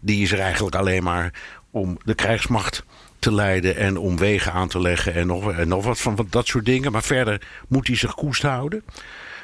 Die 0.00 0.22
is 0.22 0.32
er 0.32 0.40
eigenlijk 0.40 0.74
alleen 0.74 1.02
maar 1.02 1.32
om 1.70 1.98
de 2.04 2.14
krijgsmacht 2.14 2.85
te 3.18 3.32
leiden 3.32 3.76
en 3.76 3.96
om 3.96 4.18
wegen 4.18 4.52
aan 4.52 4.68
te 4.68 4.80
leggen 4.80 5.14
en 5.14 5.26
nog, 5.68 5.85
wat 5.85 6.00
van 6.00 6.26
dat 6.30 6.46
soort 6.46 6.64
dingen. 6.64 6.92
Maar 6.92 7.02
verder 7.02 7.40
moet 7.68 7.87
hij 7.87 7.96
zich 7.96 8.14
koest 8.14 8.42
houden. 8.42 8.85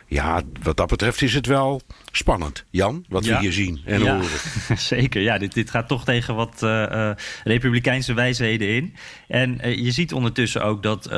Ja, 0.06 0.42
wat 0.62 0.76
dat 0.76 0.88
betreft 0.88 1.22
is 1.22 1.34
het 1.34 1.46
wel 1.46 1.80
spannend. 2.18 2.64
Jan, 2.70 3.04
wat 3.08 3.24
Ja. 3.24 3.34
we 3.34 3.40
hier 3.40 3.52
zien 3.52 3.80
en 3.84 4.02
Ja, 4.02 4.14
horen. 4.14 4.28
Zeker, 4.94 5.22
ja, 5.22 5.38
dit, 5.38 5.54
dit 5.54 5.70
gaat 5.70 5.88
toch 5.88 6.04
tegen 6.04 6.34
wat 6.34 6.62
eh, 6.62 7.08
eh, 7.10 7.16
republikeinse 7.44 8.14
wijsheden 8.14 8.68
in. 8.68 8.94
En 9.28 9.60
eh, 9.60 9.78
je 9.78 9.90
ziet 9.90 10.12
ondertussen 10.12 10.62
ook 10.64 10.82
dat 10.82 11.10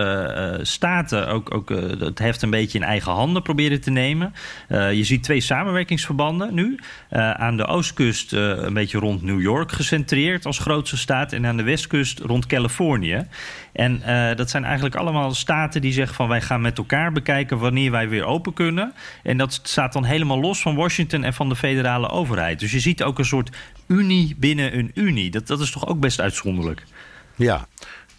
staten 0.63 1.29
ook, 1.29 1.55
ook 1.55 1.69
het 1.99 2.19
heft 2.19 2.43
een 2.43 2.51
beetje 2.51 2.79
in 2.79 2.85
eigen 2.85 3.13
handen 3.13 3.43
proberen 3.43 3.81
te 3.81 3.91
nemen. 3.91 4.35
Je 4.69 5.05
ziet 5.05 5.23
twee 5.23 5.41
samenwerkingsverbanden 5.41 6.55
nu. 6.55 6.79
Aan 7.11 7.57
de 7.57 7.67
oostkust 7.67 8.33
een 8.33 8.75
beetje 8.75 8.99
rond 8.99 9.23
New 9.23 9.41
York 9.41 9.73
gecentreerd 9.73 10.47
als 10.47 10.59
grootste 10.59 10.97
staat. 10.97 11.33
En 11.33 11.47
aan 11.47 11.57
de 11.57 11.63
westkust 11.63 12.19
rond 12.19 12.47
Californië. 12.47 13.27
En 13.73 14.03
dat 14.37 14.51
zijn 14.51 14.65
eigenlijk 14.65 14.95
allemaal 14.95 15.35
staten 15.35 15.81
die 15.81 15.93
zeggen 15.93 16.15
van 16.15 16.29
wij 16.29 16.41
gaan 16.41 16.61
met 16.61 16.79
elkaar 16.79 17.13
bekijken 17.13 17.59
wanneer 17.59 17.91
wij 17.91 18.09
weer 18.09 18.25
open 18.25 18.53
kunnen. 18.53 18.93
En 19.23 19.37
dat 19.37 19.61
staat 19.63 19.93
dan 19.93 20.05
helemaal 20.05 20.41
los 20.41 20.61
van 20.63 20.75
Washington 20.75 20.90
en 20.99 21.35
van 21.35 21.49
de 21.49 21.57
federale 21.57 22.09
overheid. 22.09 22.61
Dus 22.61 22.73
je 22.73 22.81
ziet 22.81 23.03
ook 23.03 23.19
een 23.19 23.25
soort 23.25 23.57
unie 23.87 24.37
binnen 24.39 24.79
een 24.79 24.91
unie. 24.95 25.31
Dat, 25.31 25.47
dat 25.47 25.61
is 25.61 25.71
toch 25.71 25.87
ook 25.87 26.01
best 26.01 26.21
uitzonderlijk. 26.21 26.83
Ja, 27.37 27.67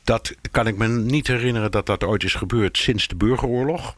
dat 0.04 0.36
kan 0.52 0.68
ik 0.68 0.78
me 0.78 0.88
niet 0.88 1.28
herinneren 1.28 1.72
dat 1.72 1.86
dat 1.86 2.04
ooit 2.04 2.24
is 2.24 2.34
gebeurd 2.34 2.78
sinds 2.78 3.08
de 3.08 3.16
burgeroorlog. 3.16 3.96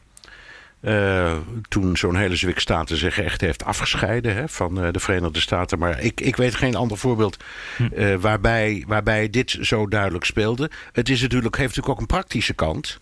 Eh, 0.84 1.36
toen 1.68 1.96
zo'n 1.96 2.16
hele 2.16 2.36
zwik 2.36 2.58
staten 2.58 2.96
zich 2.96 3.20
echt 3.20 3.40
heeft 3.40 3.64
afgescheiden 3.64 4.34
hè, 4.34 4.48
van 4.48 4.82
eh, 4.82 4.92
de 4.92 5.00
Verenigde 5.00 5.40
Staten. 5.40 5.78
Maar 5.78 6.00
ik, 6.00 6.20
ik 6.20 6.36
weet 6.36 6.54
geen 6.54 6.74
ander 6.74 6.98
voorbeeld 6.98 7.36
eh, 7.94 8.14
waarbij, 8.14 8.84
waarbij 8.86 9.30
dit 9.30 9.58
zo 9.60 9.86
duidelijk 9.88 10.24
speelde. 10.24 10.70
Het 10.92 11.08
is 11.08 11.20
natuurlijk, 11.20 11.56
heeft 11.56 11.68
natuurlijk 11.68 11.94
ook 11.94 12.00
een 12.00 12.16
praktische 12.16 12.54
kant. 12.54 12.98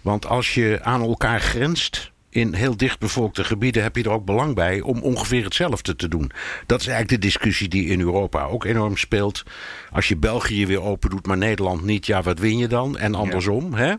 Want 0.00 0.26
als 0.26 0.54
je 0.54 0.78
aan 0.82 1.02
elkaar 1.02 1.40
grenst 1.40 2.09
in 2.30 2.54
heel 2.54 2.76
dichtbevolkte 2.76 3.44
gebieden, 3.44 3.82
heb 3.82 3.96
je 3.96 4.02
er 4.02 4.10
ook 4.10 4.24
belang 4.24 4.54
bij 4.54 4.80
om 4.80 5.00
ongeveer 5.02 5.44
hetzelfde 5.44 5.96
te 5.96 6.08
doen. 6.08 6.30
Dat 6.66 6.80
is 6.80 6.86
eigenlijk 6.86 7.22
de 7.22 7.28
discussie 7.28 7.68
die 7.68 7.86
in 7.86 8.00
Europa 8.00 8.44
ook 8.44 8.64
enorm 8.64 8.96
speelt. 8.96 9.42
Als 9.90 10.08
je 10.08 10.16
België 10.16 10.66
weer 10.66 10.82
open 10.82 11.10
doet, 11.10 11.26
maar 11.26 11.36
Nederland 11.36 11.84
niet, 11.84 12.06
ja, 12.06 12.22
wat 12.22 12.38
win 12.38 12.58
je 12.58 12.68
dan? 12.68 12.98
En 12.98 13.14
andersom. 13.14 13.74
Hè? 13.74 13.94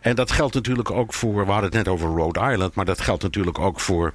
En 0.00 0.16
dat 0.16 0.30
geldt 0.30 0.54
natuurlijk 0.54 0.90
ook 0.90 1.14
voor, 1.14 1.44
we 1.44 1.50
hadden 1.50 1.70
het 1.70 1.84
net 1.84 1.88
over 1.88 2.08
Rhode 2.08 2.52
Island, 2.52 2.74
maar 2.74 2.84
dat 2.84 3.00
geldt 3.00 3.22
natuurlijk 3.22 3.58
ook 3.58 3.80
voor 3.80 4.12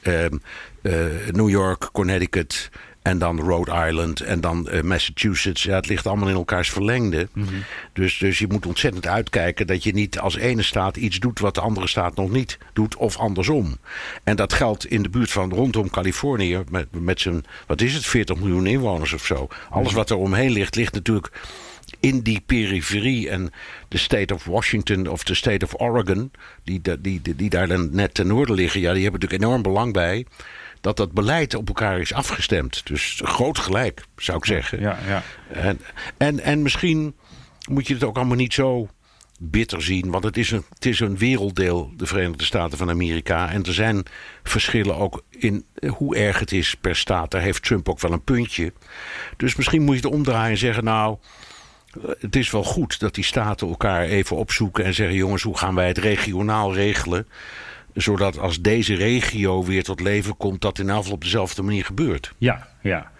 ehm, 0.00 0.36
eh, 0.82 0.92
New 1.30 1.48
York, 1.48 1.88
Connecticut. 1.92 2.70
En 3.02 3.18
dan 3.18 3.40
Rhode 3.40 3.86
Island 3.88 4.20
en 4.20 4.40
dan 4.40 4.68
eh, 4.68 4.82
Massachusetts. 4.82 5.62
Ja, 5.62 5.74
het 5.74 5.88
ligt 5.88 6.06
allemaal 6.06 6.28
in 6.28 6.34
elkaars 6.34 6.70
verlengde. 6.70 7.28
dus, 7.92 8.18
dus 8.18 8.38
je 8.38 8.46
moet 8.48 8.66
ontzettend 8.66 9.06
uitkijken 9.06 9.66
dat 9.66 9.82
je 9.82 9.92
niet 9.92 10.18
als 10.18 10.36
ene 10.36 10.62
staat 10.62 10.96
iets 10.96 11.18
doet 11.18 11.38
wat 11.38 11.54
de 11.54 11.60
andere 11.60 11.88
staat 11.88 12.16
nog 12.16 12.30
niet 12.30 12.58
doet, 12.72 12.96
of 12.96 13.16
andersom. 13.16 13.76
En 14.24 14.36
dat 14.36 14.52
geldt 14.52 14.86
in 14.86 15.02
de 15.02 15.08
buurt 15.08 15.30
van 15.30 15.52
rondom 15.52 15.90
Californië, 15.90 16.62
met, 16.70 16.86
met 16.90 17.20
zijn, 17.20 17.44
wat 17.66 17.80
is 17.80 17.94
het, 17.94 18.06
40 18.06 18.36
miljoen 18.36 18.66
inwoners 18.66 19.12
of 19.12 19.24
zo. 19.24 19.48
Alles 19.70 19.92
wat 19.92 20.10
er 20.10 20.16
omheen 20.16 20.50
ligt, 20.50 20.74
ligt 20.74 20.92
natuurlijk 20.94 21.32
in 22.00 22.20
die 22.20 22.42
periferie. 22.46 23.28
En 23.28 23.52
de 23.88 23.98
state 23.98 24.34
of 24.34 24.44
Washington 24.44 25.06
of 25.06 25.24
de 25.24 25.34
state 25.34 25.64
of 25.64 25.80
Oregon, 25.80 26.30
die, 26.64 26.80
die, 27.00 27.20
die, 27.20 27.36
die 27.36 27.50
daar 27.50 27.68
dan 27.68 27.88
net 27.92 28.14
ten 28.14 28.26
noorden 28.26 28.54
liggen, 28.54 28.80
ja, 28.80 28.92
die 28.92 29.02
hebben 29.02 29.20
natuurlijk 29.20 29.48
enorm 29.50 29.62
belang 29.62 29.92
bij 29.92 30.26
dat 30.80 30.96
dat 30.96 31.12
beleid 31.12 31.54
op 31.54 31.68
elkaar 31.68 32.00
is 32.00 32.12
afgestemd. 32.12 32.86
Dus 32.86 33.20
groot 33.24 33.58
gelijk, 33.58 34.04
zou 34.16 34.38
ik 34.38 34.44
zeggen. 34.44 34.80
Ja, 34.80 34.98
ja. 35.06 35.22
En, 35.48 35.80
en, 36.16 36.40
en 36.40 36.62
misschien 36.62 37.14
moet 37.68 37.86
je 37.86 37.94
het 37.94 38.04
ook 38.04 38.16
allemaal 38.16 38.36
niet 38.36 38.54
zo 38.54 38.88
bitter 39.42 39.82
zien. 39.82 40.10
Want 40.10 40.24
het 40.24 40.36
is, 40.36 40.50
een, 40.50 40.64
het 40.74 40.86
is 40.86 41.00
een 41.00 41.18
werelddeel, 41.18 41.92
de 41.96 42.06
Verenigde 42.06 42.44
Staten 42.44 42.78
van 42.78 42.90
Amerika. 42.90 43.50
En 43.50 43.62
er 43.62 43.74
zijn 43.74 44.02
verschillen 44.42 44.96
ook 44.96 45.22
in 45.28 45.64
hoe 45.96 46.16
erg 46.16 46.38
het 46.38 46.52
is 46.52 46.74
per 46.74 46.96
staat. 46.96 47.30
Daar 47.30 47.40
heeft 47.40 47.62
Trump 47.62 47.88
ook 47.88 48.00
wel 48.00 48.12
een 48.12 48.24
puntje. 48.24 48.72
Dus 49.36 49.56
misschien 49.56 49.82
moet 49.82 49.94
je 49.96 50.06
het 50.06 50.14
omdraaien 50.14 50.50
en 50.50 50.58
zeggen... 50.58 50.84
nou, 50.84 51.16
het 52.18 52.36
is 52.36 52.50
wel 52.50 52.64
goed 52.64 53.00
dat 53.00 53.14
die 53.14 53.24
staten 53.24 53.68
elkaar 53.68 54.04
even 54.04 54.36
opzoeken... 54.36 54.84
en 54.84 54.94
zeggen, 54.94 55.16
jongens, 55.16 55.42
hoe 55.42 55.58
gaan 55.58 55.74
wij 55.74 55.88
het 55.88 55.98
regionaal 55.98 56.74
regelen 56.74 57.26
zodat 57.94 58.38
als 58.38 58.60
deze 58.60 58.94
regio 58.94 59.64
weer 59.64 59.82
tot 59.84 60.00
leven 60.00 60.36
komt, 60.36 60.60
dat 60.60 60.78
in 60.78 60.88
geval 60.98 61.12
op 61.12 61.22
dezelfde 61.22 61.62
manier 61.62 61.84
gebeurt. 61.84 62.32
Ja, 62.38 62.68
ja. 62.82 63.10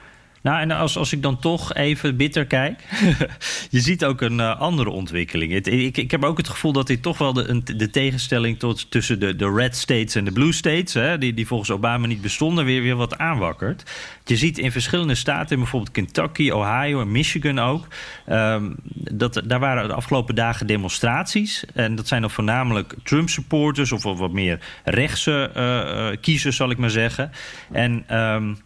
Nou, 0.42 0.60
en 0.60 0.70
als, 0.70 0.96
als 0.96 1.12
ik 1.12 1.22
dan 1.22 1.38
toch 1.38 1.74
even 1.74 2.16
bitter 2.16 2.46
kijk. 2.46 2.84
je 3.70 3.80
ziet 3.80 4.04
ook 4.04 4.20
een 4.20 4.38
uh, 4.38 4.60
andere 4.60 4.90
ontwikkeling. 4.90 5.66
Ik, 5.66 5.96
ik 5.96 6.10
heb 6.10 6.24
ook 6.24 6.36
het 6.36 6.48
gevoel 6.48 6.72
dat 6.72 6.86
dit 6.86 7.02
toch 7.02 7.18
wel 7.18 7.32
de, 7.32 7.48
een, 7.48 7.62
de 7.64 7.90
tegenstelling 7.90 8.58
tot, 8.58 8.90
tussen 8.90 9.20
de, 9.20 9.36
de 9.36 9.52
red 9.52 9.76
states 9.76 10.14
en 10.14 10.24
de 10.24 10.32
blue 10.32 10.52
states, 10.52 10.94
hè, 10.94 11.18
die, 11.18 11.34
die 11.34 11.46
volgens 11.46 11.70
Obama 11.70 12.06
niet 12.06 12.20
bestonden, 12.20 12.64
weer, 12.64 12.82
weer 12.82 12.96
wat 12.96 13.18
aanwakkert. 13.18 13.82
Je 14.24 14.36
ziet 14.36 14.58
in 14.58 14.72
verschillende 14.72 15.14
staten, 15.14 15.58
bijvoorbeeld 15.58 15.92
Kentucky, 15.92 16.50
Ohio 16.50 17.00
en 17.00 17.12
Michigan 17.12 17.58
ook. 17.58 17.86
Um, 18.28 18.74
dat, 18.94 19.42
daar 19.44 19.60
waren 19.60 19.88
de 19.88 19.94
afgelopen 19.94 20.34
dagen 20.34 20.66
demonstraties. 20.66 21.64
En 21.74 21.94
dat 21.94 22.08
zijn 22.08 22.20
dan 22.20 22.30
voornamelijk 22.30 22.94
Trump-supporters 23.02 23.92
of 23.92 24.02
wat 24.02 24.32
meer 24.32 24.60
rechtse 24.84 25.50
uh, 25.56 26.20
kiezers, 26.20 26.56
zal 26.56 26.70
ik 26.70 26.78
maar 26.78 26.90
zeggen. 26.90 27.30
En. 27.72 28.16
Um, 28.16 28.58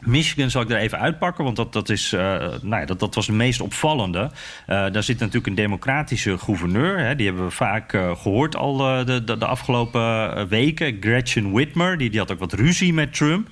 Michigan 0.00 0.50
zal 0.50 0.62
ik 0.62 0.70
er 0.70 0.76
even 0.76 0.98
uitpakken, 0.98 1.44
want 1.44 1.56
dat, 1.56 1.72
dat, 1.72 1.88
is, 1.88 2.12
uh, 2.12 2.20
nou 2.62 2.80
ja, 2.80 2.84
dat, 2.84 3.00
dat 3.00 3.14
was 3.14 3.26
de 3.26 3.32
meest 3.32 3.60
opvallende. 3.60 4.18
Uh, 4.20 4.30
daar 4.66 5.02
zit 5.02 5.18
natuurlijk 5.18 5.46
een 5.46 5.54
democratische 5.54 6.38
gouverneur. 6.38 6.98
Hè, 6.98 7.14
die 7.14 7.26
hebben 7.26 7.44
we 7.44 7.50
vaak 7.50 7.92
uh, 7.92 8.16
gehoord 8.16 8.56
al 8.56 8.76
de, 8.76 9.22
de, 9.24 9.38
de, 9.38 9.46
afgelopen 9.46 10.48
weken. 10.48 10.96
Gretchen 11.00 11.52
Whitmer, 11.52 11.98
die, 11.98 12.10
die 12.10 12.18
had 12.18 12.32
ook 12.32 12.38
wat 12.38 12.52
ruzie 12.52 12.92
met 12.92 13.14
Trump. 13.14 13.48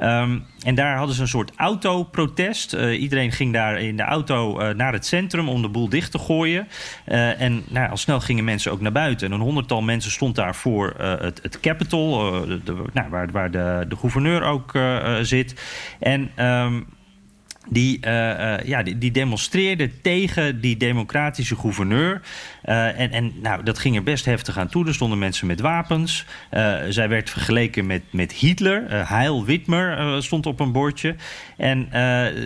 Um, 0.00 0.44
en 0.60 0.74
daar 0.74 0.96
hadden 0.96 1.14
ze 1.14 1.22
een 1.22 1.28
soort 1.28 1.52
autoprotest. 1.56 2.74
Uh, 2.74 3.00
iedereen 3.00 3.32
ging 3.32 3.52
daar 3.52 3.80
in 3.80 3.96
de 3.96 4.02
auto 4.02 4.60
uh, 4.60 4.68
naar 4.68 4.92
het 4.92 5.06
centrum 5.06 5.48
om 5.48 5.62
de 5.62 5.68
boel 5.68 5.88
dicht 5.88 6.10
te 6.10 6.18
gooien. 6.18 6.68
Uh, 7.06 7.40
en 7.40 7.64
nou, 7.68 7.90
al 7.90 7.96
snel 7.96 8.20
gingen 8.20 8.44
mensen 8.44 8.72
ook 8.72 8.80
naar 8.80 8.92
buiten. 8.92 9.26
En 9.26 9.32
een 9.32 9.40
honderdtal 9.40 9.82
mensen 9.82 10.10
stond 10.10 10.34
daar 10.34 10.54
voor 10.54 10.94
het, 10.98 11.40
het 11.42 11.60
Capitol, 11.60 12.32
nou, 12.92 13.10
waar, 13.10 13.30
waar 13.30 13.50
de, 13.50 13.84
de 13.88 13.96
gouverneur 13.96 14.42
ook 14.42 14.78
zit. 15.22 15.54
En 16.00 16.46
um, 16.46 16.86
die, 17.68 17.98
uh, 18.06 18.58
ja, 18.64 18.82
die, 18.82 18.98
die, 18.98 19.10
demonstreerden 19.10 19.92
tegen 20.02 20.60
die 20.60 20.76
democratische 20.76 21.56
gouverneur. 21.56 22.20
Eh, 22.64 23.00
en 23.00 23.10
en 23.10 23.32
nou, 23.42 23.62
dat 23.62 23.78
ging 23.78 23.96
er 23.96 24.02
best 24.02 24.24
heftig 24.24 24.58
aan 24.58 24.68
toe. 24.68 24.86
Er 24.86 24.94
stonden 24.94 25.18
mensen 25.18 25.46
met 25.46 25.60
wapens. 25.60 26.24
Uh, 26.50 26.76
zij 26.88 27.08
werd 27.08 27.30
vergeleken 27.30 27.86
met, 27.86 28.02
met 28.10 28.32
Hitler. 28.32 28.92
Uh, 28.92 29.10
Heil 29.10 29.44
Witmer 29.44 30.22
stond 30.22 30.46
op 30.46 30.60
een 30.60 30.72
bordje. 30.72 31.14
En 31.56 31.88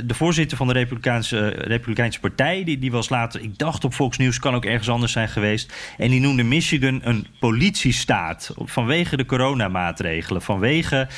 de 0.07 0.15
voorzitter 0.15 0.57
van 0.57 0.67
de 0.67 0.73
Republikeinse, 0.73 1.49
Republikeinse 1.49 2.21
Partij, 2.21 2.65
die, 2.65 2.79
die 2.79 2.91
was 2.91 3.09
later, 3.09 3.41
ik 3.41 3.59
dacht 3.59 3.85
op 3.85 4.17
News, 4.17 4.39
kan 4.39 4.55
ook 4.55 4.65
ergens 4.65 4.89
anders 4.89 5.13
zijn 5.13 5.29
geweest. 5.29 5.73
En 5.99 6.11
die 6.11 6.21
noemde 6.21 6.43
Michigan 6.43 7.01
een 7.05 7.27
politiestaat. 7.39 8.55
Vanwege 8.57 9.17
de 9.17 9.27
coronamaatregelen. 9.27 10.43
Vanwege 10.43 11.09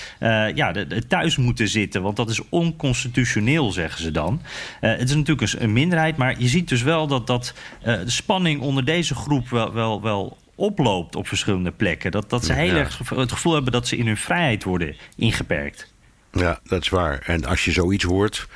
ja, 0.55 0.73
thuis 1.09 1.37
moeten 1.37 1.69
zitten. 1.69 2.03
Want 2.03 2.17
dat 2.17 2.31
is 2.31 2.41
onconstitutioneel, 2.49 3.73
zeggen 3.73 4.03
ze 4.03 4.11
dan. 4.11 4.43
het 4.81 5.09
is 5.09 5.15
natuurlijk 5.15 5.53
een, 5.53 5.63
een, 5.63 5.73
minderheid, 5.73 6.17
maar 6.17 6.35
je 6.39 6.49
ziet 6.49 6.69
dus 6.69 6.83
wel 6.83 7.07
dat, 7.07 7.27
dat 7.27 7.55
de 7.83 8.11
spanning 8.11 8.61
onder 8.61 8.85
deze 8.91 9.15
groep 9.15 9.49
wel, 9.49 9.73
wel, 9.73 10.03
wel 10.03 10.37
oploopt 10.55 11.17
op 11.17 11.29
verschillende 11.29 11.71
plekken. 11.71 12.11
Dat, 12.11 12.31
dat 12.31 12.45
ze 12.45 12.53
heel 12.53 12.75
erg 12.75 12.99
het 13.15 13.33
gevoel 13.33 13.55
hebben 13.55 13.73
dat 13.73 13.89
ze 13.89 13.97
in 13.97 14.07
hun 14.07 14.17
vrijheid 14.17 14.65
worden 14.65 14.97
ingeperkt. 15.17 15.93
Ja, 16.33 16.61
dat 16.65 16.83
is 16.83 16.89
waar. 16.89 17.19
En 17.19 17.45
als 17.45 17.65
je 17.65 17.73
zoiets 17.73 18.05
hoort. 18.05 18.49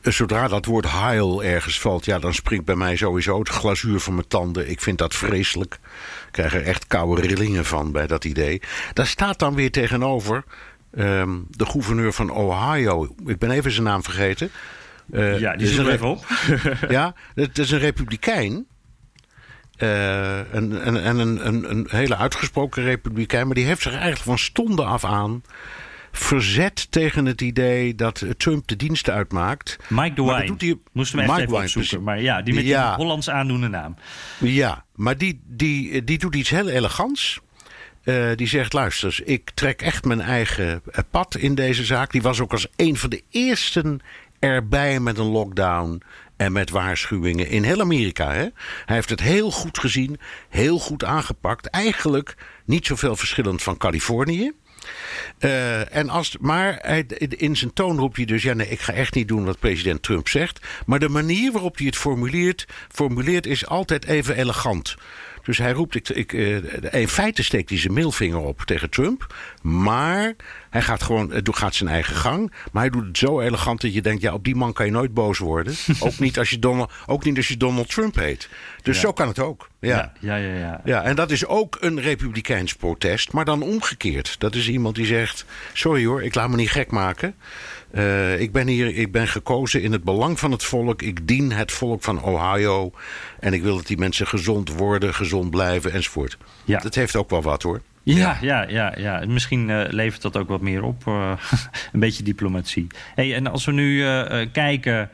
Eh, 0.00 0.12
zodra 0.12 0.48
dat 0.48 0.64
woord 0.64 0.90
heil 0.90 1.44
ergens 1.44 1.80
valt, 1.80 2.04
ja, 2.04 2.18
dan 2.18 2.34
springt 2.34 2.64
bij 2.64 2.74
mij 2.74 2.96
sowieso 2.96 3.38
het 3.38 3.48
glazuur 3.48 4.00
van 4.00 4.14
mijn 4.14 4.28
tanden. 4.28 4.70
Ik 4.70 4.80
vind 4.80 4.98
dat 4.98 5.14
vreselijk. 5.14 5.74
Ik 6.26 6.32
krijg 6.32 6.54
er 6.54 6.62
echt 6.62 6.86
koude 6.86 7.22
rillingen 7.22 7.64
van 7.64 7.92
bij 7.92 8.06
dat 8.06 8.24
idee. 8.24 8.60
Daar 8.92 9.06
staat 9.06 9.38
dan 9.38 9.54
weer 9.54 9.70
tegenover 9.70 10.44
um, 10.98 11.46
de 11.50 11.66
gouverneur 11.66 12.12
van 12.12 12.30
Ohio. 12.30 13.14
Ik 13.26 13.38
ben 13.38 13.50
even 13.50 13.70
zijn 13.70 13.84
naam 13.84 14.02
vergeten. 14.02 14.50
Uh, 15.10 15.38
ja, 15.38 15.56
die 15.56 15.66
zit 15.66 15.78
er 15.78 15.90
even 15.90 16.06
op. 16.06 16.26
ja, 16.88 17.14
het 17.34 17.58
is 17.58 17.70
een 17.70 17.78
republikein. 17.78 18.66
Uh, 19.82 20.54
en 20.54 20.82
en, 20.82 21.02
en 21.02 21.18
een, 21.18 21.46
een, 21.46 21.70
een, 21.70 21.86
hele 21.90 22.16
uitgesproken 22.16 22.82
republikein. 22.82 23.46
Maar 23.46 23.54
die 23.54 23.64
heeft 23.64 23.82
zich 23.82 23.92
eigenlijk 23.92 24.22
van 24.22 24.38
stonden 24.38 24.86
af 24.86 25.04
aan 25.04 25.42
verzet 26.12 26.90
tegen 26.90 27.26
het 27.26 27.40
idee 27.40 27.94
dat 27.94 28.24
Trump 28.36 28.66
de 28.68 28.76
dienst 28.76 29.10
uitmaakt. 29.10 29.76
Mike 29.88 30.22
hij, 30.22 30.76
Moesten 30.92 31.18
we 31.18 31.24
Mike 31.24 31.42
even 31.42 31.56
opzoeken. 31.56 32.02
Maar 32.02 32.20
ja, 32.20 32.42
die 32.42 32.54
met 32.54 32.64
die 32.64 32.76
Hollands 32.76 33.30
aandoende 33.30 33.68
naam. 33.68 33.96
Ja, 34.38 34.84
maar 34.94 35.18
die, 35.18 35.40
die, 35.44 36.04
die 36.04 36.18
doet 36.18 36.34
iets 36.34 36.50
heel 36.50 36.68
elegants. 36.68 37.40
Uh, 38.04 38.30
die 38.36 38.46
zegt: 38.46 38.72
luister, 38.72 39.20
ik 39.24 39.50
trek 39.54 39.82
echt 39.82 40.04
mijn 40.04 40.20
eigen 40.20 40.82
pad 41.10 41.36
in 41.36 41.54
deze 41.54 41.84
zaak. 41.84 42.12
Die 42.12 42.22
was 42.22 42.40
ook 42.40 42.52
als 42.52 42.66
een 42.76 42.96
van 42.96 43.10
de 43.10 43.22
eersten 43.30 44.00
erbij 44.38 45.00
met 45.00 45.18
een 45.18 45.30
lockdown 45.30 46.02
en 46.36 46.52
met 46.52 46.70
waarschuwingen 46.70 47.48
in 47.48 47.62
heel 47.62 47.80
Amerika. 47.80 48.32
Hè? 48.32 48.46
Hij 48.84 48.96
heeft 48.96 49.10
het 49.10 49.20
heel 49.20 49.50
goed 49.50 49.78
gezien, 49.78 50.20
heel 50.48 50.78
goed 50.78 51.04
aangepakt. 51.04 51.66
Eigenlijk 51.66 52.36
niet 52.64 52.86
zoveel 52.86 53.16
verschillend 53.16 53.62
van 53.62 53.76
Californië. 53.76 54.52
Uh, 55.38 55.94
en 55.96 56.08
als, 56.08 56.36
maar 56.40 56.78
hij, 56.80 57.04
in 57.28 57.56
zijn 57.56 57.72
toon 57.72 57.98
roept 57.98 58.16
hij 58.16 58.24
dus: 58.24 58.42
ja, 58.42 58.52
nee, 58.54 58.68
ik 58.68 58.80
ga 58.80 58.92
echt 58.92 59.14
niet 59.14 59.28
doen 59.28 59.44
wat 59.44 59.58
president 59.58 60.02
Trump 60.02 60.28
zegt. 60.28 60.66
Maar 60.86 60.98
de 60.98 61.08
manier 61.08 61.52
waarop 61.52 61.76
hij 61.76 61.86
het 61.86 61.96
formuleert, 61.96 62.66
formuleert 62.88 63.46
is 63.46 63.66
altijd 63.66 64.06
even 64.06 64.36
elegant. 64.36 64.96
Dus 65.42 65.58
hij 65.58 65.72
roept, 65.72 65.94
ik, 65.94 66.08
ik, 66.08 66.32
uh, 66.32 66.56
in 66.90 67.08
feite 67.08 67.42
steekt 67.42 67.68
hij 67.68 67.78
zijn 67.78 67.92
middelvinger 67.92 68.38
op 68.38 68.60
tegen 68.60 68.90
Trump. 68.90 69.34
Maar 69.62 70.34
hij 70.70 70.82
gaat 70.82 71.02
gewoon, 71.02 71.32
gaat 71.42 71.74
zijn 71.74 71.90
eigen 71.90 72.16
gang. 72.16 72.52
Maar 72.72 72.82
hij 72.82 72.90
doet 72.90 73.06
het 73.06 73.18
zo 73.18 73.40
elegant 73.40 73.80
dat 73.80 73.94
je 73.94 74.02
denkt, 74.02 74.22
ja, 74.22 74.32
op 74.32 74.44
die 74.44 74.54
man 74.54 74.72
kan 74.72 74.86
je 74.86 74.92
nooit 74.92 75.14
boos 75.14 75.38
worden. 75.38 75.74
ook, 76.00 76.18
niet 76.18 76.38
als 76.38 76.50
je 76.50 76.58
Donald, 76.58 76.92
ook 77.06 77.24
niet 77.24 77.36
als 77.36 77.48
je 77.48 77.56
Donald 77.56 77.88
Trump 77.88 78.14
heet. 78.14 78.48
Dus 78.82 79.00
zo 79.00 79.12
kan 79.12 79.28
het 79.28 79.38
ook. 79.38 79.70
Ja. 79.78 80.12
Ja, 80.20 80.36
ja, 80.36 80.54
ja, 80.54 80.80
ja. 80.84 81.02
en 81.02 81.16
dat 81.16 81.30
is 81.30 81.46
ook 81.46 81.76
een 81.80 82.00
republikeins 82.00 82.74
protest, 82.74 83.32
maar 83.32 83.44
dan 83.44 83.62
omgekeerd. 83.62 84.34
Dat 84.38 84.54
is 84.54 84.68
iemand 84.68 84.94
die 84.94 85.06
zegt, 85.06 85.44
sorry 85.72 86.04
hoor, 86.04 86.22
ik 86.22 86.34
laat 86.34 86.48
me 86.50 86.56
niet 86.56 86.70
gek 86.70 86.90
maken. 86.90 87.34
Uh, 87.92 88.40
ik 88.40 88.52
ben 88.52 88.66
hier, 88.66 88.96
ik 88.96 89.12
ben 89.12 89.28
gekozen 89.28 89.82
in 89.82 89.92
het 89.92 90.04
belang 90.04 90.38
van 90.38 90.50
het 90.50 90.64
volk. 90.64 91.02
Ik 91.02 91.26
dien 91.26 91.52
het 91.52 91.72
volk 91.72 92.02
van 92.02 92.22
Ohio. 92.22 92.92
En 93.40 93.52
ik 93.52 93.62
wil 93.62 93.76
dat 93.76 93.86
die 93.86 93.98
mensen 93.98 94.26
gezond 94.26 94.72
worden, 94.72 95.14
gezond 95.14 95.50
blijven 95.50 95.92
enzovoort. 95.92 96.38
Ja. 96.64 96.78
Dat 96.78 96.94
heeft 96.94 97.16
ook 97.16 97.30
wel 97.30 97.42
wat 97.42 97.62
hoor. 97.62 97.80
Ja, 98.04 98.38
ja, 98.40 98.66
ja, 98.68 98.94
ja. 98.96 99.24
Misschien 99.26 99.68
uh, 99.68 99.82
levert 99.88 100.22
dat 100.22 100.36
ook 100.36 100.48
wat 100.48 100.60
meer 100.60 100.82
op. 100.82 101.06
Uh, 101.08 101.32
een 101.92 102.00
beetje 102.00 102.22
diplomatie. 102.22 102.86
Hey, 103.14 103.34
en 103.34 103.46
als 103.46 103.64
we 103.64 103.72
nu 103.72 103.96
uh, 103.96 104.46
kijken. 104.52 105.10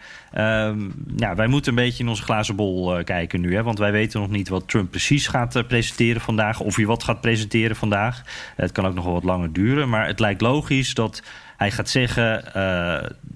Ja, 1.17 1.35
wij 1.35 1.47
moeten 1.47 1.71
een 1.71 1.85
beetje 1.85 2.03
in 2.03 2.09
onze 2.09 2.23
glazen 2.23 2.57
bol 2.57 3.05
kijken 3.05 3.41
nu. 3.41 3.55
Hè, 3.55 3.63
want 3.63 3.79
wij 3.79 3.93
weten 3.93 4.21
nog 4.21 4.31
niet 4.31 4.49
wat 4.49 4.69
Trump 4.69 4.91
precies 4.91 5.27
gaat 5.27 5.67
presenteren 5.69 6.21
vandaag. 6.21 6.61
Of 6.61 6.77
hij 6.77 6.87
wat 6.87 7.05
gaat 7.05 7.21
presenteren 7.21 7.77
vandaag. 7.77 8.23
het 8.57 8.73
kan 8.73 8.87
ook 8.87 8.95
nog 8.95 9.05
wel 9.05 9.13
wat 9.13 9.25
langer 9.25 9.53
duren. 9.53 9.89
Maar 9.89 10.07
het 10.07 10.21
lijkt 10.21 10.41
logisch 10.41 10.95
dat 10.95 11.23
hij 11.59 11.71
gaat 11.71 11.89
zeggen, 11.89 12.45
uh, 12.47 12.53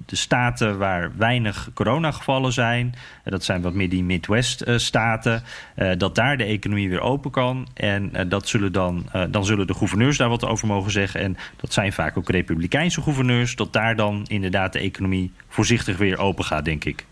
de 0.06 0.16
staten 0.16 0.78
waar 0.78 1.16
weinig 1.16 1.70
coronagevallen 1.74 2.52
zijn, 2.52 2.86
uh, 2.86 3.32
dat 3.32 3.44
zijn 3.44 3.62
wat 3.62 3.74
meer 3.74 3.88
die 3.88 4.04
Midwest-staten, 4.04 5.42
uh, 5.76 5.90
dat 5.98 6.14
daar 6.14 6.36
de 6.36 6.44
economie 6.44 6.88
weer 6.88 7.00
open 7.00 7.30
kan. 7.30 7.68
En 7.74 8.28
dat 8.28 8.48
zullen 8.48 8.72
dan, 8.72 9.06
dan 9.30 9.44
zullen 9.44 9.66
de 9.66 9.74
gouverneurs 9.74 10.16
daar 10.16 10.28
wat 10.28 10.44
over 10.44 10.66
mogen 10.66 10.90
zeggen. 10.90 11.20
En 11.20 11.36
dat 11.56 11.72
zijn 11.72 11.92
vaak 11.92 12.16
ook 12.16 12.28
republikeinse 12.28 13.02
gouverneurs, 13.02 13.56
dat 13.56 13.72
daar 13.72 13.96
dan 13.96 14.24
inderdaad 14.28 14.72
de 14.72 14.78
economie 14.78 15.32
voorzichtig 15.48 15.96
weer 15.96 16.18
open 16.18 16.44
gaat, 16.44 16.64
denk 16.64 16.84
ik. 16.84 17.04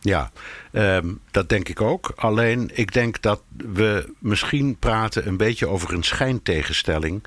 Ja, 0.00 0.30
um, 0.72 1.20
dat 1.30 1.48
denk 1.48 1.68
ik 1.68 1.80
ook. 1.80 2.12
Alleen 2.16 2.70
ik 2.74 2.92
denk 2.92 3.22
dat 3.22 3.42
we 3.56 4.12
misschien 4.18 4.76
praten 4.78 5.26
een 5.26 5.36
beetje 5.36 5.66
over 5.66 5.94
een 5.94 6.02
schijntegenstelling 6.02 7.22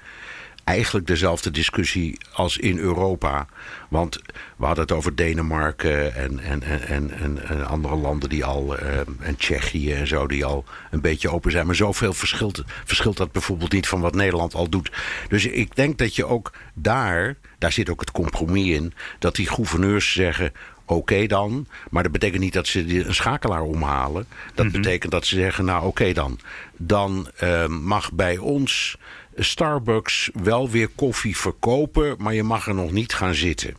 eigenlijk 0.66 1.08
dezelfde 1.08 1.52
discussie 1.52 2.20
als 2.34 2.58
in 2.58 2.78
Europa. 2.78 3.48
Want 3.90 4.22
we 4.58 4.66
hadden 4.66 4.84
het 4.84 4.94
over 4.94 5.16
Denemarken 5.16 6.16
en, 6.16 6.40
en, 6.40 6.64
en, 6.64 7.12
en, 7.12 7.48
en 7.48 7.68
andere 7.68 7.96
landen 7.96 8.30
die 8.30 8.46
al, 8.46 8.80
uh, 8.80 8.98
en 9.20 9.36
Tsjechië 9.38 9.94
en 9.94 10.08
zo, 10.08 10.28
die 10.28 10.46
al 10.46 10.66
een 10.92 11.02
beetje 11.02 11.30
open 11.30 11.52
zijn. 11.52 11.66
Maar 11.66 11.76
zoveel 11.76 12.14
verschilt, 12.14 12.64
verschilt 12.86 13.18
dat 13.18 13.32
bijvoorbeeld 13.32 13.72
niet 13.72 13.88
van 13.88 14.02
wat 14.02 14.16
Nederland 14.16 14.54
al 14.54 14.70
doet. 14.70 14.92
Dus 15.28 15.46
ik 15.46 15.76
denk 15.76 15.98
dat 15.98 16.16
je 16.16 16.26
ook 16.26 16.52
daar, 16.74 17.36
daar 17.58 17.72
zit 17.72 17.90
ook 17.90 18.00
het 18.00 18.12
compromis 18.12 18.76
in, 18.76 18.94
dat 19.20 19.36
die 19.36 19.50
gouverneurs 19.50 20.12
zeggen. 20.12 20.52
Oké 20.88 21.26
dan, 21.26 21.68
maar 21.90 22.04
dat 22.04 22.12
betekent 22.12 22.42
niet 22.42 22.54
dat 22.54 22.68
ze 22.68 23.06
een 23.06 23.14
schakelaar 23.14 23.62
omhalen. 23.62 24.26
Dat 24.54 24.66
mhm. 24.66 24.76
betekent 24.76 25.12
dat 25.12 25.26
ze 25.26 25.36
zeggen, 25.36 25.66
nou 25.66 25.86
oké 25.86 26.14
dan. 26.14 26.40
Dan 26.78 27.28
uh, 27.44 27.68
mag 27.68 28.12
bij 28.12 28.38
ons 28.38 28.98
Starbucks 29.36 30.30
wel 30.34 30.70
weer 30.70 30.88
koffie 30.88 31.38
verkopen, 31.38 32.16
maar 32.18 32.34
je 32.34 32.44
mag 32.44 32.68
er 32.68 32.74
nog 32.74 32.92
niet 32.92 33.14
gaan 33.14 33.34
zitten. 33.34 33.76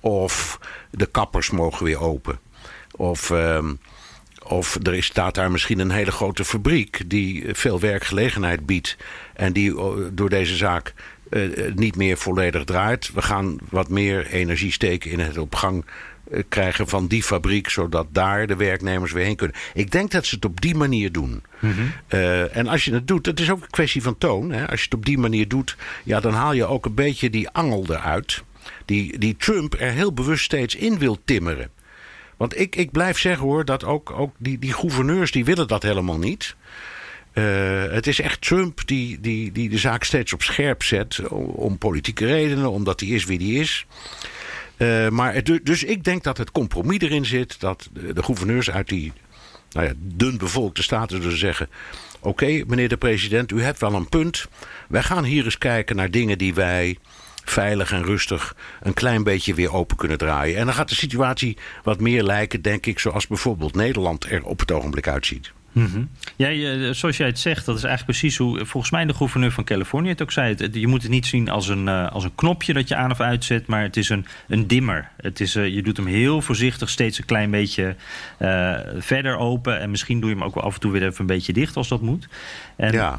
Of 0.00 0.58
de 0.90 1.06
kappers 1.06 1.50
mogen 1.50 1.84
weer 1.84 2.00
open. 2.00 2.38
Of, 2.90 3.30
uh, 3.30 3.68
of 4.42 4.78
er 4.82 5.02
staat 5.02 5.34
daar 5.34 5.50
misschien 5.50 5.78
een 5.78 5.90
hele 5.90 6.12
grote 6.12 6.44
fabriek 6.44 7.02
die 7.06 7.44
veel 7.52 7.80
werkgelegenheid 7.80 8.66
biedt. 8.66 8.96
En 9.34 9.52
die 9.52 9.78
eh, 9.78 9.90
door 10.12 10.28
deze 10.28 10.56
zaak 10.56 10.94
uh, 11.30 11.74
niet 11.74 11.96
meer 11.96 12.16
volledig 12.16 12.64
draait. 12.64 13.12
We 13.12 13.22
gaan 13.22 13.56
wat 13.70 13.88
meer 13.88 14.26
energie 14.26 14.72
steken 14.72 15.10
in 15.10 15.20
het 15.20 15.38
op 15.38 15.54
gang 15.54 15.84
eh, 15.84 15.92
krijgen 16.48 16.88
van 16.88 17.06
die 17.06 17.22
fabriek, 17.22 17.68
zodat 17.68 18.06
daar 18.10 18.46
de 18.46 18.56
werknemers 18.56 19.12
weer 19.12 19.24
heen 19.24 19.36
kunnen. 19.36 19.56
Ik 19.74 19.90
denk 19.90 20.10
dat 20.10 20.26
ze 20.26 20.34
het 20.34 20.44
op 20.44 20.60
die 20.60 20.74
manier 20.74 21.12
doen. 21.12 21.42
Mm 21.58 21.92
uh, 22.08 22.56
en 22.56 22.66
als 22.66 22.84
je 22.84 22.94
het 22.94 23.08
doet, 23.08 23.26
het 23.26 23.40
is 23.40 23.50
ook 23.50 23.62
een 23.62 23.70
kwestie 23.70 24.02
van 24.02 24.18
toon. 24.18 24.52
Hè? 24.52 24.68
Als 24.68 24.78
je 24.78 24.84
het 24.84 24.94
op 24.94 25.04
die 25.04 25.18
manier 25.18 25.48
doet, 25.48 25.76
ja, 26.04 26.20
dan 26.20 26.32
haal 26.32 26.52
je 26.52 26.66
ook 26.66 26.86
een 26.86 26.94
beetje 26.94 27.30
die 27.30 27.48
angel 27.48 27.84
eruit. 27.88 28.42
Die, 28.84 29.18
die 29.18 29.36
Trump 29.36 29.74
er 29.74 29.90
heel 29.90 30.12
bewust 30.12 30.44
steeds 30.44 30.74
in 30.74 30.98
wil 30.98 31.18
timmeren. 31.24 31.70
Want 32.36 32.58
ik, 32.58 32.76
ik 32.76 32.90
blijf 32.90 33.18
zeggen 33.18 33.46
hoor, 33.46 33.64
dat 33.64 33.84
ook, 33.84 34.10
ook 34.10 34.34
die, 34.38 34.58
die 34.58 34.72
gouverneurs 34.72 35.30
die 35.30 35.44
willen 35.44 35.68
dat 35.68 35.82
helemaal 35.82 36.18
niet. 36.18 36.56
Uh, 37.34 37.44
het 37.90 38.06
is 38.06 38.20
echt 38.20 38.40
Trump 38.40 38.80
die, 38.86 39.20
die, 39.20 39.52
die 39.52 39.68
de 39.68 39.78
zaak 39.78 40.04
steeds 40.04 40.32
op 40.32 40.42
scherp 40.42 40.82
zet. 40.82 41.28
Om, 41.28 41.44
om 41.44 41.78
politieke 41.78 42.26
redenen, 42.26 42.70
omdat 42.70 43.00
hij 43.00 43.08
is 43.08 43.24
wie 43.24 43.38
hij 43.38 43.60
is. 43.60 43.86
Uh, 44.82 45.08
maar 45.08 45.42
dus 45.62 45.84
ik 45.84 46.04
denk 46.04 46.24
dat 46.24 46.38
het 46.38 46.50
compromis 46.50 47.00
erin 47.00 47.24
zit. 47.24 47.60
Dat 47.60 47.88
de, 47.92 48.12
de 48.12 48.22
gouverneurs 48.22 48.70
uit 48.70 48.88
die 48.88 49.12
nou 49.70 49.86
ja, 49.86 49.92
dun 49.98 50.38
bevolkte 50.38 50.82
staten 50.82 51.20
dus 51.20 51.38
zeggen... 51.38 51.68
Oké, 52.24 52.62
meneer 52.66 52.88
de 52.88 52.96
president, 52.96 53.50
u 53.50 53.62
hebt 53.62 53.80
wel 53.80 53.94
een 53.94 54.08
punt. 54.08 54.46
Wij 54.88 55.02
gaan 55.02 55.24
hier 55.24 55.44
eens 55.44 55.58
kijken 55.58 55.96
naar 55.96 56.10
dingen 56.10 56.38
die 56.38 56.54
wij 56.54 56.98
veilig 57.44 57.92
en 57.92 58.04
rustig 58.04 58.56
een 58.80 58.94
klein 58.94 59.22
beetje 59.22 59.54
weer 59.54 59.72
open 59.72 59.96
kunnen 59.96 60.18
draaien. 60.18 60.56
En 60.56 60.64
dan 60.64 60.74
gaat 60.74 60.88
de 60.88 60.94
situatie 60.94 61.56
wat 61.82 62.00
meer 62.00 62.22
lijken, 62.22 62.62
denk 62.62 62.86
ik, 62.86 62.98
zoals 62.98 63.26
bijvoorbeeld 63.26 63.74
Nederland 63.74 64.24
er 64.24 64.44
op 64.44 64.58
het 64.60 64.72
ogenblik 64.72 65.08
uitziet. 65.08 65.52
Mhm. 65.72 66.02
Ja, 66.36 66.48
je, 66.48 66.92
zoals 66.92 67.16
jij 67.16 67.26
het 67.26 67.38
zegt, 67.38 67.66
dat 67.66 67.76
is 67.76 67.84
eigenlijk 67.84 68.18
precies 68.18 68.38
hoe 68.38 68.64
volgens 68.66 68.92
mij 68.92 69.04
de 69.04 69.14
gouverneur 69.14 69.52
van 69.52 69.64
Californië 69.64 70.08
het 70.08 70.22
ook 70.22 70.32
zei. 70.32 70.54
Het, 70.54 70.74
je 70.74 70.86
moet 70.86 71.02
het 71.02 71.10
niet 71.10 71.26
zien 71.26 71.48
als 71.48 71.68
een, 71.68 71.86
uh, 71.86 72.10
als 72.12 72.24
een 72.24 72.34
knopje 72.34 72.72
dat 72.72 72.88
je 72.88 72.96
aan 72.96 73.10
of 73.10 73.20
uitzet, 73.20 73.66
maar 73.66 73.82
het 73.82 73.96
is 73.96 74.08
een, 74.08 74.26
een 74.48 74.66
dimmer. 74.66 75.08
Het 75.16 75.40
is, 75.40 75.56
uh, 75.56 75.68
je 75.68 75.82
doet 75.82 75.96
hem 75.96 76.06
heel 76.06 76.42
voorzichtig 76.42 76.88
steeds 76.88 77.18
een 77.18 77.24
klein 77.24 77.50
beetje 77.50 77.96
uh, 78.38 78.78
verder 78.98 79.36
open. 79.36 79.80
En 79.80 79.90
misschien 79.90 80.20
doe 80.20 80.30
je 80.30 80.36
hem 80.36 80.44
ook 80.44 80.54
wel 80.54 80.64
af 80.64 80.74
en 80.74 80.80
toe 80.80 80.92
weer 80.92 81.02
even 81.02 81.20
een 81.20 81.26
beetje 81.26 81.52
dicht 81.52 81.76
als 81.76 81.88
dat 81.88 82.00
moet. 82.00 82.28
En, 82.76 82.92
Ja. 82.92 83.18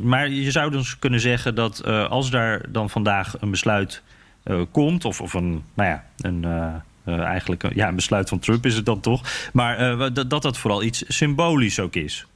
maar 0.00 0.28
je 0.28 0.50
zou 0.50 0.70
dus 0.70 0.98
kunnen 0.98 1.20
zeggen 1.20 1.54
dat 1.54 1.84
als 1.86 2.30
daar 2.30 2.60
dan 2.68 2.90
vandaag 2.90 3.34
een 3.40 3.50
besluit 3.50 4.02
komt, 4.70 5.04
of, 5.04 5.20
of 5.20 5.34
een, 5.34 5.62
nou 5.74 5.88
ja, 5.88 6.04
een. 6.20 6.44
Uh, 7.06 7.20
eigenlijk 7.20 7.74
ja, 7.74 7.88
een 7.88 7.94
besluit 7.94 8.28
van 8.28 8.38
Trump 8.38 8.66
is 8.66 8.74
het 8.74 8.86
dan 8.86 9.00
toch. 9.00 9.48
Maar 9.52 10.00
uh, 10.00 10.08
dat 10.28 10.42
dat 10.42 10.58
vooral 10.58 10.82
iets 10.82 11.04
symbolisch 11.08 11.80
ook 11.80 11.94
is. 11.94 12.26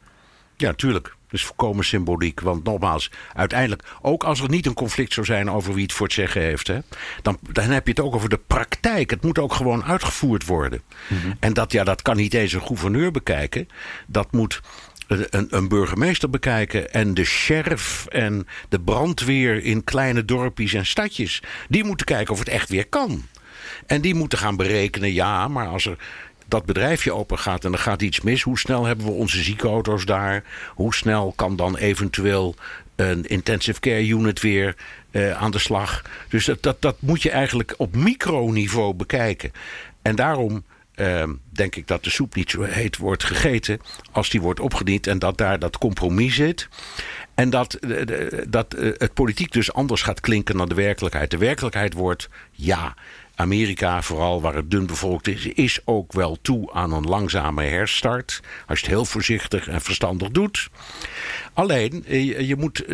Ja, 0.57 0.73
tuurlijk. 0.73 1.05
Dat 1.05 1.41
is 1.41 1.45
volkomen 1.45 1.85
symboliek. 1.85 2.41
Want 2.41 2.65
nogmaals, 2.65 3.11
uiteindelijk, 3.35 3.83
ook 4.03 4.25
als 4.25 4.41
er 4.41 4.49
niet 4.49 4.67
een 4.67 4.75
conflict 4.75 5.13
zou 5.13 5.27
zijn 5.27 5.51
over 5.51 5.75
wie 5.75 5.83
het 5.83 5.93
voor 5.93 6.07
het 6.07 6.15
zeggen 6.15 6.41
heeft, 6.41 6.67
hè, 6.67 6.79
dan, 7.23 7.39
dan 7.53 7.65
heb 7.65 7.87
je 7.87 7.91
het 7.91 8.01
ook 8.01 8.15
over 8.15 8.29
de 8.29 8.41
praktijk. 8.47 9.11
Het 9.11 9.23
moet 9.23 9.39
ook 9.39 9.53
gewoon 9.53 9.85
uitgevoerd 9.85 10.47
worden. 10.47 10.83
Mm 11.09 11.19
-hmm. 11.19 11.37
En 11.41 11.53
dat, 11.53 11.73
ja, 11.73 11.85
dat 11.85 12.03
kan 12.03 12.17
niet 12.17 12.35
eens 12.35 12.53
een 12.53 12.67
gouverneur 12.67 13.11
bekijken. 13.11 13.69
Dat 14.07 14.33
moet 14.33 14.61
een, 15.07 15.47
een, 15.51 15.69
burgemeester 15.69 16.31
bekijken 16.31 16.93
en 16.93 17.15
de 17.15 17.25
sheriff 17.25 18.07
en 18.07 18.47
de 18.69 18.81
brandweer 18.81 19.65
in 19.65 19.85
kleine 19.85 20.25
dorpjes 20.25 20.73
en 20.73 20.87
stadjes. 20.87 21.43
Die 21.69 21.85
moeten 21.85 22.07
kijken 22.07 22.33
of 22.33 22.39
het 22.39 22.49
echt 22.49 22.69
weer 22.69 22.87
kan. 22.87 23.23
En 23.87 24.01
die 24.01 24.15
moeten 24.15 24.39
gaan 24.39 24.57
berekenen, 24.57 25.13
ja, 25.13 25.49
maar 25.49 25.67
als 25.67 25.87
er 25.87 25.97
dat 26.49 26.65
bedrijfje 26.65 27.13
open 27.13 27.39
gaat 27.39 27.65
en 27.65 27.73
er 27.73 27.79
gaat 27.79 28.03
iets 28.03 28.21
mis, 28.21 28.43
hoe 28.43 28.59
snel 28.59 28.85
hebben 28.85 29.07
we 29.07 29.13
onze 29.13 29.43
ziekenauto's 29.43 30.05
daar? 30.05 30.45
Hoe 30.75 30.95
snel 30.95 31.33
kan 31.37 31.57
dan 31.57 31.77
eventueel 31.77 32.55
een 32.97 33.27
intensive 33.27 33.81
care 33.81 34.07
unit 34.07 34.41
weer 34.41 34.77
uh, 35.11 35.43
aan 35.43 35.51
de 35.51 35.59
slag? 35.59 36.03
Dus 36.29 36.45
dat, 36.45 36.63
dat, 36.63 36.83
dat 36.83 36.97
moet 37.01 37.23
je 37.23 37.31
eigenlijk 37.31 37.75
op 37.77 37.97
microniveau 37.97 38.95
bekijken. 38.95 39.53
En 40.03 40.17
daarom 40.17 40.65
uh, 40.97 41.23
denk 41.49 41.77
ik 41.77 41.87
dat 41.87 42.05
de 42.05 42.11
soep 42.11 42.35
niet 42.35 42.51
zo 42.51 42.63
heet 42.63 42.97
wordt 42.97 43.25
gegeten 43.25 43.81
als 44.13 44.31
die 44.31 44.41
wordt 44.41 44.61
opgediend 44.61 45.07
en 45.07 45.19
dat 45.19 45.39
daar 45.39 45.59
dat 45.59 45.79
compromis 45.79 46.35
zit. 46.35 46.69
En 47.35 47.51
dat, 47.51 47.79
dat 48.49 48.75
het 48.79 49.15
politiek 49.15 49.53
dus 49.53 49.73
anders 49.73 50.03
gaat 50.03 50.21
klinken 50.21 50.57
dan 50.57 50.69
de 50.69 50.75
werkelijkheid. 50.75 51.31
De 51.31 51.39
werkelijkheid 51.39 51.95
wordt 51.95 52.29
ja. 52.51 52.95
Amerika, 53.37 54.03
vooral 54.03 54.41
waar 54.41 54.55
het 54.55 54.71
dun 54.71 54.87
bevolkt 54.87 55.29
is, 55.29 55.47
is 55.47 55.81
ook 55.85 56.13
wel 56.13 56.39
toe 56.43 56.73
aan 56.73 56.93
een 56.93 57.05
langzame 57.05 57.65
herstart. 57.65 58.41
Als 58.67 58.79
je 58.79 58.85
het 58.85 58.95
heel 58.95 59.05
voorzichtig 59.05 59.69
en 59.69 59.81
verstandig 59.81 60.31
doet. 60.31 60.69
Alleen, 61.53 62.05
je 62.47 62.55
moet, 62.59 62.85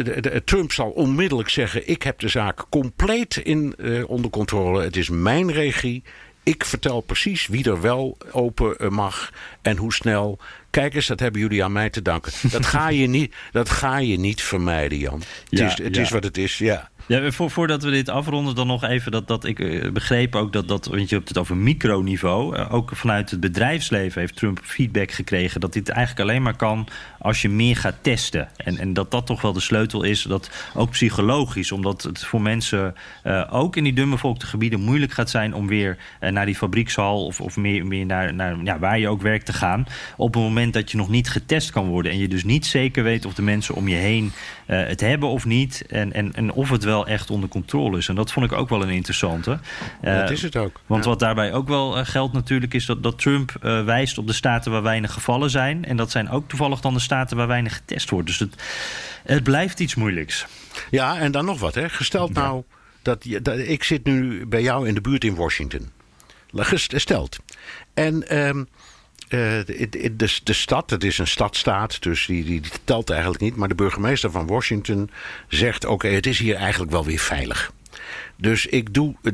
Trump 0.45 0.73
zal 0.73 0.91
onmiddellijk 0.91 1.49
zeggen: 1.49 1.89
Ik 1.89 2.03
heb 2.03 2.19
de 2.19 2.29
zaak 2.29 2.65
compleet 2.71 3.37
in, 3.37 3.75
uh, 3.79 4.09
onder 4.09 4.31
controle. 4.31 4.83
Het 4.83 4.97
is 4.97 5.09
mijn 5.09 5.53
regie. 5.53 6.03
Ik 6.45 6.65
vertel 6.65 7.01
precies 7.01 7.47
wie 7.47 7.65
er 7.65 7.81
wel 7.81 8.17
open 8.31 8.93
mag 8.93 9.33
en 9.63 9.77
hoe 9.77 9.93
snel. 9.93 10.39
Kijk 10.71 10.95
eens, 10.95 11.07
dat 11.07 11.21
hebben 11.21 11.41
jullie 11.41 11.65
aan 11.65 11.73
mij 11.73 11.91
te 11.91 12.03
danken. 12.03 12.33
Dat 12.51 12.67
ga 12.67 12.89
je 12.89 13.07
niet, 13.19 13.35
dat 13.53 13.71
ga 13.71 13.99
je 13.99 14.19
niet 14.19 14.43
vermijden, 14.43 14.99
Jan. 14.99 15.23
Ja, 15.49 15.65
het 15.65 15.79
is, 15.79 15.85
het 15.85 15.97
ja. 15.97 16.03
is 16.03 16.11
wat 16.11 16.25
het 16.25 16.39
is, 16.39 16.59
ja. 16.59 16.91
Ja, 17.07 17.31
voor, 17.31 17.51
voordat 17.51 17.83
we 17.83 17.91
dit 17.91 18.09
afronden, 18.09 18.55
dan 18.55 18.67
nog 18.67 18.85
even 18.85 19.13
dat, 19.13 19.29
dat 19.29 19.45
ik 19.45 19.59
uh, 19.59 19.91
begreep 19.91 20.35
ook 20.35 20.53
dat, 20.53 20.69
dat, 20.69 20.87
want 20.87 21.09
je 21.09 21.15
hebt 21.15 21.29
het 21.29 21.39
over 21.39 21.57
microniveau. 21.57 22.57
Uh, 22.57 22.75
ook 22.75 22.91
vanuit 22.95 23.31
het 23.31 23.41
bedrijfsleven 23.41 24.21
heeft 24.21 24.37
Trump 24.37 24.61
feedback 24.63 25.11
gekregen 25.11 25.61
dat 25.61 25.73
dit 25.73 25.89
eigenlijk 25.89 26.29
alleen 26.29 26.43
maar 26.43 26.57
kan 26.57 26.89
als 27.19 27.43
je 27.43 27.49
meer 27.49 27.77
gaat 27.77 27.95
testen. 28.01 28.49
En, 28.57 28.79
en 28.79 28.93
dat 28.93 29.11
dat 29.11 29.27
toch 29.27 29.43
wel 29.43 29.53
de 29.53 29.61
sleutel 29.61 30.03
is, 30.03 30.23
dat 30.23 30.51
ook 30.75 30.91
psychologisch, 30.91 31.73
omdat 31.73 32.03
het 32.03 32.25
voor 32.25 32.43
mensen 32.43 32.95
uh, 33.25 33.49
ook 33.51 33.77
in 33.77 33.85
die 33.85 33.93
dunbevolkte 33.93 34.47
gebieden 34.47 34.81
moeilijk 34.81 35.13
gaat 35.13 35.31
zijn 35.31 35.55
om 35.55 35.67
weer 35.67 35.99
naar 36.21 36.47
die 36.47 36.57
fabriekshal 36.57 37.27
of, 37.27 37.41
of 37.41 37.57
meer, 37.57 37.87
meer 37.87 38.07
naar, 38.07 38.35
naar 38.35 38.57
ja, 38.65 38.79
waar 38.79 38.99
je 38.99 39.09
ook 39.09 39.23
werkt 39.23 39.47
te 39.47 39.53
gaan. 39.53 39.87
Op 40.17 40.35
het 40.35 40.43
moment 40.43 40.73
dat 40.73 40.91
je 40.91 40.97
nog 40.97 41.09
niet 41.09 41.31
getest 41.31 41.71
kan 41.71 41.87
worden 41.87 42.13
en 42.13 42.19
je 42.19 42.29
dus 42.29 42.45
niet 42.45 42.67
zeker 42.67 43.03
weet 43.03 43.25
of 43.25 43.35
de 43.35 43.43
mensen 43.43 43.75
om 43.75 43.89
je 43.89 43.97
heen 43.97 44.33
het 44.67 45.01
hebben 45.01 45.29
of 45.29 45.45
niet. 45.45 45.85
En, 45.89 46.13
en, 46.13 46.35
en 46.35 46.53
of 46.53 46.71
het 46.71 46.85
wel 46.85 46.92
echt 47.01 47.31
onder 47.31 47.49
controle 47.49 47.99
is. 47.99 48.09
En 48.09 48.15
dat 48.15 48.33
vond 48.33 48.47
ik 48.47 48.59
ook 48.59 48.69
wel 48.69 48.83
een 48.83 48.89
interessante. 48.89 49.59
Uh, 50.03 50.19
dat 50.19 50.31
is 50.31 50.43
het 50.43 50.57
ook. 50.57 50.81
Want 50.87 51.05
ja. 51.05 51.11
wat 51.11 51.19
daarbij 51.19 51.53
ook 51.53 51.69
wel 51.69 51.99
uh, 51.99 52.05
geldt 52.07 52.33
natuurlijk... 52.33 52.75
is 52.75 52.87
dat, 52.87 53.03
dat 53.03 53.19
Trump 53.19 53.55
uh, 53.63 53.85
wijst 53.85 54.19
op 54.19 54.27
de 54.27 54.33
staten 54.33 54.73
waar 54.73 54.83
weinig 54.83 55.13
gevallen 55.13 55.51
zijn. 55.51 55.85
En 55.85 55.97
dat 55.97 56.11
zijn 56.11 56.31
ook 56.31 56.49
toevallig 56.49 56.81
dan 56.81 56.95
de 56.95 57.01
staten 57.01 57.37
waar 57.37 57.47
weinig 57.47 57.75
getest 57.75 58.11
wordt. 58.11 58.27
Dus 58.27 58.39
het, 58.39 58.63
het 59.25 59.43
blijft 59.43 59.81
iets 59.81 59.95
moeilijks. 59.95 60.47
Ja, 60.91 61.19
en 61.19 61.33
dan 61.33 61.45
nog 61.45 61.61
wat. 61.61 61.75
Hè. 61.75 61.89
Gesteld 61.89 62.33
nou 62.33 62.57
ja. 62.57 62.77
dat, 63.03 63.25
je, 63.25 63.43
dat... 63.43 63.59
Ik 63.59 63.85
zit 63.85 64.05
nu 64.05 64.47
bij 64.47 64.63
jou 64.63 64.89
in 64.89 64.95
de 64.95 65.01
buurt 65.01 65.25
in 65.25 65.35
Washington. 65.35 65.91
Gesteld. 66.55 67.39
En... 67.95 68.39
Um, 68.39 68.59
uh, 68.59 68.65
de, 69.33 69.89
de, 70.17 70.31
de, 70.43 70.53
stad, 70.53 70.91
het 70.91 71.05
is 71.05 71.19
een 71.19 71.27
stadstaat, 71.27 72.03
dus 72.03 72.27
die, 72.27 72.45
die, 72.45 72.61
die, 72.61 72.71
telt 72.85 73.11
eigenlijk 73.11 73.41
niet. 73.41 73.57
Maar 73.57 73.69
de 73.69 73.75
burgemeester 73.75 74.31
van 74.31 74.47
Washington 74.47 75.11
zegt: 75.49 75.85
Oké, 75.85 75.93
okay, 75.93 76.15
het 76.15 76.27
is 76.27 76.39
hier 76.39 76.55
eigenlijk 76.55 76.93
wel 76.93 77.05
weer 77.05 77.19
veilig. 77.19 77.73
Dus 78.37 78.67
ik 78.67 78.95
doe, 78.95 79.15
de, 79.23 79.31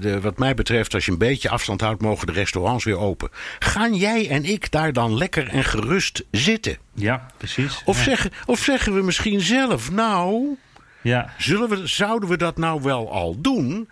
de, 0.00 0.20
wat 0.20 0.38
mij 0.38 0.54
betreft, 0.54 0.94
als 0.94 1.04
je 1.04 1.10
een 1.12 1.18
beetje 1.18 1.48
afstand 1.48 1.80
houdt, 1.80 2.02
mogen 2.02 2.26
de 2.26 2.32
restaurants 2.32 2.84
weer 2.84 2.98
open. 2.98 3.30
Gaan 3.58 3.94
jij 3.94 4.28
en 4.28 4.44
ik 4.44 4.70
daar 4.70 4.92
dan 4.92 5.16
lekker 5.16 5.48
en 5.48 5.64
gerust 5.64 6.24
zitten? 6.30 6.76
Ja, 6.94 7.26
precies. 7.36 7.82
Of, 7.84 7.96
ja. 7.96 8.02
Zeggen, 8.02 8.30
of 8.46 8.58
zeggen 8.58 8.94
we 8.94 9.02
misschien 9.02 9.40
zelf: 9.40 9.90
Nou, 9.90 10.56
ja. 11.00 11.32
zullen 11.38 11.68
we, 11.68 11.86
zouden 11.86 12.28
we 12.28 12.36
dat 12.36 12.56
nou 12.56 12.82
wel 12.82 13.12
al 13.12 13.40
doen? 13.40 13.88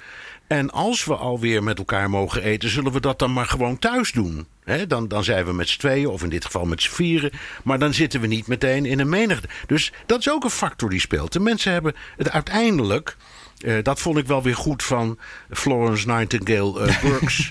En 0.47 0.71
als 0.71 1.05
we 1.05 1.15
alweer 1.15 1.63
met 1.63 1.79
elkaar 1.79 2.11
mogen 2.11 2.43
eten, 2.43 2.69
zullen 2.69 2.93
we 2.93 3.01
dat 3.01 3.19
dan 3.19 3.33
maar 3.33 3.47
gewoon 3.47 3.79
thuis 3.79 4.13
doen. 4.13 4.47
He, 4.67 4.87
dan, 4.87 5.09
dan 5.09 5.25
zijn 5.25 5.45
we 5.45 5.53
met 5.53 5.69
z'n 5.69 5.79
tweeën, 5.79 6.07
of 6.07 6.23
in 6.23 6.29
dit 6.29 6.45
geval 6.45 6.65
met 6.65 6.83
z'n 6.83 6.91
vieren. 6.91 7.31
Maar 7.65 7.79
dan 7.79 7.95
zitten 7.95 8.21
we 8.21 8.27
niet 8.27 8.47
meteen 8.47 8.85
in 8.85 8.99
een 9.01 9.09
menigte. 9.09 9.49
Dus 9.67 9.93
dat 10.07 10.19
is 10.19 10.31
ook 10.31 10.45
een 10.45 10.51
factor 10.51 10.91
die 10.91 11.01
speelt. 11.01 11.33
De 11.33 11.41
mensen 11.41 11.73
hebben 11.73 11.95
het 12.17 12.31
uiteindelijk. 12.31 13.17
Uh, 13.61 13.83
dat 13.83 14.01
vond 14.01 14.19
ik 14.19 14.27
wel 14.27 14.43
weer 14.43 14.57
goed 14.57 14.83
van 14.83 15.19
Florence 15.51 16.07
Nightingale 16.07 16.87
uh, 16.87 17.01
Burks. 17.11 17.51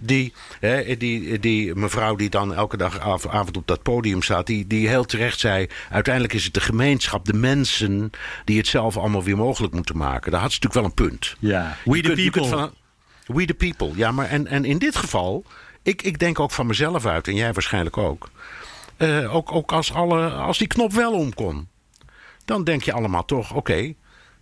die, 0.00 0.32
hè, 0.60 0.96
die, 0.96 1.38
die 1.38 1.74
mevrouw 1.74 2.16
die 2.16 2.30
dan 2.30 2.54
elke 2.54 2.76
dag 2.76 3.00
av 3.00 3.26
avond 3.28 3.56
op 3.56 3.66
dat 3.66 3.82
podium 3.82 4.22
staat. 4.22 4.46
Die, 4.46 4.66
die 4.66 4.88
heel 4.88 5.04
terecht 5.04 5.40
zei. 5.40 5.66
Uiteindelijk 5.90 6.34
is 6.34 6.44
het 6.44 6.54
de 6.54 6.60
gemeenschap, 6.60 7.24
de 7.24 7.34
mensen. 7.34 8.10
die 8.44 8.58
het 8.58 8.66
zelf 8.66 8.96
allemaal 8.96 9.22
weer 9.22 9.36
mogelijk 9.36 9.74
moeten 9.74 9.96
maken. 9.96 10.30
Daar 10.32 10.40
had 10.40 10.52
ze 10.52 10.58
natuurlijk 10.62 10.96
wel 10.96 11.06
een 11.06 11.10
punt. 11.10 11.36
Ja, 11.38 11.76
we 11.84 12.00
the 12.00 12.12
people. 12.12 12.44
Van, 12.44 12.74
we 13.26 13.44
the 13.44 13.54
people. 13.54 13.90
Ja, 13.94 14.12
maar 14.12 14.28
en, 14.28 14.46
en 14.46 14.64
in 14.64 14.78
dit 14.78 14.96
geval. 14.96 15.44
Ik, 15.86 16.02
ik 16.02 16.18
denk 16.18 16.40
ook 16.40 16.50
van 16.50 16.66
mezelf 16.66 17.06
uit, 17.06 17.28
en 17.28 17.34
jij 17.34 17.52
waarschijnlijk 17.52 17.96
ook. 17.96 18.30
Uh, 18.98 19.34
ook, 19.34 19.52
ook 19.52 19.72
als, 19.72 19.92
alle, 19.92 20.30
als 20.30 20.58
die 20.58 20.66
knop 20.66 20.92
wel 20.92 21.12
om 21.12 21.34
kon. 21.34 21.68
Dan 22.44 22.64
denk 22.64 22.82
je 22.82 22.92
allemaal 22.92 23.24
toch, 23.24 23.48
oké, 23.50 23.58
okay, 23.58 23.96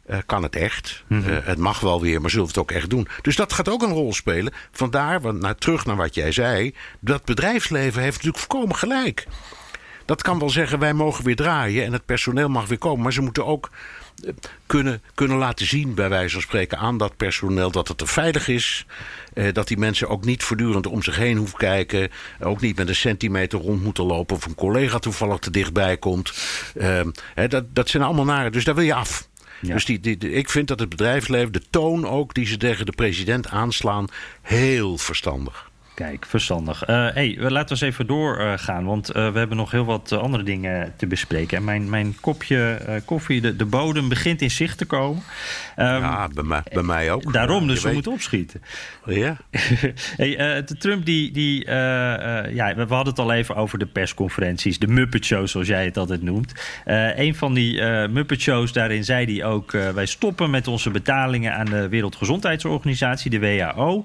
uh, 0.06 0.18
kan 0.26 0.42
het 0.42 0.56
echt? 0.56 1.04
Mm 1.06 1.22
-hmm. 1.22 1.32
uh, 1.32 1.38
het 1.42 1.58
mag 1.58 1.80
wel 1.80 2.00
weer, 2.00 2.20
maar 2.20 2.30
zullen 2.30 2.46
we 2.46 2.52
het 2.52 2.60
ook 2.60 2.70
echt 2.70 2.90
doen? 2.90 3.08
Dus 3.22 3.36
dat 3.36 3.52
gaat 3.52 3.68
ook 3.68 3.82
een 3.82 3.92
rol 3.92 4.12
spelen. 4.12 4.52
Vandaar, 4.72 5.20
want, 5.20 5.40
nou, 5.40 5.54
terug 5.54 5.86
naar 5.86 5.96
wat 5.96 6.14
jij 6.14 6.32
zei. 6.32 6.74
Dat 7.00 7.24
bedrijfsleven 7.24 8.02
heeft 8.02 8.16
natuurlijk 8.16 8.44
voorkomen 8.44 8.76
gelijk. 8.76 9.26
Dat 10.04 10.22
kan 10.22 10.38
wel 10.38 10.50
zeggen, 10.50 10.78
wij 10.78 10.94
mogen 10.94 11.24
weer 11.24 11.36
draaien 11.36 11.84
en 11.84 11.92
het 11.92 12.04
personeel 12.04 12.48
mag 12.48 12.66
weer 12.66 12.78
komen. 12.78 13.02
Maar 13.02 13.12
ze 13.12 13.22
moeten 13.22 13.46
ook 13.46 13.70
kunnen, 14.66 15.02
kunnen 15.14 15.36
laten 15.36 15.66
zien, 15.66 15.94
bij 15.94 16.08
wijze 16.08 16.32
van 16.32 16.42
spreken, 16.42 16.78
aan 16.78 16.98
dat 16.98 17.16
personeel 17.16 17.70
dat 17.70 17.88
het 17.88 18.00
er 18.00 18.08
veilig 18.08 18.48
is. 18.48 18.86
Eh, 19.34 19.52
dat 19.52 19.68
die 19.68 19.78
mensen 19.78 20.08
ook 20.08 20.24
niet 20.24 20.42
voortdurend 20.42 20.86
om 20.86 21.02
zich 21.02 21.16
heen 21.16 21.36
hoeven 21.36 21.58
kijken. 21.58 22.10
Ook 22.40 22.60
niet 22.60 22.76
met 22.76 22.88
een 22.88 22.94
centimeter 22.94 23.58
rond 23.58 23.82
moeten 23.82 24.04
lopen 24.04 24.36
of 24.36 24.46
een 24.46 24.54
collega 24.54 24.98
toevallig 24.98 25.38
te 25.38 25.50
dichtbij 25.50 25.96
komt. 25.96 26.32
Eh, 26.74 27.00
hè, 27.34 27.48
dat, 27.48 27.74
dat 27.74 27.88
zijn 27.88 28.02
allemaal 28.02 28.24
nare. 28.24 28.50
Dus 28.50 28.64
daar 28.64 28.74
wil 28.74 28.84
je 28.84 28.94
af. 28.94 29.28
Ja. 29.60 29.72
Dus 29.72 29.84
die, 29.84 30.18
ik 30.18 30.50
vind 30.50 30.68
dat 30.68 30.80
het 30.80 30.88
bedrijfsleven, 30.88 31.52
de 31.52 31.62
toon 31.70 32.06
ook 32.06 32.34
die 32.34 32.46
ze 32.46 32.56
tegen 32.56 32.86
de 32.86 32.92
president 32.92 33.48
aanslaan, 33.48 34.06
heel 34.42 34.98
verstandig. 34.98 35.70
Kijk, 35.94 36.26
verstandig. 36.26 36.88
Uh, 36.88 37.08
hey, 37.12 37.36
laten 37.38 37.64
we 37.64 37.70
eens 37.70 37.80
even 37.80 38.06
doorgaan, 38.06 38.82
uh, 38.82 38.88
want 38.88 39.16
uh, 39.16 39.32
we 39.32 39.38
hebben 39.38 39.56
nog 39.56 39.70
heel 39.70 39.84
wat 39.84 40.12
andere 40.12 40.42
dingen 40.42 40.92
te 40.96 41.06
bespreken. 41.06 41.56
En 41.56 41.64
mijn, 41.64 41.90
mijn 41.90 42.16
kopje 42.20 42.78
koffie, 43.04 43.40
de, 43.40 43.56
de 43.56 43.64
bodem, 43.64 44.08
begint 44.08 44.42
in 44.42 44.50
zicht 44.50 44.78
te 44.78 44.84
komen. 44.84 45.22
Um, 45.76 45.84
ja, 45.86 46.28
bij 46.34 46.44
mij, 46.44 46.62
bij 46.72 46.82
mij 46.82 47.12
ook. 47.12 47.32
Daarom, 47.32 47.66
dus 47.66 47.82
we 47.82 47.92
moeten 47.92 48.12
opschieten. 48.12 48.62
Ja. 49.04 49.36
hey, 50.16 50.36
de 50.64 50.76
Trump, 50.78 51.04
die, 51.04 51.30
die 51.30 51.64
ja, 51.64 52.74
we 52.74 52.84
hadden 52.88 53.06
het 53.06 53.18
al 53.18 53.32
even 53.32 53.56
over 53.56 53.78
de 53.78 53.86
persconferenties, 53.86 54.78
de 54.78 54.86
Muppet 54.86 55.24
Show, 55.24 55.46
zoals 55.46 55.66
jij 55.66 55.84
het 55.84 55.96
altijd 55.96 56.22
noemt. 56.22 56.52
een 57.16 57.34
van 57.34 57.54
die 57.54 57.82
Muppet 58.08 58.40
Shows, 58.40 58.72
daarin 58.72 59.04
zei 59.04 59.36
hij 59.36 59.46
ook: 59.46 59.70
wij 59.70 60.06
stoppen 60.06 60.50
met 60.50 60.68
onze 60.68 60.90
betalingen 60.90 61.54
aan 61.54 61.66
de 61.66 61.88
Wereldgezondheidsorganisatie, 61.88 63.30
de 63.30 63.38
WHO. 63.38 64.04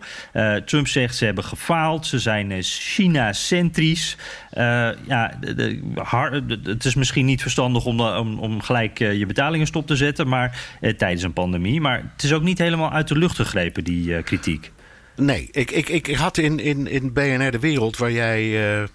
Trump 0.66 0.88
zegt 0.88 1.16
ze 1.16 1.26
hebben 1.26 1.44
gefaald 1.44 1.78
Ze 2.02 2.20
zijn 2.20 2.50
uh, 2.50 2.58
China-centrisch. 2.62 4.18
Uh, 4.54 4.90
ja, 5.08 5.38
de, 5.40 5.56
de, 5.56 6.60
het 6.64 6.86
is 6.86 6.96
misschien 6.96 7.26
niet 7.26 7.42
verstandig 7.42 7.86
om, 7.86 8.02
om, 8.02 8.40
om 8.40 8.62
gelijk 8.62 9.00
uh, 9.00 9.14
je 9.14 9.26
betalingen 9.26 9.68
stop 9.68 9.88
te 9.88 9.96
zetten 9.96 10.28
maar, 10.28 10.78
tijdens 10.98 11.24
een 11.24 11.34
pandemie. 11.34 11.82
Maar 11.82 12.12
het 12.14 12.24
is 12.24 12.34
ook 12.34 12.44
niet 12.44 12.58
helemaal 12.58 12.92
uit 12.92 13.08
de 13.08 13.18
lucht 13.18 13.36
gegrepen, 13.36 13.84
die 13.84 14.24
kritiek. 14.24 14.72
Nee, 15.16 15.50
ik, 15.52 15.72
ik, 15.72 15.90
ik 15.90 16.16
had 16.16 16.38
in, 16.38 16.60
in, 16.60 16.88
in 16.88 17.14
BNR 17.14 17.52
De 17.52 17.60
Wereld, 17.60 17.98
waar 17.98 18.12
jij 18.12 18.88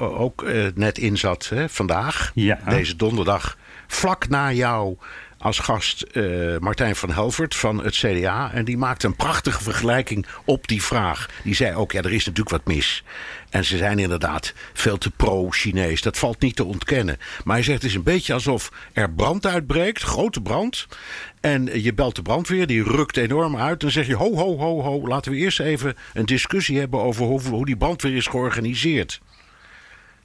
ook 0.00 0.44
net 0.74 0.98
in 0.98 1.16
zat 1.16 1.48
hè, 1.48 1.68
vandaag, 1.68 2.30
ja. 2.34 2.58
deze 2.68 2.96
donderdag, 2.96 3.56
vlak 3.86 4.28
na 4.28 4.52
jou 4.52 4.96
als 5.44 5.58
gast 5.58 6.04
uh, 6.12 6.58
Martijn 6.58 6.96
van 6.96 7.10
Helvert 7.10 7.54
van 7.54 7.84
het 7.84 7.94
CDA. 7.94 8.52
En 8.52 8.64
die 8.64 8.76
maakte 8.76 9.06
een 9.06 9.16
prachtige 9.16 9.62
vergelijking 9.62 10.26
op 10.44 10.68
die 10.68 10.82
vraag. 10.82 11.28
Die 11.42 11.54
zei 11.54 11.74
ook, 11.76 11.92
ja, 11.92 12.02
er 12.02 12.12
is 12.12 12.24
natuurlijk 12.24 12.56
wat 12.56 12.74
mis. 12.74 13.04
En 13.50 13.64
ze 13.64 13.76
zijn 13.76 13.98
inderdaad 13.98 14.54
veel 14.72 14.98
te 14.98 15.10
pro-Chinees. 15.10 16.02
Dat 16.02 16.18
valt 16.18 16.40
niet 16.40 16.56
te 16.56 16.64
ontkennen. 16.64 17.18
Maar 17.44 17.54
hij 17.54 17.64
zegt, 17.64 17.82
het 17.82 17.90
is 17.90 17.96
een 17.96 18.02
beetje 18.02 18.32
alsof 18.32 18.72
er 18.92 19.10
brand 19.10 19.46
uitbreekt, 19.46 20.02
grote 20.02 20.40
brand. 20.40 20.86
En 21.40 21.82
je 21.82 21.94
belt 21.94 22.16
de 22.16 22.22
brandweer, 22.22 22.66
die 22.66 22.82
rukt 22.82 23.16
enorm 23.16 23.56
uit. 23.56 23.80
Dan 23.80 23.90
zeg 23.90 24.06
je, 24.06 24.14
ho, 24.14 24.34
ho, 24.34 24.58
ho, 24.58 24.82
ho, 24.82 25.08
laten 25.08 25.32
we 25.32 25.38
eerst 25.38 25.60
even 25.60 25.96
een 26.12 26.26
discussie 26.26 26.78
hebben 26.78 27.00
over 27.00 27.24
hoe, 27.24 27.40
hoe 27.40 27.66
die 27.66 27.76
brandweer 27.76 28.16
is 28.16 28.26
georganiseerd. 28.26 29.20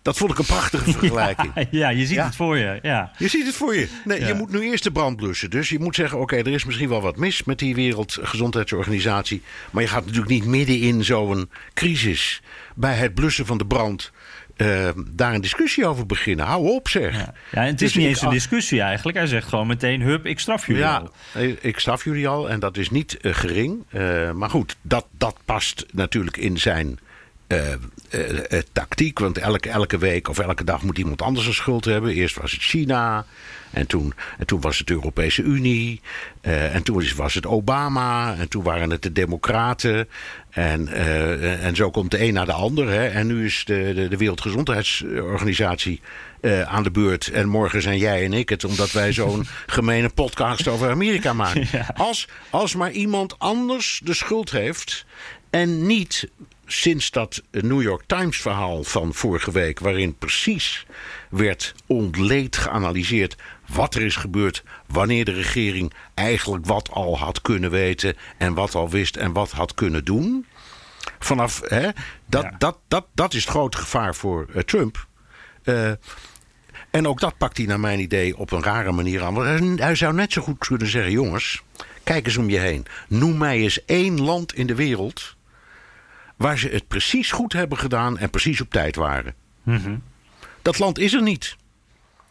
Dat 0.02 0.18
vond 0.18 0.32
ik 0.32 0.38
een 0.38 0.46
prachtige 0.46 0.92
vergelijking. 0.92 1.52
Ja, 1.56 1.66
ja 1.80 1.90
je 1.90 2.06
ziet 2.06 2.24
het 2.24 2.36
voor 2.36 2.58
je. 2.58 2.80
Ja. 2.82 3.12
Je 3.18 3.28
ziet 3.28 3.46
het 3.46 3.56
voor 3.56 3.76
je. 3.76 3.88
Nee, 4.06 4.26
Je 4.26 4.34
moet 4.34 4.52
nu 4.52 4.62
eerst 4.62 4.84
de 4.84 4.92
brand 4.92 5.16
blussen. 5.16 5.50
Dus 5.50 5.70
je 5.70 5.80
moet 5.80 5.96
zeggen: 5.96 6.20
oké, 6.20 6.36
er 6.36 6.48
is 6.48 6.66
misschien 6.66 6.90
wel 6.90 7.02
wat 7.02 7.18
mis 7.18 7.44
met 7.44 7.60
die 7.60 7.76
Wereldgezondheidsorganisatie. 7.76 9.42
Maar 9.72 9.84
je 9.84 9.90
gaat 9.90 10.06
natuurlijk 10.06 10.32
niet 10.32 10.46
midden 10.46 10.80
in 10.80 11.04
zo'n 11.04 11.50
crisis 11.74 12.42
bij 12.76 12.96
het 12.96 13.14
blussen 13.14 13.46
van 13.46 13.58
de 13.58 13.66
brand. 13.66 14.12
Uh, 14.58 14.90
daar 15.12 15.34
een 15.34 15.42
discussie 15.42 15.86
over 15.86 16.06
beginnen. 16.06 16.46
Hou 16.46 16.68
op, 16.68 16.88
zeg. 16.88 17.14
Ja, 17.14 17.34
ja 17.52 17.62
en 17.62 17.68
het 17.72 17.82
is 17.82 17.94
dus 17.94 17.96
niet 17.96 18.08
eens 18.08 18.22
een 18.22 18.30
discussie 18.30 18.82
eigenlijk. 18.82 19.18
Hij 19.18 19.28
zegt 19.28 19.48
gewoon 19.48 19.68
meteen: 19.68 20.02
hup, 20.02 20.26
ik 20.26 20.40
straf 20.40 20.68
jullie 20.68 20.82
ja, 20.82 20.98
al. 20.98 21.12
Ik 21.62 21.80
straf 21.80 22.04
jullie 22.04 22.28
al 22.28 22.50
en 22.50 22.60
dat 22.60 22.78
is 22.78 22.90
niet 22.90 23.18
uh, 23.22 23.34
gering. 23.34 23.86
Uh, 23.92 24.32
maar 24.32 24.50
goed, 24.50 24.76
dat, 24.82 25.06
dat 25.18 25.38
past 25.46 25.86
natuurlijk 25.92 26.38
in 26.38 26.58
zijn 26.58 27.00
uh, 28.12 28.60
tactiek. 28.72 29.20
Want 29.20 29.38
elke, 29.38 29.70
elke 29.70 29.98
week 29.98 30.28
of 30.28 30.40
elke 30.40 30.64
dag 30.64 30.84
moet 30.84 30.98
iemand 30.98 31.22
anders 31.22 31.48
een 31.48 31.54
schuld 31.54 31.86
hebben. 31.86 32.14
Eerst 32.14 32.36
was 32.36 32.52
het 32.52 32.62
China. 32.62 33.26
En 33.72 33.88
toen, 33.88 34.14
en 34.38 34.46
toen 34.46 34.62
was 34.62 34.78
het 34.78 34.88
de 34.88 34.94
Europese 34.94 35.42
Unie. 35.42 36.02
en 36.42 36.84
toen 36.84 37.04
was 37.16 37.34
het 37.34 37.46
Obama. 37.46 38.36
En 38.36 38.50
toen 38.50 38.64
waren 38.64 38.90
het 38.90 39.02
de 39.02 39.12
Democraten. 39.12 40.10
En, 40.50 40.88
en 41.62 41.76
zo 41.76 41.90
komt 41.90 42.12
de 42.12 42.24
een 42.24 42.34
naar 42.34 42.46
de 42.46 42.52
ander. 42.52 42.90
Hè. 42.90 43.08
En 43.08 43.28
nu 43.28 43.46
is 43.46 43.64
de, 43.66 43.92
de, 43.96 44.08
de 44.08 44.18
Wereldgezondheidsorganisatie 44.18 46.02
aan 46.66 46.84
de 46.84 46.92
beurt. 46.92 47.28
En 47.28 47.50
morgen 47.50 47.82
zijn 47.82 47.98
jij 47.98 48.26
en 48.26 48.34
ik 48.34 48.50
het, 48.50 48.64
omdat 48.64 48.92
wij 48.92 49.14
zo'n 49.14 49.48
gemene 49.68 50.10
podcast 50.10 50.68
over 50.68 50.90
Amerika 50.90 51.34
maken. 51.34 51.68
Als, 51.96 52.28
als 52.50 52.76
maar 52.76 52.92
iemand 52.92 53.40
anders 53.40 54.02
de 54.04 54.14
schuld 54.14 54.52
heeft. 54.52 55.06
En 55.50 55.86
niet 55.86 56.30
sinds 56.72 57.12
dat 57.12 57.42
New 57.52 57.82
York 57.82 58.04
Times 58.06 58.38
verhaal 58.38 58.84
van 58.84 59.14
vorige 59.14 59.52
week, 59.52 59.80
waarin 59.80 60.18
precies 60.18 60.86
werd 61.30 61.76
ontleed 61.86 62.58
geanalyseerd 62.58 63.36
wat 63.68 63.96
er 63.96 64.02
is 64.02 64.16
gebeurd, 64.16 64.64
wanneer 64.88 65.26
de 65.26 65.32
regering 65.32 65.94
eigenlijk 66.14 66.66
wat 66.66 66.90
al 66.92 67.18
had 67.18 67.42
kunnen 67.42 67.72
weten 67.72 68.16
en 68.38 68.54
wat 68.54 68.76
al 68.76 68.90
wist 68.90 69.16
en 69.16 69.34
wat 69.34 69.52
had 69.52 69.74
kunnen 69.74 70.06
doen. 70.06 70.46
Vanaf, 71.20 71.62
hè, 71.64 71.90
dat, 72.26 72.48
dat, 72.58 72.78
dat, 72.88 73.06
dat 73.14 73.34
is 73.34 73.42
het 73.42 73.50
grote 73.50 73.78
gevaar 73.78 74.16
voor 74.16 74.46
uh, 74.50 74.62
Trump. 74.62 75.08
Uh, 75.64 75.92
en 76.90 77.08
ook 77.08 77.20
dat 77.20 77.38
pakt 77.38 77.58
hij 77.58 77.66
naar 77.66 77.80
mijn 77.80 78.00
idee 78.00 78.38
op 78.38 78.52
een 78.52 78.64
rare 78.64 78.92
manier 78.92 79.24
aan. 79.24 79.34
Want 79.34 79.80
hij 79.80 79.96
zou 79.96 80.14
net 80.14 80.34
zo 80.34 80.42
goed 80.42 80.58
kunnen 80.58 80.88
zeggen: 80.88 81.12
jongens, 81.12 81.64
kijk 82.04 82.26
eens 82.26 82.38
om 82.38 82.50
je 82.50 82.60
heen. 82.60 82.86
Noem 83.08 83.38
mij 83.38 83.58
eens 83.58 83.86
één 83.86 84.22
land 84.22 84.54
in 84.54 84.68
de 84.68 84.76
wereld 84.76 85.38
waar 86.40 86.58
ze 86.58 86.68
het 86.68 86.88
precies 86.88 87.32
goed 87.32 87.54
hebben 87.54 87.78
gedaan 87.78 88.18
en 88.18 88.30
precies 88.30 88.62
op 88.62 88.70
tijd 88.70 88.96
waren. 88.96 89.34
Mm 89.64 90.02
Dat 90.62 90.80
land 90.80 91.00
is 91.00 91.14
er 91.14 91.22
niet. 91.22 91.56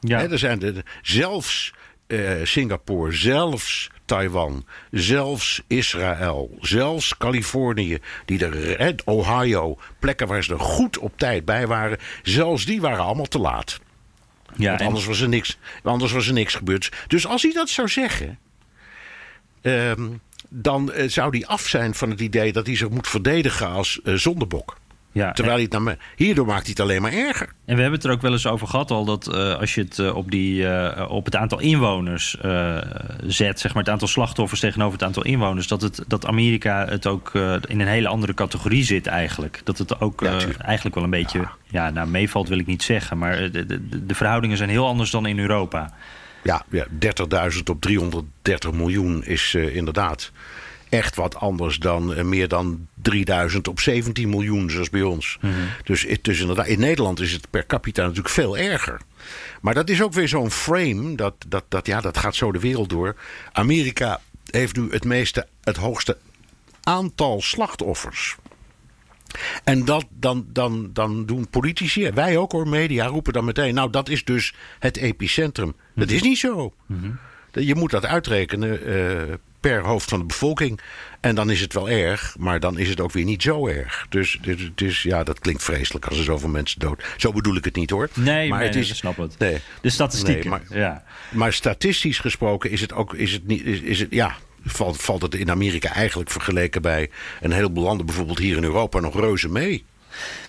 Ja. 0.00 0.28
er 0.28 0.38
zijn 0.38 0.59
de, 0.59 0.84
zelfs 1.02 1.72
uh, 2.06 2.30
Singapore, 2.44 3.12
zelfs 3.12 3.90
Taiwan, 4.04 4.66
zelfs 4.90 5.62
Israël, 5.66 6.56
zelfs 6.61 7.16
Californië, 7.16 7.98
die 8.24 8.46
er, 8.46 8.94
Ohio, 9.04 9.78
plekken 9.98 10.26
waar 10.26 10.44
ze 10.44 10.52
er 10.52 10.61
goed 10.61 10.98
op 10.98 11.18
tijd 11.18 11.44
bij 11.44 11.66
waren, 11.66 11.98
zelfs 12.22 12.64
die 12.64 12.80
waren 12.80 13.04
allemaal 13.04 13.24
te 13.24 13.38
laat. 13.38 13.80
Ja, 14.56 14.68
Want 14.68 14.82
anders, 14.82 15.04
was 15.04 15.20
er 15.20 15.28
niks, 15.28 15.59
anders 15.82 16.12
was 16.12 16.26
er 16.26 16.32
niks 16.32 16.54
gebeurd. 16.54 16.92
Dus 17.06 17.26
als 17.26 17.42
hij 17.42 17.52
dat 17.52 17.68
zou 17.68 17.88
zeggen. 17.88 18.38
Ehm, 19.62 20.09
dan 20.49 20.92
uh, 20.94 21.09
zou 21.09 21.30
hij 21.30 21.46
af 21.46 21.66
zijn 21.66 21.94
van 21.94 22.11
het 22.11 22.20
idee 22.20 22.53
dat 22.53 22.66
hij 22.66 22.76
zich 22.76 22.90
moet 22.90 23.09
verdedigen 23.09 23.68
als 23.68 24.01
uh, 24.05 24.14
zondebok. 24.14 24.78
Ja, 25.12 25.32
Terwijl 25.32 25.55
hij 25.55 25.64
het 25.64 25.72
naar 25.72 25.82
me, 25.82 25.96
hierdoor 26.16 26.46
maakt 26.46 26.62
hij 26.62 26.70
het 26.70 26.80
alleen 26.80 27.03
maar 27.03 27.12
erger. 27.12 27.46
En 27.46 27.74
we 27.74 27.80
hebben 27.80 27.92
het 27.92 28.05
er 28.05 28.11
ook 28.11 28.22
wel 28.22 28.32
eens 28.32 28.46
over 28.46 28.66
gehad 28.66 28.90
al 28.90 29.05
dat 29.05 29.28
uh, 29.28 29.59
als 29.59 29.74
je 29.74 29.80
het 29.80 30.12
op, 30.12 30.30
die, 30.30 30.66
op 31.09 31.24
het 31.24 31.36
aantal 31.36 31.61
inwoners 31.61 32.36
zet, 33.26 33.61
zeg 33.61 33.74
maar 33.74 33.82
het 33.82 33.92
aantal 33.92 34.09
slachtoffers 34.09 34.61
tegenover 34.61 34.92
het 34.92 35.03
aantal 35.03 35.24
inwoners, 35.24 35.66
dat, 35.66 35.82
het, 35.82 36.05
dat 36.07 36.26
Amerika 36.26 36.86
het 36.88 37.07
ook 37.07 37.34
in 37.66 37.80
een 37.80 37.86
hele 37.86 38.09
andere 38.09 38.34
categorie 38.34 38.84
zit 38.84 39.07
eigenlijk. 39.07 39.61
Dat 39.64 39.78
het 39.78 40.01
ook 40.01 40.20
ja, 40.20 40.38
eigenlijk 40.59 40.94
wel 40.94 41.05
een 41.05 41.11
beetje, 41.11 41.38
ja. 41.38 41.53
ja, 41.66 41.90
nou 41.90 42.09
meevalt 42.09 42.49
wil 42.49 42.59
ik 42.59 42.66
niet 42.66 42.82
zeggen, 42.82 43.18
maar 43.18 43.51
de, 43.51 43.66
de, 43.66 44.07
de 44.07 44.14
verhoudingen 44.14 44.57
zijn 44.57 44.70
heel 44.70 44.86
anders 44.86 45.11
dan 45.11 45.26
in 45.26 45.38
Europa. 45.38 45.94
Ja, 46.43 46.64
ja 46.70 46.86
30.000 47.53 47.62
op 47.64 47.80
330 47.80 48.72
miljoen 48.72 49.24
is 49.24 49.53
uh, 49.53 49.76
inderdaad 49.76 50.32
echt 50.89 51.16
wat 51.16 51.36
anders 51.36 51.78
dan 51.78 52.18
uh, 52.18 52.22
meer 52.22 52.49
dan 52.49 52.86
3000 53.03 53.68
op 53.68 53.80
17 53.80 54.28
miljoen, 54.28 54.70
zoals 54.70 54.91
bij 54.91 55.03
ons. 55.03 55.39
Mm 55.41 55.53
-hmm. 55.53 55.68
dus, 55.84 56.07
dus 56.22 56.41
inderdaad, 56.41 56.66
in 56.66 56.80
Nederland 56.80 57.20
is 57.20 57.32
het 57.32 57.51
per 57.51 57.66
capita 57.66 58.03
natuurlijk 58.03 58.28
veel 58.28 58.59
erger. 58.59 59.01
Maar 59.61 59.74
dat 59.74 59.89
is 59.89 60.03
ook 60.03 60.12
weer 60.12 60.28
zo'n 60.28 60.51
frame, 60.51 61.14
dat, 61.14 61.34
dat, 61.49 61.64
dat, 61.68 61.86
ja, 61.86 62.01
dat 62.01 62.18
gaat 62.18 62.34
zo 62.34 62.53
de 62.53 62.61
wereld 62.61 62.89
door. 62.89 63.16
Amerika 63.53 64.20
heeft 64.51 64.76
nu 64.76 64.91
het 64.91 65.05
meeste, 65.05 65.47
het 65.62 65.76
hoogste 65.76 66.16
aantal 66.82 67.41
slachtoffers. 67.41 68.36
En 69.64 69.85
dat, 69.85 70.07
dan, 70.11 70.47
dan, 70.53 70.91
dan 70.93 71.26
doen 71.26 71.49
politici, 71.49 72.11
wij 72.11 72.37
ook 72.37 72.53
hoor, 72.53 72.68
media 72.68 73.07
roepen 73.07 73.33
dan 73.33 73.45
meteen... 73.45 73.74
nou, 73.74 73.91
dat 73.91 74.09
is 74.09 74.24
dus 74.24 74.55
het 74.79 74.97
epicentrum. 74.97 75.74
Dat 75.95 76.11
is 76.11 76.22
niet 76.22 76.39
zo. 76.39 76.74
Mm 76.87 77.01
-hmm. 77.01 77.18
Je 77.53 77.74
moet 77.74 77.91
dat 77.91 78.07
uitrekenen 78.07 78.89
uh, 78.89 79.35
per 79.61 79.85
hoofd 79.85 80.09
van 80.09 80.18
de 80.18 80.24
bevolking. 80.24 80.81
En 81.20 81.35
dan 81.35 81.51
is 81.51 81.61
het 81.61 81.72
wel 81.72 81.89
erg, 81.89 82.37
maar 82.39 82.61
dan 82.61 82.79
is 82.79 82.89
het 82.89 83.01
ook 83.01 83.12
weer 83.12 83.24
niet 83.24 83.43
zo 83.43 83.66
erg. 83.66 84.07
Dus, 84.09 84.39
dus, 84.43 84.70
dus 84.74 85.03
ja, 85.03 85.24
dat 85.24 85.39
klinkt 85.39 85.62
vreselijk 85.62 86.07
als 86.07 86.18
er 86.18 86.24
zoveel 86.24 86.49
mensen 86.49 86.81
dood... 86.81 87.05
Zo 87.16 87.33
bedoel 87.33 87.57
ik 87.57 87.64
het 87.64 87.76
niet 87.76 87.91
hoor. 87.91 88.09
Nee, 88.14 88.49
maar 88.49 88.59
nee, 88.59 88.68
het 88.68 88.76
is, 88.76 88.87
nee, 88.87 88.97
snap 88.97 89.16
het. 89.16 89.39
Nee, 89.39 89.59
de 89.81 89.91
statistieken, 89.91 90.51
nee, 90.51 90.61
maar, 90.68 90.79
ja. 90.79 91.05
Maar 91.31 91.53
statistisch 91.53 92.18
gesproken 92.18 92.70
is 92.70 92.81
het 92.81 92.93
ook... 92.93 93.14
Is 93.14 93.33
het 93.33 93.47
niet, 93.47 93.64
is, 93.64 93.81
is 93.81 94.01
het, 94.01 94.11
ja, 94.11 94.37
valt, 94.70 95.02
valt 95.02 95.22
het 95.22 95.34
in 95.34 95.50
Amerika 95.50 95.92
eigenlijk 95.92 96.30
vergeleken 96.30 96.82
bij 96.82 97.10
een 97.40 97.52
heleboel 97.52 97.84
landen, 97.84 98.06
bijvoorbeeld 98.06 98.38
hier 98.38 98.56
in 98.56 98.64
Europa, 98.64 99.00
nog 99.00 99.20
reuze 99.20 99.48
mee. 99.48 99.84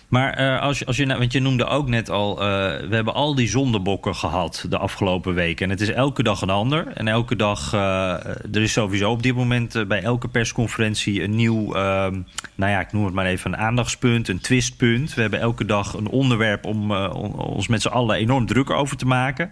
Maar 0.09 0.41
uh, 0.41 0.61
als, 0.61 0.85
als 0.85 0.97
je, 0.97 1.05
want 1.05 1.31
je 1.31 1.39
noemde 1.39 1.65
ook 1.65 1.87
net 1.87 2.09
al, 2.09 2.31
uh, 2.31 2.47
we 2.89 2.95
hebben 2.95 3.13
al 3.13 3.35
die 3.35 3.47
zondebokken 3.47 4.15
gehad 4.15 4.65
de 4.69 4.77
afgelopen 4.77 5.33
weken. 5.33 5.65
En 5.65 5.71
het 5.71 5.81
is 5.81 5.89
elke 5.89 6.23
dag 6.23 6.41
een 6.41 6.49
ander. 6.49 6.87
En 6.87 7.07
elke 7.07 7.35
dag, 7.35 7.73
uh, 7.73 8.25
er 8.51 8.61
is 8.61 8.71
sowieso 8.71 9.11
op 9.11 9.23
dit 9.23 9.35
moment 9.35 9.87
bij 9.87 10.01
elke 10.01 10.27
persconferentie 10.27 11.23
een 11.23 11.35
nieuw, 11.35 11.71
nou 11.73 12.71
ja, 12.71 12.79
ik 12.79 12.91
noem 12.91 13.05
het 13.05 13.13
maar 13.13 13.25
even 13.25 13.53
een 13.53 13.59
aandachtspunt, 13.59 14.27
een 14.27 14.39
twistpunt. 14.39 15.13
We 15.13 15.21
hebben 15.21 15.39
elke 15.39 15.65
dag 15.65 15.93
een 15.93 16.07
onderwerp 16.07 16.65
om 16.65 16.91
ons 16.91 17.67
met 17.67 17.81
z'n 17.81 17.87
allen 17.87 18.15
enorm 18.15 18.45
druk 18.45 18.69
over 18.69 18.97
te 18.97 19.05
maken. 19.05 19.51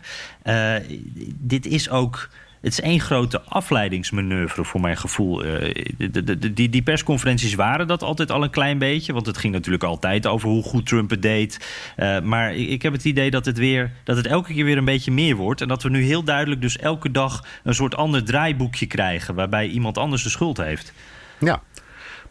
dit 1.40 1.66
is 1.66 1.90
ook 1.90 2.30
het 2.68 2.78
is 2.78 2.86
één 2.86 3.00
grote 3.00 3.42
afleidingsmanoeuvre 3.42 4.64
voor 4.64 4.82
mijn 4.82 4.98
gevoel. 4.98 5.46
Uh, 5.46 5.74
de, 5.98 6.24
de, 6.24 6.54
die, 6.54 6.70
die, 6.70 6.82
persconferenties 6.82 7.56
waren 7.56 7.88
dat 7.88 8.04
altijd 8.04 8.32
al 8.32 8.44
een 8.44 8.50
klein 8.50 8.78
beetje. 8.78 9.14
Want 9.14 9.26
het 9.26 9.38
ging 9.38 9.54
natuurlijk 9.54 9.84
altijd 9.84 10.28
over 10.28 10.50
hoe 10.50 10.64
goed 10.64 10.86
Trump 10.86 11.10
het 11.10 11.22
deed. 11.22 11.68
Uh, 11.98 12.20
maar 12.20 12.56
ik, 12.56 12.70
ik, 12.70 12.82
heb 12.82 12.94
het 12.94 13.06
idee 13.06 13.32
dat 13.32 13.46
het, 13.46 13.58
weer, 13.58 13.92
dat 14.04 14.18
het 14.18 14.28
elke 14.28 14.54
keer 14.54 14.66
weer 14.66 14.78
een 14.78 14.86
beetje 14.86 15.12
meer 15.12 15.36
wordt. 15.36 15.62
En 15.62 15.68
dat 15.68 15.84
we 15.84 15.90
nu 15.90 16.04
heel 16.04 16.24
duidelijk 16.24 16.62
dus 16.62 16.78
elke 16.78 17.12
dag 17.12 17.46
een 17.64 17.76
soort 17.76 17.96
ander 17.96 18.24
draaiboekje 18.24 18.86
krijgen. 18.86 19.36
Waarbij 19.36 19.68
iemand 19.68 19.98
anders 19.98 20.24
de 20.24 20.30
schuld 20.30 20.58
heeft. 20.58 20.94
Ja, 21.40 21.62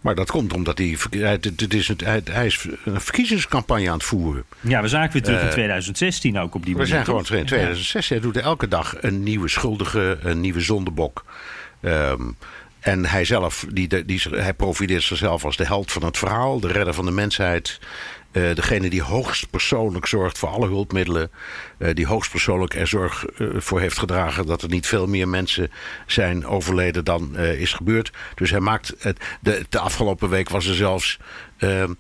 maar 0.07 0.15
dat 0.15 0.31
komt 0.31 0.53
omdat 0.53 0.79
hij, 0.79 0.97
het 1.11 1.75
is 1.75 1.89
het, 1.89 2.01
hij 2.31 2.47
is 2.47 2.67
een 2.85 3.01
verkiezingscampagne 3.01 3.89
aan 3.89 3.95
het 3.95 4.05
voeren. 4.05 4.45
Ja, 4.61 4.83
we 4.83 4.89
zagen 4.89 5.13
weer 5.13 5.23
terug 5.23 5.43
in 5.43 5.51
2016 5.51 6.39
ook 6.39 6.55
op 6.55 6.65
die 6.65 6.75
we 6.75 6.81
manier. 6.81 6.99
We 6.99 7.05
zijn 7.05 7.05
gewoon 7.05 7.41
in 7.41 7.47
2016. 7.47 8.17
Hij 8.17 8.27
doet 8.27 8.37
elke 8.37 8.69
dag 8.69 8.95
een 9.01 9.23
nieuwe 9.23 9.49
schuldige, 9.49 10.19
een 10.21 10.41
nieuwe 10.41 10.61
zondebok. 10.61 11.25
Um, 11.81 12.37
en 12.81 13.07
hij 13.07 13.25
zelf, 13.25 13.67
die, 13.73 14.05
die, 14.05 14.21
hij 14.31 14.55
profileert 14.55 15.03
zichzelf 15.03 15.45
als 15.45 15.57
de 15.57 15.67
held 15.67 15.93
van 15.93 16.05
het 16.05 16.19
verhaal, 16.19 16.61
de 16.61 16.73
redder 16.73 16.95
van 16.95 17.05
de 17.05 17.11
mensheid. 17.11 17.79
Uh, 18.37 18.55
degene 18.55 18.91
die 18.91 19.03
hoogstpersoonlijk 19.03 20.07
zorgt 20.07 20.39
voor 20.39 20.49
alle 20.49 20.67
hulpmiddelen. 20.67 21.31
Uh, 21.79 21.95
die 21.95 22.07
hoogstpersoonlijk 22.07 22.75
er 22.75 22.87
zorg 22.87 23.25
uh, 23.39 23.49
voor 23.61 23.81
heeft 23.81 23.99
gedragen 23.99 24.47
dat 24.47 24.63
er 24.63 24.69
niet 24.69 24.87
veel 24.87 25.07
meer 25.07 25.29
mensen 25.29 25.71
zijn 26.07 26.47
overleden 26.47 27.05
dan 27.05 27.37
is 27.37 27.73
gebeurd. 27.73 28.13
Dus 28.35 28.51
hij 28.51 28.61
maakt. 28.61 28.95
Het, 28.99 29.25
de, 29.41 29.67
de 29.69 29.79
afgelopen 29.79 30.29
week 30.29 30.49
was 30.49 30.67
er 30.67 30.75
zelfs. 30.75 31.19
Ehm, 31.57 31.93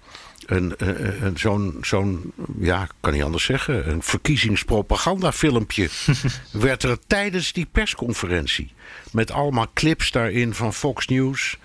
een, 0.47 0.74
een, 0.76 1.24
een 1.24 1.39
zo'n, 1.39 1.78
zo'n, 1.80 2.32
ja, 2.59 2.89
kan 3.01 3.12
niet 3.12 3.22
anders 3.22 3.45
zeggen, 3.45 3.91
een 3.91 4.03
verkiezingspropagandafilmpje 4.03 5.89
werd 6.53 6.82
er 6.82 6.99
tijdens 7.07 7.53
die 7.53 7.66
persconferentie. 7.72 8.72
Met 9.12 9.30
allemaal 9.30 9.66
clips 9.74 10.11
daarin 10.11 10.55
van 10.55 10.74
Fox 10.74 11.07
News. 11.07 11.59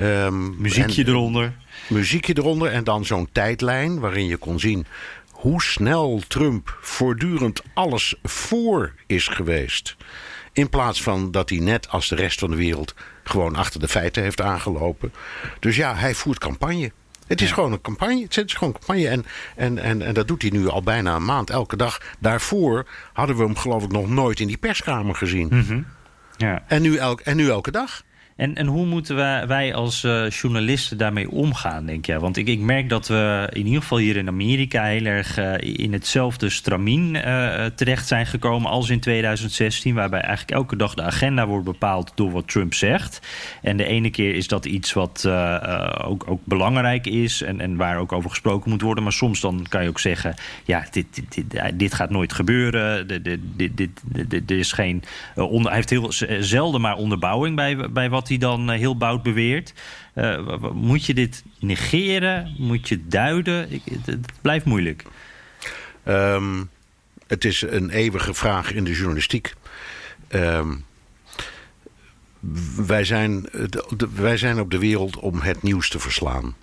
Um, 0.00 0.60
muziekje 0.60 1.02
en, 1.02 1.08
eronder. 1.08 1.52
Muziekje 1.88 2.38
eronder 2.38 2.72
en 2.72 2.84
dan 2.84 3.04
zo'n 3.04 3.28
tijdlijn 3.32 4.00
waarin 4.00 4.26
je 4.26 4.36
kon 4.36 4.60
zien 4.60 4.86
hoe 5.30 5.62
snel 5.62 6.22
Trump 6.28 6.78
voortdurend 6.80 7.62
alles 7.74 8.14
voor 8.22 8.92
is 9.06 9.28
geweest. 9.28 9.96
In 10.52 10.68
plaats 10.68 11.02
van 11.02 11.30
dat 11.30 11.48
hij 11.48 11.58
net 11.58 11.88
als 11.88 12.08
de 12.08 12.14
rest 12.14 12.38
van 12.38 12.50
de 12.50 12.56
wereld 12.56 12.94
gewoon 13.24 13.56
achter 13.56 13.80
de 13.80 13.88
feiten 13.88 14.22
heeft 14.22 14.40
aangelopen. 14.40 15.12
Dus 15.60 15.76
ja, 15.76 15.94
hij 15.94 16.14
voert 16.14 16.38
campagne. 16.38 16.92
Het 17.26 17.40
is 17.40 17.52
gewoon 17.52 17.72
een 17.72 17.80
campagne. 17.80 18.22
Het 18.22 18.36
is 18.36 18.52
gewoon 18.52 18.74
een 18.74 18.80
campagne. 18.80 19.08
En, 19.08 19.24
en, 19.56 19.78
en, 19.78 20.02
en 20.02 20.14
dat 20.14 20.28
doet 20.28 20.42
hij 20.42 20.50
nu 20.50 20.68
al 20.68 20.82
bijna 20.82 21.14
een 21.14 21.24
maand, 21.24 21.50
elke 21.50 21.76
dag. 21.76 22.00
Daarvoor 22.18 22.86
hadden 23.12 23.36
we 23.36 23.42
hem 23.42 23.56
geloof 23.56 23.84
ik 23.84 23.92
nog 23.92 24.08
nooit 24.08 24.40
in 24.40 24.46
die 24.46 24.56
perskamer 24.56 25.14
gezien. 25.14 25.48
Mm 25.50 25.60
-hmm. 25.60 25.86
ja. 26.36 26.64
en, 26.66 26.82
nu 26.82 26.96
elk, 26.96 27.20
en 27.20 27.36
nu 27.36 27.48
elke 27.48 27.70
dag. 27.70 28.02
En, 28.36 28.54
en 28.54 28.66
hoe 28.66 28.86
moeten 28.86 29.16
wij, 29.16 29.46
wij 29.46 29.74
als 29.74 30.04
uh, 30.04 30.28
journalisten 30.28 30.98
daarmee 30.98 31.30
omgaan, 31.30 31.86
denk 31.86 32.06
jij? 32.06 32.18
Want 32.18 32.36
ik, 32.36 32.48
ik 32.48 32.60
merk 32.60 32.88
dat 32.88 33.08
we 33.08 33.48
in 33.52 33.66
ieder 33.66 33.82
geval 33.82 33.98
hier 33.98 34.16
in 34.16 34.28
Amerika 34.28 34.84
heel 34.84 35.04
erg 35.04 35.38
uh, 35.38 35.54
in 35.58 35.92
hetzelfde 35.92 36.50
stramien 36.50 37.14
uh, 37.14 37.64
terecht 37.64 38.06
zijn 38.06 38.26
gekomen 38.26 38.70
als 38.70 38.90
in 38.90 39.00
2016. 39.00 39.94
Waarbij 39.94 40.20
eigenlijk 40.20 40.50
elke 40.50 40.76
dag 40.76 40.94
de 40.94 41.02
agenda 41.02 41.46
wordt 41.46 41.64
bepaald 41.64 42.12
door 42.14 42.30
wat 42.30 42.48
Trump 42.48 42.74
zegt. 42.74 43.20
En 43.62 43.76
de 43.76 43.84
ene 43.84 44.10
keer 44.10 44.34
is 44.34 44.48
dat 44.48 44.64
iets 44.64 44.92
wat 44.92 45.28
ook, 46.04 46.24
ook 46.26 46.40
belangrijk 46.44 47.06
is 47.06 47.42
en, 47.42 47.60
en 47.60 47.76
waar 47.76 47.98
ook 47.98 48.12
over 48.12 48.30
gesproken 48.30 48.70
moet 48.70 48.82
worden. 48.82 49.04
Maar 49.04 49.12
soms 49.12 49.40
dan 49.40 49.66
kan 49.68 49.82
je 49.82 49.88
ook 49.88 50.00
zeggen, 50.00 50.34
ja, 50.64 50.86
dit, 50.90 51.06
dit, 51.14 51.34
dit, 51.34 51.78
dit 51.78 51.94
gaat 51.94 52.10
nooit 52.10 52.32
gebeuren. 52.32 53.06
Dit, 53.06 53.24
dit, 53.24 53.40
dit, 53.56 53.90
dit 54.30 54.50
is 54.50 54.72
geen, 54.72 55.02
onder, 55.34 55.66
hij 55.66 55.74
heeft 55.74 55.90
heel 55.90 56.12
zelden 56.40 56.80
maar 56.80 56.96
onderbouwing 56.96 57.56
bij, 57.56 57.90
bij 57.90 58.10
wat 58.10 58.23
hij 58.28 58.38
dan 58.38 58.70
heel 58.70 58.96
bout 58.96 59.22
beweert. 59.22 59.72
Uh, 60.14 60.58
moet 60.72 61.04
je 61.04 61.14
dit 61.14 61.44
negeren? 61.58 62.54
Moet 62.58 62.88
je 62.88 63.06
duiden? 63.06 63.72
Ik, 63.72 63.82
het, 64.04 64.26
blijft 64.40 64.64
moeilijk. 64.64 65.04
Um, 66.08 66.70
het 67.26 67.44
is 67.44 67.62
een 67.62 67.90
eeuwige 67.90 68.34
vraag 68.34 68.72
in 68.72 68.84
de 68.84 68.92
journalistiek. 68.92 69.54
Um, 70.28 70.84
wij, 72.76 73.04
zijn, 73.04 73.42
de, 73.96 74.08
wij 74.14 74.36
zijn 74.36 74.60
op 74.60 74.70
de 74.70 74.78
wereld 74.78 75.16
om 75.16 75.40
het 75.40 75.62
nieuws 75.62 75.88
te 75.88 75.98
verslaan. 75.98 76.54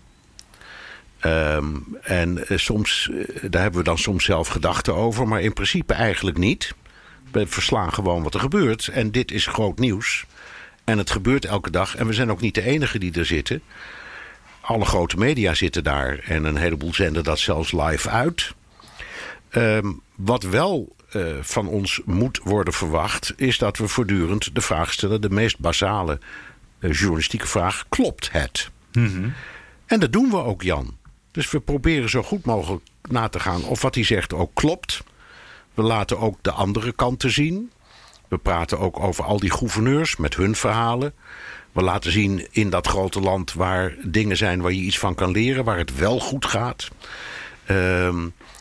Um, 1.26 1.98
en 2.02 2.46
soms, 2.48 3.10
daar 3.42 3.62
hebben 3.62 3.80
we 3.80 3.86
dan 3.86 3.98
soms 3.98 4.26
zelf 4.26 4.48
gedachten 4.48 4.96
over, 4.96 5.28
maar 5.28 5.42
in 5.42 5.54
principe 5.54 5.94
eigenlijk 5.94 6.38
niet. 6.38 6.74
We 7.32 7.48
verslaan 7.48 7.94
gewoon 7.94 8.24
wat 8.24 8.34
er 8.34 8.40
gebeurt. 8.40 8.88
En 8.88 9.12
dit 9.12 9.32
is 9.32 9.46
groot 9.46 9.80
nieuws. 9.80 10.26
En 10.92 10.98
het 10.98 11.12
gebeurt 11.12 11.46
elke 11.46 11.72
dag. 11.72 11.96
En 11.96 12.08
we 12.08 12.14
zijn 12.14 12.32
ook 12.32 12.42
niet 12.42 12.56
de 12.56 12.62
enige 12.62 13.00
die 13.00 13.14
er 13.14 13.26
zitten. 13.26 13.62
Alle 14.62 14.86
grote 14.86 15.18
media 15.18 15.54
zitten 15.54 15.84
daar. 15.84 16.20
En 16.20 16.44
een 16.44 16.56
heleboel 16.56 16.94
zenden 16.94 17.24
dat 17.24 17.40
zelfs 17.40 17.72
live 17.72 18.10
uit. 18.10 18.54
Um, 19.52 20.02
wat 20.16 20.44
wel 20.44 20.96
uh, 21.16 21.38
van 21.42 21.68
ons 21.68 22.02
moet 22.06 22.40
worden 22.44 22.74
verwacht... 22.74 23.34
is 23.36 23.58
dat 23.58 23.78
we 23.78 23.88
voortdurend 23.88 24.56
de 24.56 24.62
vraag 24.62 24.94
stellen... 24.94 25.22
de 25.22 25.30
meest 25.30 25.60
basale 25.60 26.20
uh, 26.80 26.94
journalistieke 26.94 27.48
vraag... 27.48 27.86
klopt 27.90 28.32
het? 28.32 28.70
Mm 28.92 29.08
-hmm. 29.08 29.34
En 29.86 30.00
dat 30.00 30.12
doen 30.12 30.30
we 30.30 30.38
ook, 30.38 30.62
Jan. 30.62 30.98
Dus 31.32 31.52
we 31.52 31.60
proberen 31.60 32.10
zo 32.10 32.24
goed 32.24 32.46
mogelijk 32.46 32.84
na 33.10 33.28
te 33.28 33.40
gaan... 33.40 33.64
of 33.64 33.82
wat 33.82 33.96
hij 33.96 34.04
zegt 34.04 34.34
ook 34.34 34.52
klopt. 34.54 35.04
We 35.74 35.82
laten 35.82 36.20
ook 36.20 36.38
de 36.42 36.52
andere 36.52 36.92
kanten 36.92 37.32
zien... 37.32 37.72
We 38.32 38.38
praten 38.38 38.80
ook 38.80 39.00
over 39.00 39.24
al 39.24 39.40
die 39.40 39.52
gouverneurs 39.52 40.16
met 40.16 40.36
hun 40.36 40.56
verhalen. 40.56 41.14
We 41.72 41.82
laten 41.82 42.12
zien 42.12 42.48
in 42.52 42.70
dat 42.70 42.88
grote 42.88 43.20
land 43.20 43.54
waar 43.54 43.96
dingen 44.04 44.38
zijn 44.38 44.62
waar 44.62 44.72
je 44.72 44.82
iets 44.82 45.00
van 45.00 45.16
kan 45.16 45.32
leren, 45.32 45.64
waar 45.64 45.78
het 45.78 45.96
wel 45.96 46.20
goed 46.20 46.46
gaat. 46.46 46.88
Uh, 47.72 48.16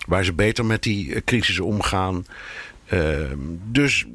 waar 0.06 0.24
ze 0.24 0.32
beter 0.32 0.64
met 0.64 0.82
die 0.82 1.24
crisis 1.24 1.60
omgaan. 1.60 2.26
Uh, 2.92 3.18
dus, 3.64 4.06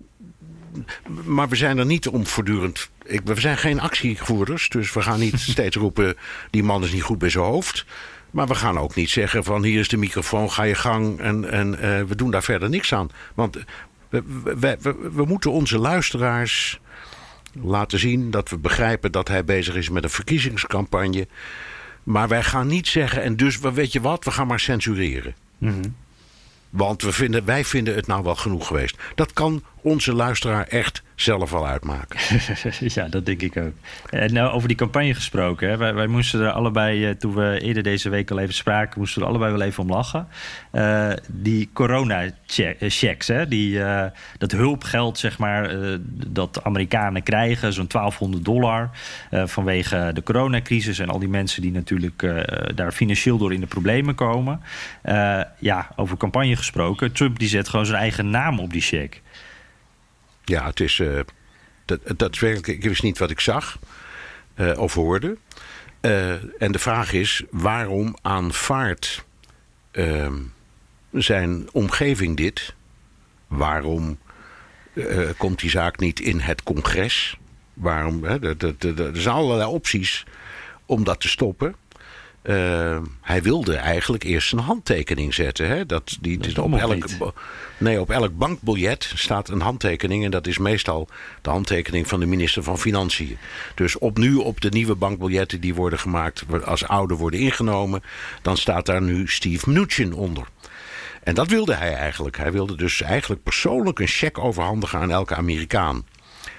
maar 1.25 1.49
we 1.49 1.55
zijn 1.55 1.77
er 1.77 1.85
niet 1.85 2.07
om 2.07 2.25
voortdurend. 2.25 2.89
Ik, 3.05 3.21
we 3.23 3.39
zijn 3.39 3.57
geen 3.57 3.79
actievoerders, 3.79 4.69
dus 4.69 4.93
we 4.93 5.01
gaan 5.01 5.19
niet 5.19 5.39
steeds 5.55 5.75
roepen: 5.75 6.15
die 6.49 6.63
man 6.63 6.83
is 6.83 6.91
niet 6.91 7.03
goed 7.03 7.19
bij 7.19 7.29
zijn 7.29 7.45
hoofd. 7.45 7.85
Maar 8.31 8.47
we 8.47 8.55
gaan 8.55 8.79
ook 8.79 8.95
niet 8.95 9.09
zeggen 9.09 9.43
van 9.43 9.63
hier 9.63 9.79
is 9.79 9.87
de 9.87 9.97
microfoon, 9.97 10.51
ga 10.51 10.63
je 10.63 10.75
gang 10.75 11.19
en, 11.19 11.51
en 11.51 11.73
uh, 11.73 11.79
we 12.03 12.15
doen 12.15 12.31
daar 12.31 12.43
verder 12.43 12.69
niks 12.69 12.93
aan. 12.93 13.09
Want 13.33 13.57
we, 14.43 14.55
we, 14.59 14.77
we, 14.81 15.11
we, 15.13 15.25
moeten 15.25 15.51
onze 15.51 15.77
luisteraars 15.77 16.79
laten 17.61 17.99
zien 17.99 18.31
dat 18.31 18.49
we 18.49 18.57
begrijpen 18.57 19.11
dat 19.11 19.27
hij 19.27 19.45
bezig 19.45 19.75
is 19.75 19.89
met 19.89 20.03
een 20.03 20.09
verkiezingscampagne. 20.09 21.27
Maar 22.03 22.27
wij 22.27 22.43
gaan 22.43 22.67
niet 22.67 22.87
zeggen, 22.87 23.21
en 23.23 23.35
dus 23.35 23.59
weet 23.59 23.91
je 23.91 24.01
wat, 24.01 24.23
we 24.23 24.31
gaan 24.31 24.47
maar 24.47 24.59
censureren. 24.59 25.35
Mm 25.57 25.69
-hmm. 25.69 25.95
Want 26.69 27.01
we 27.01 27.11
vinden, 27.11 27.45
wij 27.45 27.65
vinden 27.65 27.95
het 27.95 28.07
nou 28.07 28.23
wel 28.23 28.35
genoeg 28.35 28.67
geweest. 28.67 28.97
Dat 29.15 29.33
kan 29.33 29.63
onze 29.81 30.13
luisteraar 30.13 30.67
echt 30.67 31.03
zelf 31.15 31.51
wel 31.51 31.67
uitmaken. 31.67 32.19
ja, 32.95 33.07
dat 33.07 33.25
denk 33.25 33.41
ik 33.41 33.57
ook. 33.57 33.73
En 34.09 34.33
nou, 34.33 34.53
over 34.53 34.67
die 34.67 34.77
campagne 34.77 35.13
gesproken. 35.13 35.69
Hè. 35.69 35.93
Wij, 35.93 36.07
moesten 36.07 36.41
er 36.41 36.51
allebei, 36.51 37.17
toen 37.17 37.33
we 37.33 37.59
eerder 37.61 37.83
deze 37.83 38.09
week 38.09 38.31
al 38.31 38.39
even 38.39 38.53
spraken... 38.53 38.99
moesten 38.99 39.19
we 39.19 39.25
er 39.25 39.31
allebei 39.31 39.51
wel 39.51 39.67
even 39.67 39.83
om 39.83 39.89
lachen. 39.89 40.27
Uh, 40.71 41.11
die 41.27 41.69
corona-checks, 41.73 43.27
hè, 43.27 43.47
die, 43.47 43.77
uh, 43.77 44.03
dat 44.37 44.51
hulpgeld 44.51 45.17
zeg 45.17 45.37
maar, 45.37 45.75
uh, 45.75 45.95
dat 46.27 46.63
Amerikanen 46.63 47.23
krijgen... 47.23 47.73
zo'n 47.73 47.87
1200 47.87 48.45
dollar 48.45 48.89
vanwege 49.31 50.11
de 50.13 50.23
coronacrisis... 50.23 50.99
en 50.99 51.09
al 51.09 51.19
die 51.19 51.29
mensen 51.29 51.61
die 51.61 51.71
natuurlijk 51.71 52.33
daar 52.75 52.91
financieel 52.91 53.37
door 53.37 53.53
in 53.53 53.59
de 53.59 53.67
problemen 53.67 54.15
komen. 54.15 54.61
ja, 55.59 55.89
over 55.95 56.17
campagne 56.17 56.55
gesproken. 56.55 57.11
Trump 57.11 57.39
die 57.39 57.47
zet 57.47 57.69
gewoon 57.69 57.85
zijn 57.85 57.99
eigen 57.99 58.29
naam 58.29 58.59
op 58.59 58.71
die 58.71 58.81
check. 58.81 59.21
Ja, 60.45 60.65
het 60.65 60.79
is. 60.79 60.97
Uh, 60.97 61.19
dat, 61.85 61.99
dat 62.17 62.33
is 62.33 62.39
werkelijk. 62.39 62.67
Ik 62.67 62.83
wist 62.83 63.03
niet 63.03 63.17
wat 63.17 63.29
ik 63.29 63.39
zag 63.39 63.79
uh, 64.55 64.77
of 64.77 64.93
hoorde. 64.93 65.37
Uh, 66.01 66.61
en 66.61 66.71
de 66.71 66.79
vraag 66.79 67.13
is: 67.13 67.43
waarom 67.49 68.15
aanvaardt 68.21 69.25
zijn 71.11 71.67
omgeving 71.71 72.37
dit? 72.37 72.73
Waarom 73.47 74.17
komt 75.37 75.59
die 75.59 75.69
zaak 75.69 75.99
niet 75.99 76.19
in 76.19 76.39
het 76.39 76.63
congres? 76.63 77.37
Waarom? 77.73 78.23
Er 78.25 78.55
zijn 79.13 79.35
allerlei 79.35 79.69
opties 79.69 80.25
om 80.85 81.03
dat 81.03 81.19
te 81.21 81.27
stoppen. 81.27 81.75
Uh, 82.47 82.97
hij 83.21 83.41
wilde 83.41 83.75
eigenlijk 83.75 84.23
eerst 84.23 84.51
een 84.51 84.59
handtekening 84.59 85.33
zetten. 85.33 85.67
Hè? 85.67 85.85
Dat, 85.85 86.17
die, 86.21 86.37
dat 86.37 86.57
op, 86.57 86.73
elk, 86.73 87.05
nee, 87.77 87.99
op 87.99 88.09
elk 88.09 88.37
bankbiljet 88.37 89.11
staat 89.15 89.49
een 89.49 89.61
handtekening. 89.61 90.23
En 90.23 90.31
dat 90.31 90.47
is 90.47 90.57
meestal 90.57 91.07
de 91.41 91.49
handtekening 91.49 92.07
van 92.07 92.19
de 92.19 92.25
minister 92.25 92.63
van 92.63 92.77
Financiën. 92.77 93.37
Dus 93.75 93.97
op 93.97 94.17
nu 94.17 94.35
op 94.35 94.61
de 94.61 94.69
nieuwe 94.69 94.95
bankbiljetten 94.95 95.61
die 95.61 95.75
worden 95.75 95.99
gemaakt, 95.99 96.43
als 96.65 96.87
oude 96.87 97.15
worden 97.15 97.39
ingenomen, 97.39 98.03
dan 98.41 98.57
staat 98.57 98.85
daar 98.85 99.01
nu 99.01 99.27
Steve 99.27 99.69
Mnuchin 99.69 100.13
onder. 100.13 100.47
En 101.23 101.35
dat 101.35 101.47
wilde 101.47 101.75
hij 101.75 101.93
eigenlijk. 101.95 102.37
Hij 102.37 102.51
wilde 102.51 102.75
dus 102.75 103.01
eigenlijk 103.01 103.43
persoonlijk 103.43 103.99
een 103.99 104.07
cheque 104.07 104.43
overhandigen 104.43 104.99
aan 104.99 105.11
elke 105.11 105.35
Amerikaan. 105.35 106.05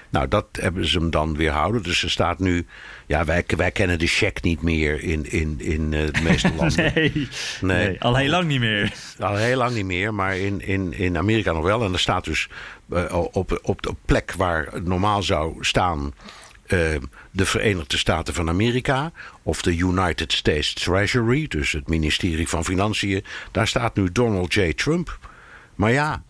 Nou, 0.09 0.27
dat 0.27 0.45
hebben 0.51 0.87
ze 0.87 0.97
hem 0.97 1.09
dan 1.09 1.35
weerhouden. 1.35 1.83
Dus 1.83 2.03
er 2.03 2.09
staat 2.09 2.39
nu. 2.39 2.65
Ja, 3.05 3.25
wij, 3.25 3.43
wij 3.57 3.71
kennen 3.71 3.99
de 3.99 4.07
check 4.07 4.41
niet 4.41 4.61
meer 4.61 5.03
in, 5.03 5.31
in, 5.31 5.55
in 5.59 5.91
uh, 5.91 6.05
de 6.11 6.21
meeste 6.23 6.53
landen. 6.57 6.91
nee, 6.95 7.11
nee. 7.61 7.87
nee, 7.87 8.01
al 8.01 8.15
heel 8.15 8.29
lang 8.29 8.47
niet 8.47 8.59
meer. 8.59 8.93
Al 9.19 9.35
heel 9.35 9.57
lang 9.57 9.75
niet 9.75 9.85
meer, 9.85 10.13
maar 10.13 10.37
in, 10.37 10.61
in, 10.61 10.93
in 10.93 11.17
Amerika 11.17 11.51
nog 11.51 11.63
wel. 11.63 11.83
En 11.83 11.93
er 11.93 11.99
staat 11.99 12.23
dus 12.23 12.49
uh, 12.89 13.13
op, 13.31 13.59
op 13.61 13.81
de 13.81 13.95
plek 14.05 14.33
waar 14.37 14.69
normaal 14.83 15.23
zou 15.23 15.57
staan. 15.59 16.13
Uh, 16.67 16.95
de 17.31 17.45
Verenigde 17.45 17.97
Staten 17.97 18.33
van 18.33 18.49
Amerika 18.49 19.11
of 19.43 19.61
de 19.61 19.77
United 19.77 20.33
States 20.33 20.73
Treasury, 20.73 21.47
dus 21.47 21.71
het 21.71 21.87
ministerie 21.87 22.47
van 22.47 22.65
Financiën, 22.65 23.25
daar 23.51 23.67
staat 23.67 23.95
nu 23.95 24.11
Donald 24.11 24.53
J. 24.53 24.73
Trump. 24.73 25.19
Maar 25.75 25.91
ja, 25.91 26.23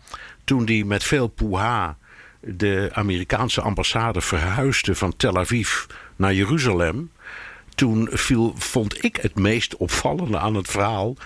toen 0.44 0.64
die 0.64 0.84
met 0.84 1.04
veel 1.04 1.28
poeha 1.28 1.97
de 2.40 2.88
Amerikaanse 2.92 3.60
ambassade 3.60 4.20
verhuisde 4.20 4.94
van 4.94 5.16
Tel 5.16 5.38
Aviv 5.38 5.84
naar 6.16 6.34
Jeruzalem. 6.34 7.10
Toen 7.74 8.08
viel, 8.12 8.54
vond 8.56 9.04
ik 9.04 9.16
het 9.16 9.34
meest 9.34 9.76
opvallende 9.76 10.38
aan 10.38 10.54
het 10.54 10.68
verhaal 10.70 11.16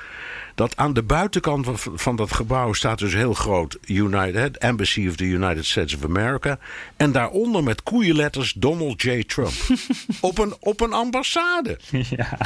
dat 0.55 0.77
aan 0.77 0.93
de 0.93 1.03
buitenkant 1.03 1.67
van, 1.67 1.99
van 1.99 2.17
dat 2.17 2.33
gebouw 2.33 2.73
staat 2.73 2.99
dus 2.99 3.15
heel 3.15 3.35
groot 3.35 3.79
United 3.85 4.57
Embassy 4.57 5.09
of 5.09 5.17
the 5.17 5.25
United 5.25 5.67
States 5.67 5.95
of 5.95 6.05
America. 6.05 6.59
En 6.97 7.13
daaronder 7.13 7.63
met 7.63 7.83
koeienletters 7.83 8.53
Donald 8.53 9.03
J. 9.03 9.23
Trump. 9.25 9.53
op, 10.21 10.39
een, 10.39 10.55
op 10.61 10.81
een 10.81 10.93
ambassade. 10.93 11.79
Ja. 11.91 12.39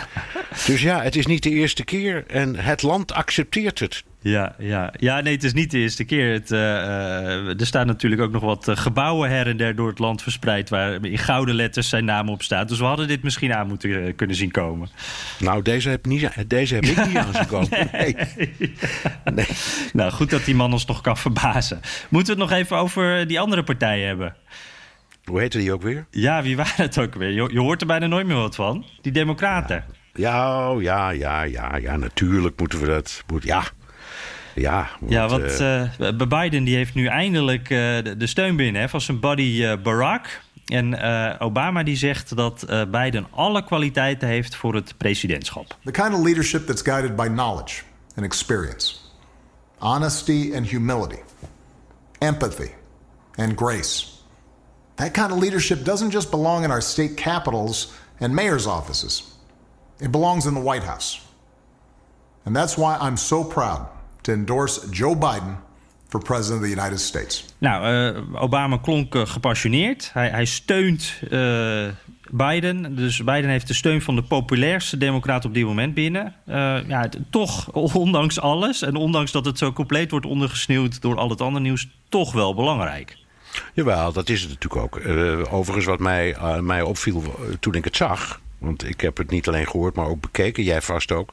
Dus 0.67 0.83
ja, 0.83 1.03
het 1.03 1.17
is 1.17 1.27
niet 1.27 1.43
de 1.43 1.51
eerste 1.51 1.85
keer 1.85 2.25
en 2.27 2.57
het 2.57 2.83
land 2.83 3.13
accepteert 3.13 3.79
het. 3.79 4.05
Ja, 4.27 4.55
ja. 4.59 4.93
ja, 4.99 5.21
nee, 5.21 5.35
het 5.35 5.45
is 5.45 5.53
niet 5.53 5.71
de 5.71 5.79
eerste 5.79 6.05
keer. 6.05 6.33
Het, 6.33 6.51
uh, 6.51 7.61
er 7.61 7.67
staan 7.67 7.87
natuurlijk 7.87 8.23
ook 8.23 8.33
nog 8.33 8.43
wat 8.43 8.69
eh, 8.69 8.77
gebouwen 8.77 9.31
her 9.31 9.47
en 9.47 9.57
der 9.57 9.77
door 9.77 9.89
het 9.89 9.99
land 9.99 10.23
verspreid... 10.23 10.69
waar 10.69 11.05
in 11.05 11.19
gouden 11.19 11.55
letters 11.55 11.89
zijn 11.89 12.05
naam 12.05 12.29
op 12.29 12.43
staat. 12.43 12.69
Dus 12.69 12.79
we 12.79 12.85
hadden 12.85 13.09
dit 13.09 13.23
misschien 13.23 13.55
aan 13.55 13.67
moeten 13.67 14.15
kunnen 14.15 14.37
zien 14.37 14.51
komen. 14.51 14.89
Nou, 15.39 15.63
deze 15.63 15.89
heb, 15.89 16.07
niet, 16.07 16.31
deze 16.47 16.75
heb 16.75 16.85
ik 16.85 17.07
niet 17.07 17.17
aan 17.17 17.33
zien 17.33 17.47
komen. 17.47 17.69
Nee. 17.93 18.17
nee. 19.35 19.47
Nou, 19.93 20.11
goed 20.13 20.31
dat 20.31 20.45
die 20.45 20.55
man 20.55 20.73
ons 20.73 20.87
nog 20.87 21.01
kan 21.01 21.17
verbazen. 21.17 21.81
Moeten 22.09 22.35
we 22.35 22.41
het 22.41 22.51
nog 22.51 22.59
even 22.59 22.77
over 22.77 23.27
die 23.27 23.41
andere 23.41 23.63
partijen 23.63 24.07
hebben? 24.07 24.37
Hoe 25.25 25.41
heette 25.41 25.59
die 25.59 25.73
ook 25.73 25.83
weer? 25.83 26.07
Ja, 26.11 26.43
wie 26.43 26.57
waren 26.57 26.85
het 26.85 26.99
ook 26.99 27.15
weer? 27.15 27.31
Je, 27.31 27.49
je 27.53 27.61
hoort 27.61 27.81
er 27.81 27.87
bijna 27.87 28.07
nooit 28.07 28.27
meer 28.27 28.37
wat 28.37 28.55
van. 28.55 28.85
Die 29.03 29.13
democraten. 29.13 29.85
Ja, 30.15 30.75
ja, 30.81 31.11
ja, 31.11 31.43
ja, 31.43 31.77
ja, 31.77 31.97
natuurlijk 31.97 32.59
moeten 32.59 32.81
we 32.81 32.87
dat... 32.87 33.23
Moet, 33.27 33.45
ja, 33.45 33.63
ja, 34.57 34.89
want, 35.01 35.13
ja, 35.13 35.29
want 35.29 35.61
uh, 36.21 36.29
Biden 36.29 36.65
die 36.65 36.77
heeft 36.77 36.95
nu 36.95 37.07
eindelijk 37.07 37.63
uh, 37.63 37.79
de, 37.79 38.15
de, 38.17 38.27
steun 38.27 38.57
binnen 38.57 38.81
hè, 38.81 38.89
van 38.89 39.01
zijn 39.01 39.21
buddy 39.21 39.63
uh, 39.63 39.73
Barack. 39.83 40.45
En 40.67 40.99
Obama 41.39 41.83
die 41.83 41.97
zegt 41.97 42.37
dat 42.37 42.67
Biden 42.91 43.27
alle 43.31 43.65
kwaliteiten 43.65 44.29
heeft 44.29 44.57
voor 44.57 44.75
het 44.75 44.95
presidentschap. 44.97 45.77
The 45.85 45.91
kind 45.91 46.15
of 46.15 46.25
leadership 46.25 46.67
that's 46.67 46.83
guided 46.83 47.17
by 47.17 47.27
knowledge 47.27 47.83
and 48.17 48.25
experience. 48.27 48.95
Honesty 49.79 50.53
and 50.57 50.69
humility. 50.69 51.19
Empathy 52.19 52.71
and 53.37 53.53
grace. 53.57 54.07
That 54.95 55.13
kind 55.13 55.33
of 55.33 55.39
leadership 55.39 55.85
doesn't 55.85 56.13
just 56.13 56.31
belong 56.31 56.65
in 56.65 56.71
our 56.71 56.83
state 56.83 57.15
capitals 57.15 57.93
and 58.19 58.35
mayor's 58.35 58.67
offices. 58.67 59.23
It 60.01 60.11
belongs 60.11 60.47
in 60.47 60.55
the 60.55 60.63
White 60.63 60.87
House. 60.87 61.21
And 62.45 62.57
that's 62.57 62.77
why 62.77 62.97
I'm 63.01 63.17
so 63.17 63.45
proud 63.45 63.87
to 64.27 64.33
endorse 64.33 64.81
Joe 64.91 65.17
Biden 65.17 65.59
for 66.09 66.23
president 66.23 66.63
of 66.63 66.69
the 66.69 66.75
United 66.81 67.01
States. 67.01 67.45
Nou, 67.59 68.15
uh, 68.15 68.43
Obama 68.43 68.77
klonk 68.77 69.15
uh, 69.15 69.27
gepassioneerd. 69.27 70.11
Hij, 70.13 70.29
hij 70.29 70.45
steunt 70.45 71.21
uh, 71.31 71.87
Biden. 72.31 72.97
Dus 72.97 73.25
Biden 73.25 73.51
heeft 73.51 73.69
de 73.69 73.75
steun 73.75 74.03
van 74.03 74.15
de 74.17 74.23
populairste 74.23 74.97
democraat 74.97 75.45
op 75.45 75.55
dit 75.55 75.65
moment 75.65 75.95
binnen. 75.95 76.35
ja, 76.89 77.09
toch, 77.31 77.71
ondanks 77.95 78.41
alles 78.41 78.83
en 78.83 78.97
ondanks 78.97 79.33
dat 79.33 79.45
het 79.45 79.59
zo 79.59 79.73
compleet 79.73 80.11
wordt 80.11 80.27
ondergesneeuwd 80.27 81.01
door 81.01 81.17
al 81.17 81.31
het 81.31 81.41
andere 81.41 81.65
nieuws, 81.65 81.89
toch 82.09 82.33
wel 82.33 82.55
belangrijk. 82.55 83.17
Jawel, 83.75 84.13
dat 84.13 84.29
is 84.29 84.43
het 84.43 84.51
natuurlijk 84.51 84.83
ook. 84.83 85.01
overigens, 85.53 85.87
wat 85.87 85.99
mij, 85.99 86.37
mij 86.61 86.83
opviel 86.83 87.23
toen 87.61 87.75
ik 87.75 87.85
het 87.85 87.97
zag, 87.97 88.41
want 88.67 88.89
ik 88.89 89.01
heb 89.01 89.17
het 89.17 89.31
niet 89.31 89.49
alleen 89.49 89.67
gehoord, 89.67 89.95
maar 89.95 90.07
ook 90.07 90.21
bekeken. 90.21 90.63
Jij 90.63 90.83
vast 90.83 91.13
ook. 91.13 91.33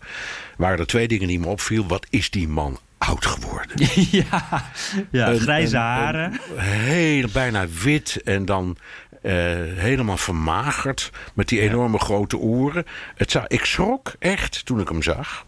Waren 0.58 0.80
er 0.80 0.88
twee 0.88 1.08
dingen 1.08 1.28
die 1.28 1.40
me 1.40 1.48
opviel. 1.48 1.88
Wat 1.88 2.06
is 2.10 2.30
die 2.30 2.48
man 2.48 2.80
oud 2.98 3.26
geworden? 3.26 3.76
ja, 4.12 4.72
ja 5.12 5.30
een, 5.30 5.40
grijze 5.40 5.78
haren. 5.78 6.40
heel, 6.56 7.28
bijna 7.34 7.68
wit 7.68 8.22
en 8.24 8.46
dan 8.46 8.78
uh, 9.24 9.32
helemaal 9.76 10.18
vermagerd. 10.18 11.12
Met 11.34 11.48
die 11.48 11.60
enorme 11.60 11.98
ja. 11.98 12.04
grote 12.04 12.38
oren. 12.38 12.86
Het 13.16 13.32
zou, 13.32 13.46
ik 13.48 13.66
schrok 13.66 14.14
echt 14.20 14.66
toen 14.66 14.80
ik 14.80 14.88
hem 14.88 15.04
zag. 15.04 15.46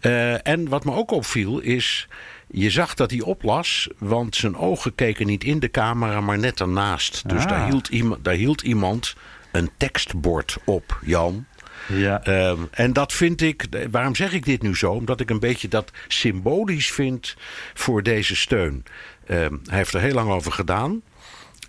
Uh, 0.00 0.46
en 0.46 0.68
wat 0.68 0.84
me 0.84 0.92
ook 0.92 1.10
opviel 1.10 1.58
is... 1.58 2.08
Je 2.50 2.70
zag 2.70 2.94
dat 2.94 3.10
hij 3.10 3.20
oplas, 3.20 3.88
want 3.98 4.36
zijn 4.36 4.56
ogen 4.56 4.94
keken 4.94 5.26
niet 5.26 5.44
in 5.44 5.58
de 5.58 5.70
camera, 5.70 6.20
maar 6.20 6.38
net 6.38 6.60
ernaast. 6.60 7.28
Dus 7.28 7.42
ah. 7.42 7.48
daar, 7.48 7.66
hield 7.66 7.88
iemand, 7.88 8.24
daar 8.24 8.34
hield 8.34 8.62
iemand 8.62 9.14
een 9.50 9.70
tekstbord 9.76 10.58
op, 10.64 10.98
Jan. 11.04 11.46
Ja. 11.88 12.48
Um, 12.50 12.68
en 12.70 12.92
dat 12.92 13.12
vind 13.12 13.40
ik, 13.40 13.66
waarom 13.90 14.14
zeg 14.14 14.32
ik 14.32 14.44
dit 14.44 14.62
nu 14.62 14.76
zo? 14.76 14.92
Omdat 14.92 15.20
ik 15.20 15.30
een 15.30 15.40
beetje 15.40 15.68
dat 15.68 15.90
symbolisch 16.08 16.92
vind 16.92 17.36
voor 17.74 18.02
deze 18.02 18.36
steun. 18.36 18.84
Um, 19.30 19.60
hij 19.66 19.76
heeft 19.76 19.94
er 19.94 20.00
heel 20.00 20.14
lang 20.14 20.30
over 20.30 20.52
gedaan. 20.52 21.02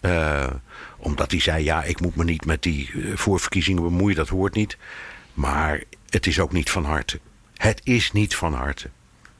Uh, 0.01 0.47
omdat 0.97 1.31
hij 1.31 1.39
zei, 1.39 1.63
ja, 1.63 1.83
ik 1.83 2.01
moet 2.01 2.15
me 2.15 2.23
niet 2.23 2.45
met 2.45 2.63
die 2.63 2.91
voorverkiezingen 3.13 3.83
bemoeien, 3.83 4.15
dat 4.15 4.29
hoort 4.29 4.55
niet. 4.55 4.77
Maar 5.33 5.83
het 6.09 6.27
is 6.27 6.39
ook 6.39 6.51
niet 6.51 6.71
van 6.71 6.85
harte. 6.85 7.19
Het 7.57 7.81
is 7.83 8.11
niet 8.11 8.35
van 8.35 8.53
harte. 8.53 8.89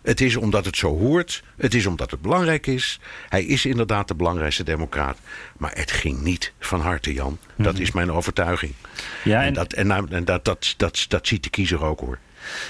Het 0.02 0.22
is 0.22 0.36
omdat 0.36 0.66
het 0.66 0.78
zo 0.78 0.98
hoort. 0.98 1.44
Het 1.58 1.74
is 1.74 1.86
omdat 1.86 2.12
het 2.12 2.22
belangrijk 2.22 2.68
is. 2.68 3.00
Hij 3.30 3.44
is 3.44 3.66
inderdaad 3.66 4.08
de 4.08 4.16
belangrijkste 4.16 4.64
democraat. 4.64 5.18
Maar 5.58 5.72
het 5.74 5.92
ging 5.92 6.22
niet 6.22 6.54
van 6.60 6.82
harte, 6.82 7.14
Jan. 7.14 7.38
Dat 7.56 7.74
mm 7.74 7.78
is 7.80 7.92
mijn 7.92 8.12
overtuiging. 8.12 8.74
Ja, 9.24 9.42
en, 9.42 9.48
en, 9.48 9.54
dat, 9.54 9.74
en, 9.74 9.92
en 10.12 10.26
dat, 10.26 10.46
dat, 10.46 10.74
dat, 10.78 11.06
dat 11.08 11.28
ziet 11.28 11.44
de 11.44 11.50
kiezer 11.50 11.84
ook 11.84 12.00
hoor. 12.00 12.18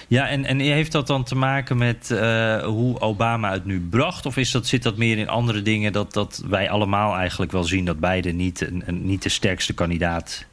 Ja, 0.07 0.27
en, 0.27 0.45
en 0.45 0.59
heeft 0.59 0.91
dat 0.91 1.07
dan 1.07 1.23
te 1.23 1.35
maken 1.35 1.77
met 1.77 2.09
uh, 2.11 2.63
hoe 2.63 2.99
Obama 2.99 3.51
het 3.51 3.65
nu 3.65 3.87
bracht? 3.89 4.25
Of 4.25 4.37
is 4.37 4.51
dat, 4.51 4.67
zit 4.67 4.83
dat 4.83 4.97
meer 4.97 5.17
in 5.17 5.29
andere 5.29 5.61
dingen 5.61 5.91
dat, 5.91 6.13
dat 6.13 6.43
wij 6.47 6.69
allemaal 6.69 7.15
eigenlijk 7.15 7.51
wel 7.51 7.63
zien 7.63 7.85
dat 7.85 7.99
Biden 7.99 8.35
niet, 8.35 8.61
een, 8.61 8.83
een, 8.85 9.05
niet 9.05 9.23
de 9.23 9.29
sterkste 9.29 9.73
kandidaat 9.73 10.45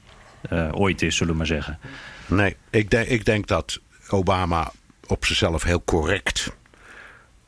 uh, 0.53 0.69
ooit 0.73 1.03
is, 1.03 1.17
zullen 1.17 1.33
we 1.33 1.39
maar 1.39 1.47
zeggen? 1.47 1.79
Nee, 2.27 2.57
ik, 2.71 2.91
denk, 2.91 3.09
ik 3.09 3.25
denk 3.25 3.47
dat 3.47 3.81
Obama 4.09 4.73
op 5.07 5.25
zichzelf 5.25 5.63
heel 5.63 5.85
correct 5.85 6.57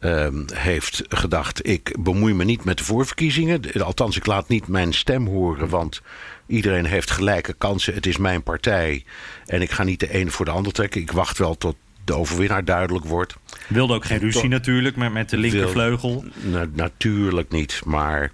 Um, 0.00 0.44
heeft 0.54 1.02
gedacht: 1.08 1.68
ik 1.68 1.96
bemoei 1.98 2.34
me 2.34 2.44
niet 2.44 2.64
met 2.64 2.78
de 2.78 2.84
voorverkiezingen. 2.84 3.82
Althans, 3.82 4.16
ik 4.16 4.26
laat 4.26 4.48
niet 4.48 4.68
mijn 4.68 4.92
stem 4.92 5.26
horen, 5.26 5.68
want 5.68 6.02
iedereen 6.46 6.84
heeft 6.84 7.10
gelijke 7.10 7.52
kansen. 7.52 7.94
Het 7.94 8.06
is 8.06 8.16
mijn 8.16 8.42
partij 8.42 9.04
en 9.46 9.62
ik 9.62 9.70
ga 9.70 9.82
niet 9.82 10.00
de 10.00 10.10
ene 10.10 10.30
voor 10.30 10.44
de 10.44 10.50
ander 10.50 10.72
trekken. 10.72 11.00
Ik 11.00 11.12
wacht 11.12 11.38
wel 11.38 11.56
tot 11.56 11.76
de 12.04 12.14
overwinnaar 12.14 12.64
duidelijk 12.64 13.04
wordt. 13.04 13.36
Wilde 13.68 13.94
ook 13.94 14.04
geen 14.04 14.18
ruzie 14.18 14.48
natuurlijk, 14.48 14.96
maar 14.96 15.12
met 15.12 15.30
de 15.30 15.36
linkervleugel. 15.36 16.24
Na, 16.34 16.66
natuurlijk 16.72 17.50
niet, 17.50 17.80
maar 17.84 18.32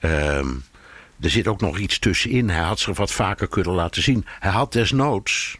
um, 0.00 0.64
er 1.20 1.30
zit 1.30 1.46
ook 1.46 1.60
nog 1.60 1.78
iets 1.78 1.98
tussenin. 1.98 2.50
Hij 2.50 2.62
had 2.62 2.78
zich 2.78 2.96
wat 2.96 3.12
vaker 3.12 3.48
kunnen 3.48 3.72
laten 3.72 4.02
zien. 4.02 4.24
Hij 4.38 4.50
had 4.50 4.72
desnoods 4.72 5.58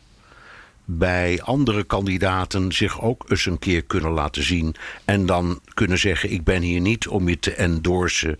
bij 0.85 1.41
andere 1.43 1.85
kandidaten 1.85 2.73
zich 2.73 3.01
ook 3.01 3.25
eens 3.29 3.47
een 3.47 3.59
keer 3.59 3.83
kunnen 3.83 4.11
laten 4.11 4.43
zien. 4.43 4.75
En 5.05 5.27
dan 5.27 5.61
kunnen 5.75 5.99
zeggen: 5.99 6.33
Ik 6.33 6.45
ben 6.45 6.63
hier 6.63 6.81
niet 6.81 7.09
om 7.09 7.29
je 7.29 7.39
te 7.39 7.55
endorsen. 7.55 8.39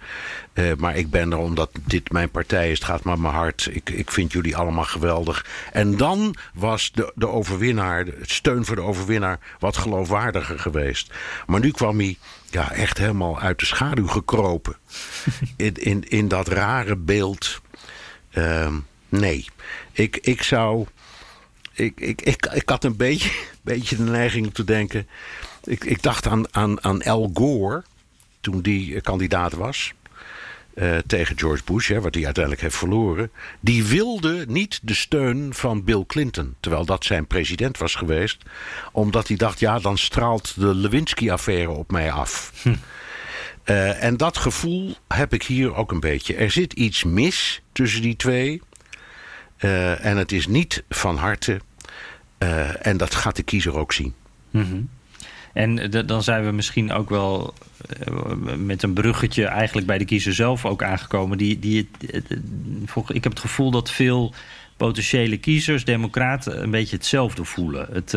Uh, 0.55 0.73
maar 0.77 0.97
ik 0.97 1.11
ben 1.11 1.33
er 1.33 1.39
omdat 1.39 1.71
dit 1.87 2.13
mijn 2.13 2.31
partij 2.31 2.71
is. 2.71 2.79
Het 2.79 2.89
gaat 2.89 3.05
maar 3.05 3.19
mijn 3.19 3.35
hart. 3.35 3.69
Ik, 3.71 3.91
ik 3.91 4.11
vind 4.11 4.33
jullie 4.33 4.57
allemaal 4.57 4.85
geweldig. 4.85 5.47
En 5.73 5.97
dan 5.97 6.35
was 6.55 6.93
de, 6.93 7.13
de 7.15 7.29
overwinnaar, 7.29 8.07
het 8.07 8.31
steun 8.31 8.65
voor 8.65 8.77
de 8.77 8.83
overwinnaar, 8.83 9.39
wat 9.59 9.77
geloofwaardiger 9.77 10.59
geweest. 10.59 11.13
Maar 11.47 11.61
nu 11.61 11.71
kwam 11.71 11.99
hij 11.99 12.17
ja, 12.51 12.73
echt 12.73 12.99
helemaal 12.99 13.41
uit 13.41 13.59
de 13.59 13.67
schaduw 13.67 14.07
gekropen. 14.07 14.77
in, 15.57 15.75
in, 15.75 16.09
in 16.09 16.29
dat 16.29 16.49
rare 16.49 16.97
beeld. 16.97 17.61
Uh, 18.33 18.69
nee, 19.09 19.47
ik, 19.93 20.17
ik 20.17 20.43
zou 20.43 20.87
ik, 21.73 22.01
ik, 22.01 22.23
ik, 22.23 22.47
ik 22.47 22.69
had 22.69 22.85
een 22.85 22.97
beetje, 22.97 23.31
beetje 23.63 23.97
de 23.97 24.03
neiging 24.03 24.47
om 24.47 24.53
te 24.53 24.65
denken. 24.65 25.07
Ik, 25.65 25.85
ik 25.85 26.03
dacht 26.03 26.27
aan, 26.27 26.55
aan, 26.55 26.85
aan 26.85 27.03
Al 27.03 27.31
Gore 27.35 27.83
toen 28.41 28.61
die 28.61 29.01
kandidaat 29.01 29.53
was. 29.53 29.93
Uh, 30.75 30.97
tegen 31.07 31.39
George 31.39 31.63
Bush, 31.65 31.89
hè, 31.89 32.01
wat 32.01 32.15
hij 32.15 32.25
uiteindelijk 32.25 32.63
heeft 32.63 32.77
verloren. 32.77 33.31
Die 33.61 33.85
wilde 33.85 34.45
niet 34.49 34.81
de 34.83 34.95
steun 34.95 35.55
van 35.55 35.85
Bill 35.85 36.05
Clinton. 36.07 36.55
Terwijl 36.61 36.85
dat 36.85 37.05
zijn 37.05 37.27
president 37.27 37.79
was 37.79 37.95
geweest. 37.95 38.43
Omdat 38.93 39.29
hij 39.29 39.37
dacht, 39.37 39.61
ja, 39.61 39.79
dan 39.79 39.99
straalt 39.99 40.61
de 40.61 40.75
Lewinsky-affaire 40.75 41.71
op 41.71 41.91
mij 41.91 42.13
af. 42.13 42.53
Hm. 42.63 42.75
Uh, 43.65 44.03
en 44.03 44.17
dat 44.17 44.37
gevoel 44.37 44.95
heb 45.09 45.33
ik 45.33 45.43
hier 45.43 45.75
ook 45.75 45.93
een 45.93 46.01
beetje. 46.01 46.35
Er 46.35 46.51
zit 46.51 46.73
iets 46.73 47.05
mis 47.05 47.63
tussen 47.73 48.03
die 48.03 48.17
twee. 48.17 48.63
Uh, 49.65 50.05
en 50.05 50.17
het 50.17 50.33
is 50.33 50.47
niet 50.47 50.85
van 50.89 51.17
harte. 51.17 51.61
Uh, 52.39 52.87
en 52.87 52.97
dat 52.97 53.15
gaat 53.15 53.37
de 53.37 53.43
kiezer 53.43 53.77
ook 53.77 53.93
zien. 53.93 54.15
-hmm. 54.51 54.89
En 55.53 55.91
dan 56.07 56.23
zijn 56.23 56.45
we 56.45 56.51
misschien 56.51 56.93
ook 56.93 57.11
wel 57.11 57.55
uh, 58.09 58.55
met 58.57 58.83
een 58.83 58.93
bruggetje 58.93 59.45
eigenlijk 59.45 59.87
bij 59.87 59.99
de 59.99 60.05
kiezer 60.05 60.35
zelf 60.35 60.67
ook 60.67 60.83
aangekomen. 60.83 61.39
Die, 61.39 61.59
die, 61.59 61.89
ik 63.07 63.23
heb 63.23 63.33
het 63.33 63.41
gevoel 63.41 63.71
dat 63.71 63.91
veel 63.91 64.35
potentiële 64.77 65.37
kiezers, 65.37 65.85
democraten, 65.85 66.63
een 66.63 66.71
beetje 66.71 66.97
hetzelfde 66.97 67.45
voelen. 67.45 67.89
Het, 67.93 68.13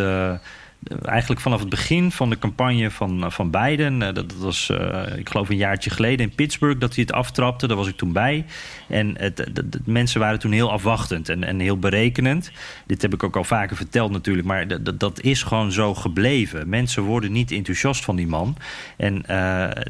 eigenlijk 1.01 1.41
vanaf 1.41 1.59
het 1.59 1.69
begin 1.69 2.11
van 2.11 2.29
de 2.29 2.39
campagne 2.39 2.91
van, 2.91 3.31
van 3.31 3.51
Biden. 3.51 3.99
dat, 3.99 4.15
dat 4.15 4.35
was, 4.37 4.69
ik 5.15 5.29
geloof, 5.29 5.49
een 5.49 5.57
jaartje 5.57 5.89
geleden 5.89 6.25
in 6.25 6.35
Pittsburgh 6.35 6.79
dat 6.79 6.95
hij 6.95 7.03
het 7.03 7.15
aftrapte. 7.15 7.67
Daar 7.67 7.77
was 7.77 7.87
ik 7.87 7.95
toen 7.95 8.13
bij. 8.13 8.45
En 8.87 9.15
het, 9.17 9.49
mensen 9.85 10.19
waren 10.19 10.39
toen 10.39 10.51
heel 10.51 10.71
afwachtend 10.71 11.29
en, 11.29 11.43
en 11.43 11.59
heel 11.59 11.79
berekenend. 11.79 12.51
Dit 12.85 13.01
heb 13.01 13.13
ik 13.13 13.23
ook 13.23 13.35
al 13.35 13.43
vaker 13.43 13.75
verteld 13.75 14.11
natuurlijk. 14.11 14.47
Maar 14.47 14.67
dat 14.97 15.21
is 15.21 15.43
gewoon 15.43 15.71
zo 15.71 15.95
gebleven. 15.95 16.69
Mensen 16.69 17.03
worden 17.03 17.31
niet 17.31 17.51
enthousiast 17.51 18.03
van 18.03 18.15
die 18.15 18.27
man. 18.27 18.57
En 18.97 19.23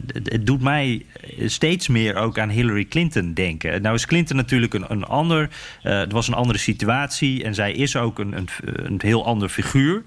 het, 0.08 0.46
doet 0.46 0.62
mij 0.62 1.06
steeds 1.46 1.88
meer 1.88 2.16
ook 2.16 2.40
aan 2.40 2.50
Hillary 2.50 2.86
Clinton 2.86 3.34
denken. 3.34 3.82
Nou 3.82 3.96
is 3.96 4.06
Clinton 4.06 4.38
natuurlijk 4.38 4.74
een, 4.74 4.86
een 4.88 5.04
ander. 5.04 5.50
het 5.82 6.12
was 6.12 6.28
een 6.28 6.34
andere 6.34 6.60
situatie. 6.60 7.44
En 7.44 7.54
zij 7.54 7.72
is 7.72 7.96
ook 7.96 8.20
een, 8.20 8.38
een, 8.38 8.48
een 8.64 9.00
heel 9.02 9.26
ander 9.26 9.50
figuur. 9.50 10.04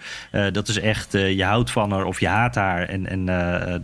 dat 0.52 0.67
is 0.68 0.78
echt, 0.78 1.14
uh, 1.14 1.32
je 1.32 1.44
houdt 1.44 1.70
van 1.70 1.92
haar 1.92 2.04
of 2.04 2.20
je 2.20 2.28
haat 2.28 2.54
haar. 2.54 2.88
En, 2.88 3.06
en 3.06 3.20
uh, 3.20 3.26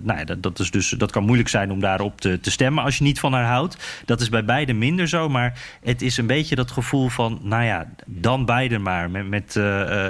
nou 0.00 0.18
ja, 0.18 0.24
dat, 0.24 0.42
dat, 0.42 0.58
is 0.58 0.70
dus, 0.70 0.88
dat 0.88 1.10
kan 1.10 1.24
moeilijk 1.24 1.48
zijn 1.48 1.70
om 1.70 1.80
daarop 1.80 2.20
te, 2.20 2.40
te 2.40 2.50
stemmen 2.50 2.84
als 2.84 2.98
je 2.98 3.04
niet 3.04 3.20
van 3.20 3.32
haar 3.32 3.46
houdt. 3.46 4.02
Dat 4.04 4.20
is 4.20 4.28
bij 4.28 4.44
beide 4.44 4.72
minder 4.72 5.08
zo. 5.08 5.28
Maar 5.28 5.60
het 5.82 6.02
is 6.02 6.16
een 6.16 6.26
beetje 6.26 6.54
dat 6.54 6.70
gevoel 6.70 7.08
van, 7.08 7.40
nou 7.42 7.64
ja, 7.64 7.90
dan 8.06 8.44
beiden 8.44 8.82
maar. 8.82 9.10
Met, 9.10 9.28
met 9.28 9.58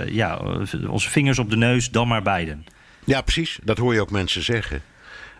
ja, 0.09 0.41
onze 0.89 1.11
vingers 1.11 1.39
op 1.39 1.51
de 1.51 1.57
neus, 1.57 1.91
dan 1.91 2.09
maar 2.09 2.22
beiden. 2.22 2.64
Ja, 3.05 3.20
precies. 3.20 3.59
Dat 3.62 3.79
hoor 3.79 3.95
je 3.95 4.01
ook 4.01 4.11
mensen 4.11 4.43
zeggen. 4.43 4.83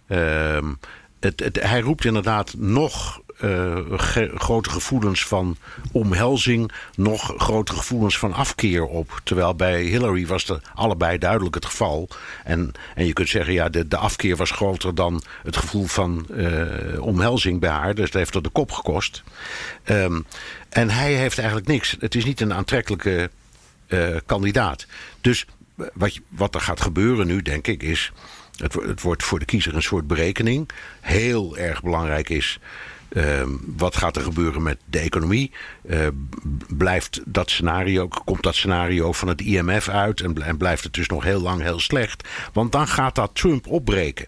Ehm, 0.07 0.75
het, 1.21 1.41
het, 1.41 1.63
hij 1.63 1.81
roept 1.81 2.05
inderdaad 2.05 2.55
nog 2.59 3.23
uh, 3.45 3.99
grote 4.35 4.71
gevoelens 4.71 5.27
van 5.27 5.57
omhelzing, 5.93 6.73
nog 6.95 7.35
grotere 7.37 7.79
gevoelens 7.79 8.19
van 8.19 8.33
afkeer 8.33 8.85
op. 8.85 9.21
Terwijl 9.25 9.55
bij 9.55 9.83
Hillary 9.83 10.27
was 10.27 10.45
dat 10.45 10.61
allebei 10.75 11.19
duidelijk 11.19 11.55
het 11.55 11.67
geval. 11.67 12.09
En, 12.45 12.73
en 12.95 13.07
je 13.07 13.13
kunt 13.13 13.29
zeggen, 13.29 13.53
ja, 13.53 13.69
de, 13.69 13.89
de 13.89 13.97
afkeer 13.97 14.37
was 14.37 14.51
groter 14.51 14.95
dan 14.95 15.23
het 15.43 15.57
gevoel 15.57 15.87
van 15.87 16.27
uh, 16.31 17.03
omhelzing 17.03 17.61
bij 17.61 17.71
haar. 17.71 17.95
Dus 17.95 18.11
dat 18.11 18.21
heeft 18.21 18.35
er 18.35 18.43
de 18.43 18.49
kop 18.49 18.71
gekost. 18.71 19.23
Um, 19.85 20.27
en 20.69 20.91
hij 20.91 21.13
heeft 21.13 21.39
eigenlijk 21.39 21.69
niks. 21.69 21.97
Het 21.99 22.15
is 22.15 22.25
niet 22.25 22.41
een 22.41 22.55
aantrekkelijke 22.55 23.31
uh, 23.89 24.17
kandidaat. 24.27 24.87
Dus 25.21 25.47
wat, 25.93 26.21
wat 26.29 26.55
er 26.55 26.61
gaat 26.61 26.81
gebeuren 26.81 27.27
nu, 27.27 27.43
denk 27.43 27.67
ik, 27.67 27.83
is. 27.83 28.13
Het, 28.57 28.75
het 28.75 29.03
wordt 29.03 29.23
voor 29.23 29.39
de 29.39 29.45
kiezer 29.45 29.75
een 29.75 29.83
soort 29.83 30.07
berekening. 30.07 30.69
Heel 31.01 31.57
erg 31.57 31.83
belangrijk 31.83 32.29
is 32.29 32.59
uh, 33.09 33.43
wat 33.77 33.97
gaat 33.97 34.17
er 34.17 34.23
gebeuren 34.23 34.63
met 34.63 34.79
de 34.85 34.99
economie? 34.99 35.53
Uh, 35.87 36.07
blijft 36.69 37.21
dat 37.25 37.51
scenario, 37.51 38.09
komt 38.25 38.43
dat 38.43 38.55
scenario 38.55 39.13
van 39.13 39.29
het 39.29 39.41
IMF 39.41 39.89
uit 39.89 40.21
en 40.21 40.57
blijft 40.57 40.85
het 40.85 40.93
dus 40.93 41.09
nog 41.09 41.25
heel 41.25 41.41
lang 41.41 41.63
heel 41.63 41.81
slecht? 41.81 42.29
Want 42.53 42.73
dan 42.73 42.89
gaat 42.89 43.15
dat 43.15 43.31
Trump 43.35 43.67
opbreken 43.67 44.27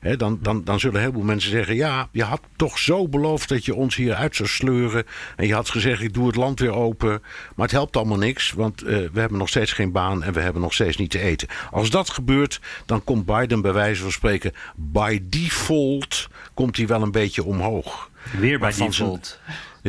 dan, 0.00 0.38
dan, 0.42 0.64
dan 0.64 0.80
zullen 0.80 0.94
een 0.96 1.00
heleboel 1.00 1.24
mensen 1.24 1.50
zeggen: 1.50 1.74
Ja, 1.74 2.08
je 2.12 2.22
had 2.22 2.40
toch 2.56 2.78
zo 2.78 3.08
beloofd 3.08 3.48
dat 3.48 3.64
je 3.64 3.74
ons 3.74 3.96
hier 3.96 4.14
uit 4.14 4.36
zou 4.36 4.48
sleuren. 4.48 5.04
En 5.36 5.46
je 5.46 5.54
had 5.54 5.70
gezegd: 5.70 6.02
Ik 6.02 6.14
doe 6.14 6.26
het 6.26 6.36
land 6.36 6.60
weer 6.60 6.72
open. 6.72 7.22
Maar 7.54 7.66
het 7.66 7.70
helpt 7.70 7.96
allemaal 7.96 8.18
niks, 8.18 8.52
want 8.52 8.82
uh, 8.82 8.88
we 8.88 9.20
hebben 9.20 9.38
nog 9.38 9.48
steeds 9.48 9.72
geen 9.72 9.92
baan 9.92 10.22
en 10.22 10.32
we 10.32 10.40
hebben 10.40 10.62
nog 10.62 10.74
steeds 10.74 10.96
niet 10.96 11.10
te 11.10 11.20
eten. 11.20 11.48
Als 11.70 11.90
dat 11.90 12.10
gebeurt, 12.10 12.60
dan 12.86 13.04
komt 13.04 13.24
Biden 13.24 13.60
bij 13.60 13.72
wijze 13.72 14.02
van 14.02 14.12
spreken 14.12 14.52
by 14.76 15.20
default 15.22 16.28
komt 16.54 16.76
hij 16.76 16.86
wel 16.86 17.02
een 17.02 17.10
beetje 17.10 17.44
omhoog. 17.44 18.10
Weer 18.38 18.58
bij 18.58 18.72
default. 18.72 19.40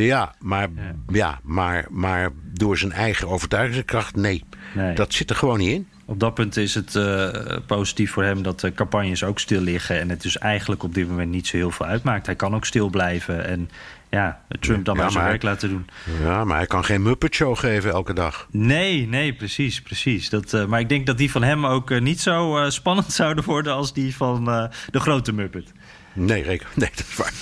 Ja, 0.05 0.35
maar, 0.39 0.69
ja. 0.75 0.95
ja. 1.07 1.39
maar, 1.43 1.85
maar 1.89 2.29
door 2.53 2.77
zijn 2.77 2.91
eigen 2.91 3.27
overtuigingskracht, 3.27 4.15
nee. 4.15 4.43
nee. 4.73 4.95
Dat 4.95 5.13
zit 5.13 5.29
er 5.29 5.35
gewoon 5.35 5.57
niet 5.57 5.71
in. 5.71 5.87
Op 6.09 6.19
dat 6.19 6.33
punt 6.33 6.57
is 6.57 6.75
het 6.75 6.95
uh, 6.95 7.29
positief 7.65 8.11
voor 8.11 8.23
hem 8.23 8.41
dat 8.43 8.59
de 8.59 8.73
campagnes 8.73 9.23
ook 9.23 9.39
stil 9.39 9.61
liggen. 9.61 9.99
En 9.99 10.09
het 10.09 10.21
dus 10.21 10.37
eigenlijk 10.37 10.83
op 10.83 10.93
dit 10.93 11.07
moment 11.07 11.31
niet 11.31 11.47
zo 11.47 11.57
heel 11.57 11.71
veel 11.71 11.85
uitmaakt. 11.85 12.25
Hij 12.25 12.35
kan 12.35 12.55
ook 12.55 12.65
stil 12.65 12.89
blijven 12.89 13.45
en 13.45 13.69
ja, 14.09 14.41
Trump 14.59 14.85
dan 14.85 14.95
ja, 14.95 15.01
maar 15.01 15.11
zijn 15.11 15.25
werk 15.25 15.43
laten 15.43 15.69
doen. 15.69 15.87
Ja, 16.21 16.43
maar 16.43 16.57
hij 16.57 16.65
kan 16.65 16.85
geen 16.85 17.01
Muppet 17.01 17.35
Show 17.35 17.57
geven 17.57 17.91
elke 17.91 18.13
dag. 18.13 18.47
Nee, 18.51 19.07
nee, 19.07 19.33
precies, 19.33 19.81
precies. 19.81 20.29
Dat, 20.29 20.53
uh, 20.53 20.65
maar 20.65 20.79
ik 20.79 20.89
denk 20.89 21.05
dat 21.05 21.17
die 21.17 21.31
van 21.31 21.43
hem 21.43 21.65
ook 21.65 21.89
uh, 21.89 22.01
niet 22.01 22.21
zo 22.21 22.63
uh, 22.63 22.69
spannend 22.69 23.11
zouden 23.21 23.43
worden 23.43 23.73
als 23.73 23.93
die 23.93 24.15
van 24.15 24.45
de 24.91 24.99
grote 24.99 25.33
Muppet. 25.33 25.71
Nee, 26.13 26.43
reken, 26.43 26.67
nee, 26.75 26.89
dat 26.95 27.05
is 27.09 27.15
waar. 27.15 27.33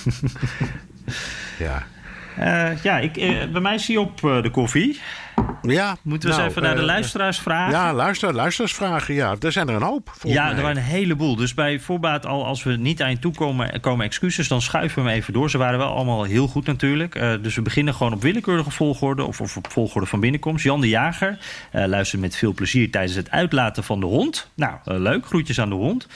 ja. 1.68 1.86
Ja, 2.82 2.98
ik, 2.98 3.12
bij 3.52 3.60
mij 3.60 3.78
zie 3.78 3.94
je 3.94 4.00
op 4.00 4.20
de 4.20 4.50
koffie. 4.52 5.00
Ja, 5.62 5.96
Moeten 6.02 6.28
we 6.28 6.34
nou, 6.34 6.46
eens 6.46 6.56
even 6.56 6.68
naar 6.68 6.76
de 6.76 6.82
luisteraars 6.82 7.38
vragen? 7.38 7.72
Ja, 7.72 7.92
luister, 7.92 8.34
luisteraarsvragen. 8.34 9.14
Ja, 9.14 9.36
er 9.40 9.52
zijn 9.52 9.68
er 9.68 9.74
een 9.74 9.82
hoop. 9.82 10.12
Ja, 10.22 10.44
mij. 10.44 10.54
er 10.54 10.62
waren 10.62 10.76
een 10.76 10.82
heleboel. 10.82 11.36
Dus 11.36 11.54
bij 11.54 11.80
voorbaat 11.80 12.26
al, 12.26 12.46
als 12.46 12.62
we 12.62 12.76
niet 12.76 13.02
aan 13.02 13.10
je 13.10 13.18
toe 13.18 13.34
komen, 13.34 13.80
komen 13.80 14.04
excuses, 14.04 14.48
dan 14.48 14.62
schuiven 14.62 15.02
we 15.02 15.08
hem 15.08 15.18
even 15.18 15.32
door. 15.32 15.50
Ze 15.50 15.58
waren 15.58 15.78
wel 15.78 15.94
allemaal 15.94 16.22
heel 16.22 16.48
goed 16.48 16.66
natuurlijk. 16.66 17.14
Uh, 17.14 17.32
dus 17.42 17.54
we 17.54 17.62
beginnen 17.62 17.94
gewoon 17.94 18.12
op 18.12 18.22
willekeurige 18.22 18.70
volgorde 18.70 19.24
of, 19.24 19.40
of 19.40 19.56
op 19.56 19.70
volgorde 19.70 20.06
van 20.06 20.20
binnenkomst. 20.20 20.64
Jan 20.64 20.80
de 20.80 20.88
Jager 20.88 21.38
uh, 21.72 21.84
luistert 21.86 22.20
met 22.20 22.36
veel 22.36 22.52
plezier 22.52 22.90
tijdens 22.90 23.14
het 23.14 23.30
uitlaten 23.30 23.84
van 23.84 24.00
de 24.00 24.06
hond. 24.06 24.50
Nou, 24.54 24.74
uh, 24.84 24.98
leuk. 24.98 25.26
Groetjes 25.26 25.60
aan 25.60 25.68
de 25.68 25.74
hond. 25.74 26.06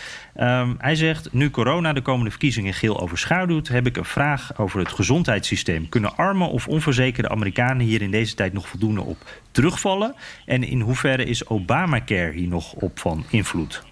Um, 0.40 0.74
hij 0.78 0.94
zegt, 0.94 1.32
nu 1.32 1.50
corona 1.50 1.92
de 1.92 2.00
komende 2.00 2.30
verkiezingen 2.30 2.74
geel 2.74 3.00
overschaduwt, 3.00 3.68
heb 3.68 3.86
ik 3.86 3.96
een 3.96 4.04
vraag 4.04 4.58
over 4.58 4.78
het 4.78 4.92
gezondheidssysteem. 4.92 5.88
Kunnen 5.88 6.16
arme 6.16 6.44
of 6.44 6.68
onverzekerde 6.68 7.28
Amerikanen 7.28 7.86
hier 7.86 8.02
in 8.02 8.10
deze 8.10 8.34
tijd 8.34 8.52
nog 8.52 8.68
voldoende 8.68 9.00
op 9.00 9.16
terugvallen? 9.50 10.14
En 10.46 10.62
in 10.62 10.80
hoeverre 10.80 11.24
is 11.24 11.46
Obamacare 11.46 12.32
hier 12.32 12.48
nog 12.48 12.72
op 12.72 12.98
van 12.98 13.24
invloed? 13.30 13.82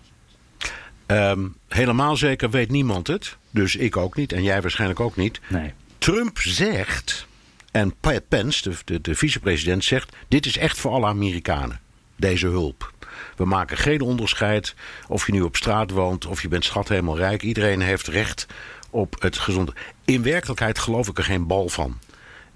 Um, 1.07 1.57
helemaal 1.69 2.17
zeker 2.17 2.51
weet 2.51 2.71
niemand 2.71 3.07
het. 3.07 3.37
Dus 3.51 3.77
ik 3.77 3.97
ook 3.97 4.17
niet 4.17 4.33
en 4.33 4.43
jij 4.43 4.63
waarschijnlijk 4.63 5.01
ook 5.01 5.17
niet. 5.17 5.41
Nee. 5.49 5.73
Trump 5.99 6.39
zegt, 6.39 7.27
en 7.71 7.95
Pence, 8.29 8.71
de, 8.71 8.77
de, 8.85 9.01
de 9.01 9.15
vicepresident, 9.15 9.85
zegt: 9.85 10.17
dit 10.29 10.47
is 10.47 10.57
echt 10.57 10.79
voor 10.79 10.91
alle 10.91 11.07
Amerikanen, 11.07 11.81
deze 12.17 12.47
hulp. 12.47 12.93
We 13.37 13.45
maken 13.45 13.77
geen 13.77 14.01
onderscheid 14.01 14.75
of 15.09 15.27
je 15.27 15.33
nu 15.33 15.41
op 15.41 15.57
straat 15.57 15.91
woont 15.91 16.27
of 16.27 16.43
je 16.43 16.49
bent 16.49 16.65
schat 16.65 16.89
helemaal 16.89 17.17
rijk. 17.17 17.43
Iedereen 17.43 17.81
heeft 17.81 18.07
recht 18.07 18.47
op 18.91 19.23
het 19.23 19.39
gezonde. 19.39 19.73
In 20.05 20.23
werkelijkheid 20.23 20.79
geloof 20.79 21.09
ik 21.09 21.19
er 21.19 21.25
geen 21.25 21.47
bal 21.47 21.69
van. 21.69 21.99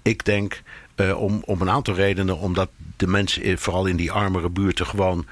Ik 0.01 0.25
denk 0.25 0.61
uh, 0.95 1.21
om, 1.21 1.41
om 1.45 1.61
een 1.61 1.69
aantal 1.69 1.93
redenen, 1.93 2.37
omdat 2.37 2.69
de 2.97 3.07
mensen 3.07 3.57
vooral 3.57 3.85
in 3.85 3.95
die 3.95 4.11
armere 4.11 4.49
buurten 4.49 4.85
gewoon 4.85 5.25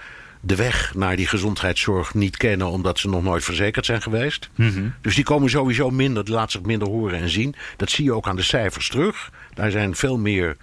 de 0.45 0.55
weg 0.55 0.93
naar 0.95 1.15
die 1.15 1.27
gezondheidszorg 1.27 2.13
niet 2.13 2.37
kennen 2.37 2.67
omdat 2.67 2.99
ze 2.99 3.09
nog 3.09 3.23
nooit 3.23 3.43
verzekerd 3.43 3.85
zijn 3.85 4.01
geweest. 4.01 4.49
Mm 4.55 4.69
-hmm. 4.69 4.93
Dus 5.01 5.15
die 5.15 5.23
komen 5.23 5.49
sowieso 5.49 5.89
minder, 5.89 6.25
die 6.25 6.33
laten 6.33 6.51
zich 6.51 6.61
minder 6.61 6.87
horen 6.87 7.19
en 7.19 7.29
zien. 7.29 7.55
Dat 7.77 7.89
zie 7.89 8.03
je 8.03 8.13
ook 8.13 8.27
aan 8.27 8.35
de 8.35 8.41
cijfers 8.41 8.89
terug. 8.89 9.31
Daar 9.53 9.71
zijn 9.71 9.95
veel 9.95 10.17
meer 10.17 10.57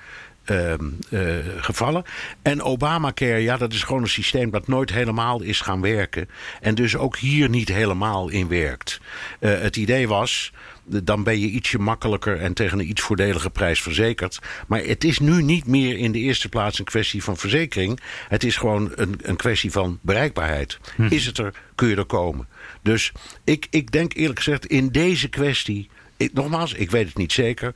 uh, 0.51 0.73
uh, 1.11 1.37
gevallen. 1.57 2.05
En 2.43 2.63
Obamacare, 2.63 3.39
ja, 3.39 3.57
dat 3.57 3.73
is 3.73 3.83
gewoon 3.83 4.03
een 4.03 4.09
systeem 4.09 4.51
dat 4.51 4.69
nooit 4.69 4.93
helemaal 4.93 5.43
is 5.43 5.61
gaan 5.61 5.81
werken. 5.81 6.29
En 6.61 6.75
dus 6.75 6.97
ook 6.97 7.17
hier 7.17 7.49
niet 7.49 7.69
helemaal 7.69 8.29
in 8.29 8.49
werkt. 8.49 9.01
Uh, 9.41 9.61
het 9.61 9.77
idee 9.77 10.09
was 10.09 10.53
dan 10.91 11.23
ben 11.23 11.41
je 11.41 11.47
ietsje 11.47 11.79
makkelijker 11.79 12.41
en 12.41 12.55
tegen 12.55 12.79
een 12.79 12.89
iets 12.89 13.01
voordelige 13.01 13.51
prijs 13.51 13.83
verzekerd. 13.83 14.39
Maar 14.67 14.83
het 14.83 15.05
is 15.05 15.19
nu 15.19 15.43
niet 15.43 15.67
meer 15.67 15.97
in 15.99 16.13
de 16.13 16.19
eerste 16.19 16.49
plaats 16.49 16.79
een 16.79 16.85
kwestie 16.85 17.23
van 17.23 17.37
verzekering. 17.37 18.01
Het 18.29 18.45
is 18.45 18.57
gewoon 18.57 18.93
een, 18.95 19.21
een 19.23 19.37
kwestie 19.37 19.71
van 19.71 19.99
bereikbaarheid. 20.03 20.79
Hm. 20.97 21.07
Is 21.11 21.27
het 21.27 21.39
er, 21.39 21.55
kun 21.75 21.89
je 21.89 21.97
er 21.97 22.05
komen. 22.05 22.49
Dus 22.83 23.13
ik, 23.45 23.67
ik 23.71 23.91
denk 23.91 24.15
eerlijk 24.15 24.39
gezegd 24.39 24.67
in 24.67 24.89
deze 24.89 25.29
kwestie. 25.29 25.89
Ik, 26.17 26.33
nogmaals, 26.33 26.73
ik 26.75 26.91
weet 26.91 27.07
het 27.07 27.17
niet 27.17 27.33
zeker. 27.33 27.75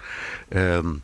Um, 0.49 1.03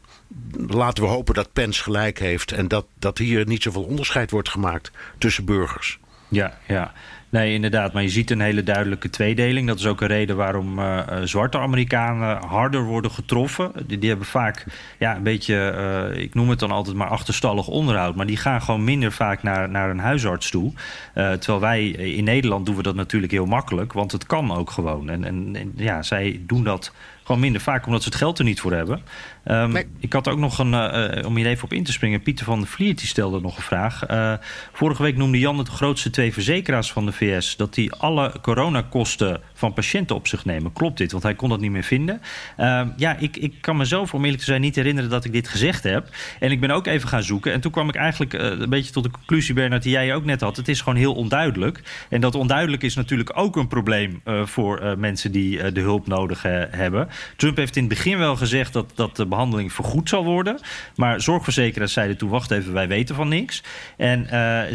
laten 0.69 1.03
we 1.03 1.09
hopen 1.09 1.35
dat 1.35 1.53
Pence 1.53 1.83
gelijk 1.83 2.19
heeft 2.19 2.53
en 2.53 2.69
dat, 2.69 2.87
dat 2.99 3.19
hier 3.19 3.47
niet 3.47 3.63
zoveel 3.63 3.83
onderscheid 3.83 4.31
wordt 4.31 4.49
gemaakt 4.49 4.91
tussen 5.19 5.45
burgers. 5.45 5.99
Ja, 6.29 6.59
ja. 6.67 6.93
Nee, 7.31 7.55
inderdaad. 7.55 7.93
Maar 7.93 8.03
je 8.03 8.09
ziet 8.09 8.31
een 8.31 8.41
hele 8.41 8.63
duidelijke 8.63 9.11
tweedeling. 9.11 9.67
Dat 9.67 9.79
is 9.79 9.87
ook 9.87 10.01
een 10.01 10.09
reden 10.09 10.37
waarom 10.37 10.79
uh, 10.79 11.01
zwarte 11.25 11.59
Amerikanen 11.59 12.45
harder 12.45 12.85
worden 12.85 13.11
getroffen. 13.11 13.73
Die, 13.87 14.09
hebben 14.09 14.27
vaak 14.27 14.65
ja, 14.99 15.17
een 15.17 15.23
beetje, 15.23 15.75
uh, 16.13 16.23
ik 16.23 16.35
noem 16.35 16.51
het 16.51 16.59
dan 16.59 16.71
altijd 16.71 16.97
maar 16.97 17.09
achterstallig 17.09 17.67
onderhoud. 17.67 18.17
Maar 18.17 18.27
die 18.27 18.37
gaan 18.37 18.63
gewoon 18.63 18.85
minder 18.85 19.13
vaak 19.13 19.43
naar, 19.43 19.69
naar 19.69 19.91
een 19.91 19.99
huisarts 19.99 20.51
toe. 20.51 20.73
Terwijl 21.15 21.61
wij 21.61 21.89
in 21.89 22.25
Nederland 22.25 22.67
doen 22.67 22.77
we 22.77 22.83
dat 22.83 22.95
natuurlijk 22.95 23.33
heel 23.33 23.47
makkelijk. 23.47 23.93
Want 23.93 24.13
het 24.13 24.27
kan 24.27 24.57
ook 24.57 24.71
gewoon. 24.71 25.11
En, 25.11 25.25
en, 25.25 25.57
en 25.57 25.73
ja, 25.77 26.03
zij 26.03 26.41
doen 26.47 26.65
dat 26.65 26.93
gewoon 27.31 27.45
minder 27.45 27.61
vaak 27.61 27.87
omdat 27.87 28.03
ze 28.03 28.09
het 28.09 28.19
geld 28.19 28.39
er 28.39 28.45
niet 28.45 28.61
voor 28.61 28.73
hebben. 28.73 29.03
Um, 29.45 29.73
nee. 29.73 29.87
Ik 29.99 30.13
had 30.13 30.29
ook 30.29 30.39
nog 30.39 30.59
een, 30.59 30.73
uh, 30.73 31.27
om 31.27 31.37
hier 31.37 31.47
even 31.47 31.65
op 31.65 31.73
in 31.73 31.85
te 31.85 31.93
springen, 31.93 32.23
Pieter 32.23 32.45
van 32.45 32.59
der 32.59 32.69
Vliert 32.69 32.99
die 32.99 33.07
stelde 33.07 33.41
nog 33.41 33.57
een 33.57 33.63
vraag. 33.63 34.11
Uh, 34.11 34.35
vorige 34.73 35.03
week 35.03 35.17
noemde 35.17 35.39
Jan 35.39 35.57
de 35.57 35.65
grootste 35.65 36.11
twee 36.11 36.33
verzekeraars 36.33 36.93
van 36.93 37.07
de 37.07 37.13
VS 37.13 37.57
dat 37.57 37.75
die 37.75 37.93
alle 37.93 38.33
coronakosten 38.43 39.41
van 39.55 39.73
patiënten 39.73 40.17
op 40.17 40.27
zich 40.27 40.45
nemen. 40.45 40.73
Klopt 40.73 40.99
dit? 40.99 41.13
Want 41.13 41.23
hij 41.23 41.35
kon 41.35 41.49
dat 41.49 41.61
niet 41.61 41.71
meer 41.71 41.83
vinden. 41.83 42.21
Uh, 42.59 42.83
ja, 42.97 43.17
ik, 43.17 43.37
ik 43.37 43.55
kan 43.61 43.77
mezelf, 43.77 44.15
om 44.15 44.23
eerlijk 44.23 44.39
te 44.39 44.49
zijn, 44.49 44.61
niet 44.61 44.75
herinneren 44.75 45.11
dat 45.11 45.25
ik 45.25 45.33
dit 45.33 45.49
gezegd 45.49 45.83
heb. 45.83 46.09
En 46.41 46.51
ik 46.51 46.61
ben 46.61 46.71
ook 46.71 46.87
even 46.87 47.09
gaan 47.09 47.23
zoeken. 47.23 47.53
En 47.53 47.61
toen 47.61 47.73
kwam 47.73 47.89
ik 47.89 47.95
eigenlijk 47.95 48.33
een 48.33 48.71
beetje 48.71 48.93
tot 48.93 49.03
de 49.03 49.11
conclusie, 49.11 49.55
Bernard, 49.55 49.83
die 49.83 49.93
jij 49.93 50.15
ook 50.15 50.25
net 50.25 50.41
had. 50.41 50.57
Het 50.57 50.69
is 50.69 50.81
gewoon 50.81 50.99
heel 50.99 51.15
onduidelijk. 51.15 51.83
En 52.09 52.21
dat 52.21 52.35
onduidelijk 52.35 52.83
is 52.83 52.95
natuurlijk 52.95 53.31
ook 53.35 53.57
een 53.57 53.69
probleem 53.69 54.23
voor 54.45 54.95
mensen 54.99 55.33
die 55.33 55.73
de 55.73 55.81
hulp 55.81 56.07
nodig 56.07 56.43
hebben. 56.71 57.09
Trump 57.37 57.57
heeft 57.57 57.77
in 57.77 57.85
het 57.85 57.93
begin 57.93 58.19
wel 58.19 58.37
gezegd 58.37 58.73
dat, 58.73 58.93
dat 58.95 59.17
de 59.17 59.27
behandeling 59.27 59.73
vergoed 59.73 60.09
zal 60.09 60.25
worden. 60.25 60.61
Maar 60.97 61.21
zorgverzekeraars 61.21 61.93
zeiden 61.93 62.17
toen, 62.17 62.29
wacht 62.29 62.51
even, 62.51 62.73
wij 62.73 62.89
weten 62.89 63.15
van 63.15 63.29
niks. 63.29 63.63
En 63.97 64.27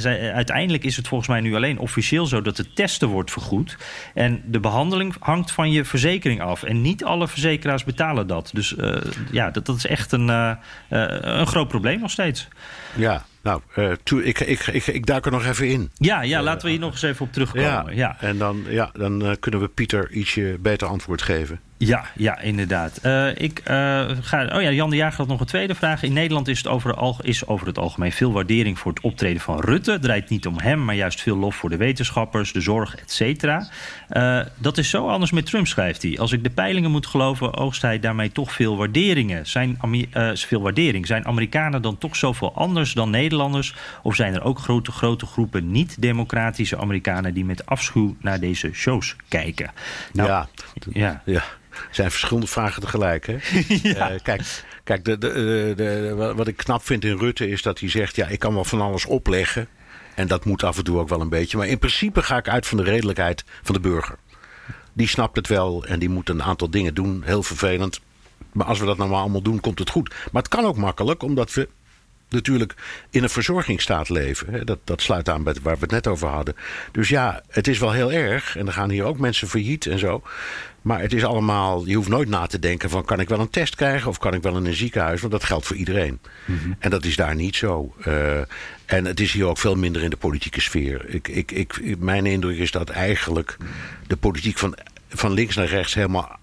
zij, 0.01 0.33
uiteindelijk 0.33 0.83
is 0.83 0.97
het 0.97 1.07
volgens 1.07 1.29
mij 1.29 1.41
nu 1.41 1.55
alleen 1.55 1.79
officieel 1.79 2.25
zo 2.25 2.41
dat 2.41 2.57
het 2.57 2.75
testen 2.75 3.07
wordt 3.07 3.31
vergoed. 3.31 3.77
En 4.13 4.41
de 4.45 4.59
behandeling 4.59 5.15
hangt 5.19 5.51
van 5.51 5.71
je 5.71 5.85
verzekering 5.85 6.41
af. 6.41 6.63
En 6.63 6.81
niet 6.81 7.03
alle 7.03 7.27
verzekeraars 7.27 7.83
betalen 7.83 8.27
dat. 8.27 8.49
Dus 8.53 8.71
uh, 8.71 8.97
ja, 9.31 9.51
dat, 9.51 9.65
dat 9.65 9.75
is 9.75 9.85
echt 9.85 10.11
een, 10.11 10.27
een 10.89 11.47
groot 11.47 11.67
probleem 11.67 11.99
nog 11.99 12.11
steeds. 12.11 12.47
Ja, 12.95 13.25
nou, 13.43 13.61
uh, 13.75 13.91
ik, 14.25 14.39
ik, 14.39 14.67
ik, 14.67 14.87
ik 14.87 15.05
duik 15.05 15.25
er 15.25 15.31
nog 15.31 15.45
even 15.45 15.67
in. 15.67 15.91
Ja, 15.93 16.21
ja 16.21 16.41
laten 16.41 16.65
we 16.65 16.71
hier 16.71 16.79
nog 16.79 16.91
eens 16.91 17.01
even 17.01 17.25
op 17.25 17.33
terugkomen. 17.33 17.65
Ja, 17.65 17.85
ja. 17.91 18.17
En 18.19 18.37
dan, 18.37 18.63
ja, 18.67 18.89
dan 18.93 19.25
uh, 19.25 19.31
kunnen 19.39 19.59
we 19.59 19.67
Pieter 19.67 20.11
ietsje 20.11 20.57
beter 20.59 20.87
antwoord 20.87 21.21
geven. 21.21 21.59
Ja, 21.77 22.05
ja 22.15 22.39
inderdaad. 22.39 22.99
Uh, 23.03 23.27
ik 23.35 23.61
ga. 24.21 24.49
Oh 24.55 24.61
ja, 24.61 24.71
Jan 24.71 24.89
de 24.89 24.95
Jager 24.95 25.17
had 25.17 25.27
nog 25.27 25.39
een 25.39 25.45
tweede 25.45 25.75
vraag. 25.75 26.03
In 26.03 26.13
Nederland 26.13 26.47
is, 26.47 26.57
het 26.57 26.67
over, 26.67 26.95
is 27.21 27.47
over 27.47 27.67
het 27.67 27.77
algemeen 27.77 28.11
veel 28.11 28.31
waardering 28.31 28.79
voor 28.79 28.91
het 28.93 29.03
optreden 29.03 29.41
van 29.41 29.59
Rutte. 29.59 29.91
Het 29.91 30.01
draait 30.01 30.29
niet 30.29 30.47
om 30.47 30.59
hem, 30.59 30.85
maar 30.85 30.95
juist 30.95 31.21
veel 31.21 31.37
lof 31.37 31.55
voor 31.55 31.69
de 31.69 31.77
wetenschappers, 31.77 32.51
de 32.51 32.61
zorg, 32.61 32.95
et 32.95 33.11
cetera. 33.11 33.67
dat 34.57 34.77
is 34.77 34.89
zo 34.89 35.07
anders 35.07 35.31
met 35.31 35.45
Trump, 35.45 35.67
schrijft 35.67 36.01
hij. 36.01 36.19
Als 36.19 36.31
ik 36.31 36.43
de 36.43 36.49
peilingen 36.49 36.91
moet 36.91 37.07
geloven, 37.07 37.53
oogst 37.53 37.81
hij 37.81 37.99
daarmee 37.99 38.31
toch 38.31 38.51
veel 38.51 38.77
waarderingen. 38.77 39.47
Zijn, 39.47 39.79
veel 40.33 40.61
waardering. 40.61 41.07
Zijn 41.07 41.25
Amerikanen 41.25 41.81
dan 41.81 41.97
toch 41.97 42.15
zoveel 42.15 42.55
anders 42.55 42.93
dan 42.93 43.09
Nederlanders? 43.09 43.75
Of 44.03 44.15
zijn 44.15 44.33
er 44.33 44.43
ook 44.43 44.59
grote, 44.59 44.91
grote 44.91 45.25
groepen 45.25 45.71
niet-democratische 45.71 46.77
Amerikanen 46.77 47.33
die 47.33 47.45
met 47.45 47.65
afschuw 47.65 48.15
naar 48.21 48.39
deze 48.39 48.73
shows 48.73 49.15
kijken? 49.27 49.71
Nou, 50.13 50.29
ja, 50.29 50.47
ja. 50.93 51.21
ja. 51.25 51.43
Zijn 51.91 52.11
verschillende 52.11 52.47
vragen 52.47 52.81
tegelijk. 52.81 53.27
Hè? 53.27 53.37
ja. 53.89 54.11
Uh, 54.11 54.19
kijk, 54.23 54.63
kijk 54.83 55.05
de, 55.05 55.17
de, 55.17 55.73
de, 55.75 56.33
wat 56.35 56.47
ik 56.47 56.57
knap 56.57 56.85
vind 56.85 57.03
in 57.03 57.17
Rutte 57.17 57.49
is 57.49 57.61
dat 57.61 57.79
hij 57.79 57.89
zegt: 57.89 58.15
ja, 58.15 58.27
ik 58.27 58.39
kan 58.39 58.53
wel 58.53 58.65
van 58.65 58.81
alles 58.81 59.05
opleggen. 59.05 59.67
En 60.15 60.27
dat 60.27 60.45
moet 60.45 60.63
af 60.63 60.77
en 60.77 60.83
toe 60.83 60.99
ook 60.99 61.09
wel 61.09 61.21
een 61.21 61.29
beetje. 61.29 61.57
Maar 61.57 61.67
in 61.67 61.79
principe 61.79 62.23
ga 62.23 62.37
ik 62.37 62.49
uit 62.49 62.67
van 62.67 62.77
de 62.77 62.83
redelijkheid 62.83 63.43
van 63.63 63.75
de 63.75 63.81
burger. 63.81 64.15
Die 64.93 65.07
snapt 65.07 65.35
het 65.35 65.47
wel 65.47 65.85
en 65.85 65.99
die 65.99 66.09
moet 66.09 66.29
een 66.29 66.43
aantal 66.43 66.69
dingen 66.69 66.93
doen. 66.93 67.21
Heel 67.25 67.43
vervelend. 67.43 68.01
Maar 68.51 68.65
als 68.65 68.79
we 68.79 68.85
dat 68.85 68.97
nou 68.97 69.09
maar 69.09 69.19
allemaal 69.19 69.41
doen, 69.41 69.59
komt 69.59 69.79
het 69.79 69.89
goed. 69.89 70.09
Maar 70.31 70.41
het 70.41 70.51
kan 70.51 70.65
ook 70.65 70.77
makkelijk, 70.77 71.23
omdat 71.23 71.53
we 71.53 71.69
natuurlijk 72.35 72.73
in 73.09 73.23
een 73.23 73.29
verzorgingsstaat 73.29 74.09
leven. 74.09 74.65
Dat, 74.65 74.79
dat 74.83 75.01
sluit 75.01 75.29
aan 75.29 75.43
bij 75.43 75.55
waar 75.61 75.73
we 75.73 75.81
het 75.81 75.91
net 75.91 76.07
over 76.07 76.27
hadden. 76.27 76.55
Dus 76.91 77.09
ja, 77.09 77.41
het 77.49 77.67
is 77.67 77.79
wel 77.79 77.91
heel 77.91 78.11
erg. 78.11 78.57
En 78.57 78.67
er 78.67 78.73
gaan 78.73 78.89
hier 78.89 79.03
ook 79.03 79.19
mensen 79.19 79.47
failliet 79.47 79.85
en 79.85 79.99
zo. 79.99 80.23
Maar 80.85 81.01
het 81.01 81.13
is 81.13 81.23
allemaal, 81.23 81.85
je 81.85 81.95
hoeft 81.95 82.09
nooit 82.09 82.29
na 82.29 82.47
te 82.47 82.59
denken 82.59 82.89
van 82.89 83.05
kan 83.05 83.19
ik 83.19 83.29
wel 83.29 83.39
een 83.39 83.49
test 83.49 83.75
krijgen 83.75 84.09
of 84.09 84.17
kan 84.17 84.33
ik 84.33 84.41
wel 84.41 84.57
in 84.57 84.65
een 84.65 84.73
ziekenhuis, 84.73 85.21
want 85.21 85.33
dat 85.33 85.43
geldt 85.43 85.65
voor 85.65 85.75
iedereen. 85.75 86.19
Mhm. 86.45 86.71
En 86.79 86.89
dat 86.89 87.05
is 87.05 87.15
daar 87.15 87.35
niet 87.35 87.55
zo. 87.55 87.95
Uh, 88.07 88.37
en 88.85 89.05
het 89.05 89.19
is 89.19 89.31
hier 89.31 89.45
ook 89.45 89.57
veel 89.57 89.75
minder 89.75 90.03
in 90.03 90.09
de 90.09 90.17
politieke 90.17 90.61
sfeer. 90.61 91.05
Ik, 91.09 91.27
ik, 91.27 91.51
ik, 91.51 91.99
mijn 91.99 92.25
indruk 92.25 92.57
is 92.57 92.71
dat 92.71 92.89
eigenlijk 92.89 93.57
de 94.07 94.15
politiek 94.15 94.57
van, 94.57 94.77
van 95.09 95.31
links 95.31 95.55
naar 95.55 95.67
rechts 95.67 95.93
helemaal, 95.93 96.39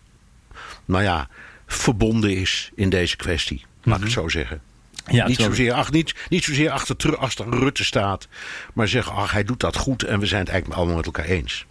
nou 0.85 1.03
ja, 1.03 1.29
verbonden 1.67 2.37
is 2.37 2.71
in 2.75 2.91
deze 2.91 3.17
kwestie. 3.17 3.65
Laat 3.83 3.99
ik 3.99 4.05
het 4.05 4.13
mhm. 4.13 4.21
zo 4.21 4.29
zeggen. 4.29 4.61
Ja, 5.07 5.27
niet, 5.27 5.41
zozeer, 5.41 5.73
ach, 5.73 5.91
niet, 5.91 6.15
niet 6.29 6.45
zozeer 6.45 6.71
achter, 6.71 7.17
achter 7.17 7.49
Rutte 7.49 7.85
staat, 7.85 8.29
maar 8.75 8.89
zeggen, 8.89 9.15
ach, 9.15 9.33
hij 9.33 9.45
doet 9.45 9.61
dat 9.61 9.77
goed 9.77 10.03
en 10.03 10.21
we 10.21 10.27
zijn 10.27 10.41
het 10.41 10.51
eigenlijk 10.51 10.81
allemaal 10.81 10.97
met 10.97 11.07
elkaar 11.07 11.25
eens. 11.25 11.67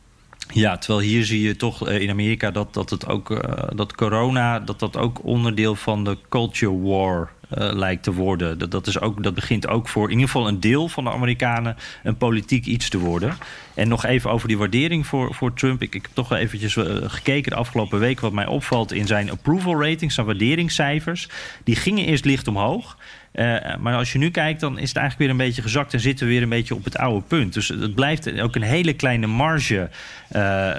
Ja, 0.53 0.77
terwijl 0.77 1.07
hier 1.07 1.25
zie 1.25 1.41
je 1.41 1.55
toch 1.55 1.88
eh, 1.88 2.01
in 2.01 2.09
Amerika 2.09 2.51
dat, 2.51 2.73
dat, 2.73 2.89
het 2.89 3.07
ook, 3.07 3.29
uh, 3.29 3.39
dat 3.75 3.95
corona 3.95 4.59
dat 4.59 4.79
dat 4.79 4.97
ook 4.97 5.23
onderdeel 5.23 5.75
van 5.75 6.03
de 6.03 6.17
culture 6.29 6.82
war 6.82 7.32
uh, 7.57 7.71
lijkt 7.73 8.03
te 8.03 8.13
worden. 8.13 8.57
Dat, 8.57 8.71
dat, 8.71 8.88
is 8.88 8.99
ook, 8.99 9.23
dat 9.23 9.34
begint 9.34 9.67
ook 9.67 9.88
voor 9.88 10.03
in 10.03 10.11
ieder 10.11 10.25
geval 10.25 10.47
een 10.47 10.59
deel 10.59 10.88
van 10.88 11.03
de 11.03 11.09
Amerikanen 11.11 11.75
een 12.03 12.17
politiek 12.17 12.65
iets 12.65 12.89
te 12.89 12.97
worden. 12.97 13.38
En 13.73 13.88
nog 13.88 14.05
even 14.05 14.32
over 14.32 14.47
die 14.47 14.57
waardering 14.57 15.07
voor, 15.07 15.34
voor 15.34 15.53
Trump. 15.53 15.82
Ik, 15.82 15.95
ik 15.95 16.01
heb 16.01 16.11
toch 16.13 16.32
eventjes 16.32 16.77
gekeken 17.03 17.51
de 17.51 17.57
afgelopen 17.57 17.99
week. 17.99 18.19
Wat 18.19 18.32
mij 18.32 18.45
opvalt 18.45 18.91
in 18.91 19.07
zijn 19.07 19.32
approval 19.32 19.82
ratings, 19.82 20.15
zijn 20.15 20.25
waarderingscijfers. 20.25 21.27
Die 21.63 21.75
gingen 21.75 22.05
eerst 22.05 22.25
licht 22.25 22.47
omhoog. 22.47 22.97
Uh, 23.34 23.75
maar 23.79 23.95
als 23.95 24.11
je 24.11 24.17
nu 24.17 24.32
kijkt, 24.32 24.59
dan 24.59 24.79
is 24.79 24.88
het 24.88 24.97
eigenlijk 24.97 25.17
weer 25.17 25.29
een 25.29 25.47
beetje 25.47 25.61
gezakt 25.61 25.93
en 25.93 25.99
zitten 25.99 26.25
we 26.25 26.32
weer 26.32 26.41
een 26.41 26.49
beetje 26.49 26.75
op 26.75 26.84
het 26.84 26.97
oude 26.97 27.25
punt. 27.27 27.53
Dus 27.53 27.67
het 27.67 27.95
blijft 27.95 28.39
ook 28.39 28.55
een 28.55 28.61
hele 28.61 28.93
kleine 28.93 29.27
marge 29.27 29.89
uh, 30.36 30.71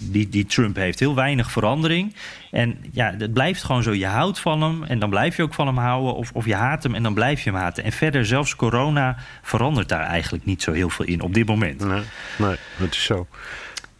die, 0.00 0.28
die 0.28 0.46
Trump 0.46 0.76
heeft. 0.76 0.98
Heel 0.98 1.14
weinig 1.14 1.50
verandering. 1.50 2.14
En 2.50 2.78
ja, 2.92 3.14
het 3.18 3.32
blijft 3.32 3.62
gewoon 3.62 3.82
zo. 3.82 3.92
Je 3.92 4.06
houdt 4.06 4.38
van 4.40 4.62
hem 4.62 4.84
en 4.84 4.98
dan 4.98 5.10
blijf 5.10 5.36
je 5.36 5.42
ook 5.42 5.54
van 5.54 5.66
hem 5.66 5.78
houden. 5.78 6.14
Of, 6.14 6.30
of 6.32 6.46
je 6.46 6.54
haat 6.54 6.82
hem 6.82 6.94
en 6.94 7.02
dan 7.02 7.14
blijf 7.14 7.42
je 7.44 7.50
hem 7.50 7.58
haten. 7.58 7.84
En 7.84 7.92
verder, 7.92 8.26
zelfs 8.26 8.56
corona 8.56 9.16
verandert 9.42 9.88
daar 9.88 10.06
eigenlijk 10.06 10.44
niet 10.44 10.62
zo 10.62 10.72
heel 10.72 10.90
veel 10.90 11.04
in 11.04 11.20
op 11.20 11.34
dit 11.34 11.46
moment. 11.46 11.84
Nee, 11.84 12.02
nee 12.38 12.56
het 12.76 12.94
is 12.94 13.04
zo. 13.04 13.26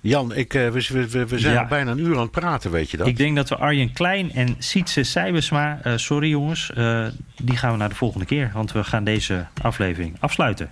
Jan, 0.02 0.34
ik, 0.34 0.54
uh, 0.54 0.68
we, 0.68 1.08
we, 1.08 1.26
we, 1.26 1.38
zijn 1.38 1.58
al 1.58 1.66
bijna 1.66 1.90
een 1.90 1.98
uur 1.98 2.14
aan 2.14 2.22
het 2.22 2.30
praten, 2.30 2.70
weet 2.70 2.90
je 2.90 2.96
dat? 2.96 3.06
Ik 3.06 3.16
denk 3.16 3.36
dat 3.36 3.48
we 3.48 3.56
Arjen 3.56 3.92
Klein 3.92 4.32
en 4.32 4.56
Sietse 4.58 5.02
Sijbesma, 5.02 5.80
uh, 5.86 5.96
sorry 5.96 6.28
jongens, 6.28 6.70
uh, 6.76 7.06
die 7.42 7.56
gaan 7.56 7.72
we 7.72 7.78
naar 7.78 7.88
de 7.88 7.94
volgende 7.94 8.26
keer. 8.26 8.50
Want 8.54 8.72
we 8.72 8.84
gaan 8.84 9.04
deze 9.04 9.46
aflevering 9.62 10.16
afsluiten. 10.20 10.70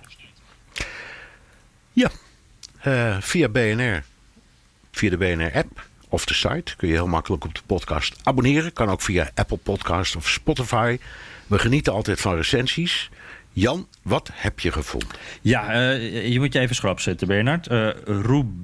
Ja, 1.93 2.09
via 3.19 3.49
BNR, 3.49 4.03
via 4.91 5.09
de 5.09 5.17
BNR-app 5.17 5.87
of 6.09 6.25
de 6.25 6.33
site 6.33 6.75
kun 6.75 6.87
je 6.87 6.93
heel 6.93 7.07
makkelijk 7.07 7.45
op 7.45 7.55
de 7.55 7.61
podcast 7.65 8.15
abonneren. 8.23 8.73
Kan 8.73 8.89
ook 8.89 9.01
via 9.01 9.31
Apple 9.35 9.57
Podcast 9.57 10.15
of 10.15 10.29
Spotify. 10.29 10.97
We 11.47 11.59
genieten 11.59 11.93
altijd 11.93 12.21
van 12.21 12.35
recensies. 12.35 13.09
Jan, 13.53 13.87
wat 14.01 14.29
heb 14.33 14.59
je 14.59 14.71
gevonden? 14.71 15.09
Ja, 15.41 15.91
je 15.91 16.39
moet 16.39 16.53
je 16.53 16.59
even 16.59 16.75
schrap 16.75 16.99
zetten, 16.99 17.27
Bernard. 17.27 17.71
Uh, 17.71 17.89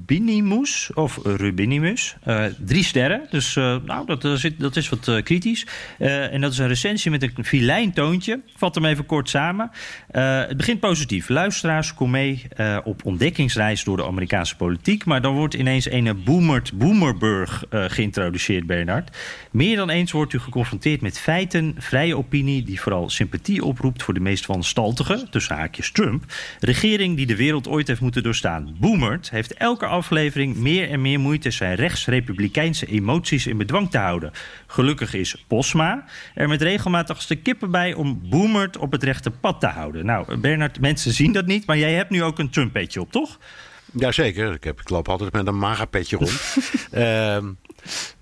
Rubinimus, 0.07 0.89
of 0.93 1.19
Rubinimus. 1.23 2.15
Uh, 2.27 2.45
drie 2.65 2.83
sterren, 2.83 3.27
dus 3.29 3.55
nou, 3.55 4.05
dat, 4.05 4.39
zit, 4.39 4.59
dat 4.59 4.75
is 4.75 4.89
wat 4.89 5.21
kritisch. 5.23 5.65
en 5.97 6.41
dat 6.41 6.51
is 6.51 6.57
een 6.57 6.67
recensie 6.67 7.11
met 7.11 7.23
een 7.23 7.45
filijn 7.45 7.93
toontje. 7.93 8.39
vat 8.55 8.75
hem 8.75 8.85
even 8.85 9.05
kort 9.05 9.29
samen. 9.29 9.71
het 10.11 10.57
begint 10.57 10.79
positief. 10.79 11.29
Luisteraars, 11.29 11.93
kom 11.93 12.11
mee 12.11 12.47
op 12.83 13.05
ontdekkingsreis 13.05 13.83
door 13.83 13.97
de 13.97 14.05
Amerikaanse 14.05 14.55
politiek. 14.55 15.05
Maar 15.05 15.21
dan 15.21 15.35
wordt 15.35 15.53
ineens 15.53 15.91
een 15.91 16.23
Boomert 16.23 16.73
Boomerburg 16.73 17.63
geïntroduceerd, 17.69 18.65
Bernard. 18.65 19.17
Meer 19.51 19.75
dan 19.75 19.89
eens 19.89 20.11
wordt 20.11 20.33
u 20.33 20.39
geconfronteerd 20.39 21.01
met 21.01 21.19
feiten, 21.19 21.75
vrije 21.77 22.17
opinie... 22.17 22.63
die 22.63 22.81
vooral 22.81 23.09
sympathie 23.09 23.63
oproept 23.63 24.03
voor 24.03 24.13
de 24.13 24.19
meest 24.19 24.45
wanstaltige, 24.45 25.27
tussen 25.29 25.55
haakjes 25.55 25.91
Trump, 25.91 26.23
regering 26.59 27.15
die 27.15 27.25
de 27.25 27.35
wereld 27.35 27.67
ooit 27.67 27.87
heeft 27.87 28.01
moeten 28.01 28.23
doorstaan. 28.23 28.75
Boomert 28.79 29.29
heeft 29.29 29.53
elke 29.53 29.85
aflevering 29.97 30.55
meer 30.55 30.89
en 30.89 31.01
meer 31.01 31.19
moeite 31.19 31.51
zijn 31.51 31.75
rechtsrepublikeinse 31.75 32.85
emoties 32.85 33.47
in 33.47 33.57
bedwang 33.57 33.91
te 33.91 33.97
houden. 33.97 34.31
Gelukkig 34.67 35.13
is 35.13 35.43
Posma 35.47 36.05
er 36.33 36.47
met 36.47 36.61
regelmatig 36.61 37.15
als 37.15 37.27
de 37.27 37.35
kippen 37.35 37.71
bij 37.71 37.93
om 37.93 38.21
Boomert 38.29 38.77
op 38.77 38.91
het 38.91 39.03
rechte 39.03 39.31
pad 39.31 39.59
te 39.59 39.67
houden. 39.67 40.05
Nou, 40.05 40.37
Bernard, 40.37 40.79
mensen 40.79 41.11
zien 41.11 41.31
dat 41.31 41.45
niet, 41.45 41.65
maar 41.65 41.77
jij 41.77 41.93
hebt 41.93 42.09
nu 42.09 42.23
ook 42.23 42.39
een 42.39 42.49
Trump-petje 42.49 43.01
op, 43.01 43.11
toch? 43.11 43.39
Jazeker, 43.91 44.53
ik, 44.53 44.63
heb, 44.63 44.79
ik 44.79 44.89
loop 44.89 45.09
altijd 45.09 45.33
met 45.33 45.47
een 45.47 45.57
maga-petje 45.57 46.17
rond. 46.17 46.57
uh, 46.93 47.37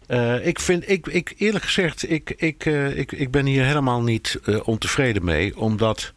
Uh, 0.08 0.46
ik 0.46 0.60
vind, 0.60 0.90
ik, 0.90 1.08
ik, 1.08 1.34
eerlijk 1.38 1.64
gezegd, 1.64 2.12
ik, 2.12 2.30
ik, 2.30 2.66
uh, 2.66 2.98
ik, 2.98 3.12
ik 3.12 3.32
ben 3.32 3.46
hier 3.46 3.64
helemaal 3.64 4.02
niet 4.02 4.40
uh, 4.46 4.68
ontevreden 4.68 5.26
mee. 5.26 5.58
Omdat 5.58 6.14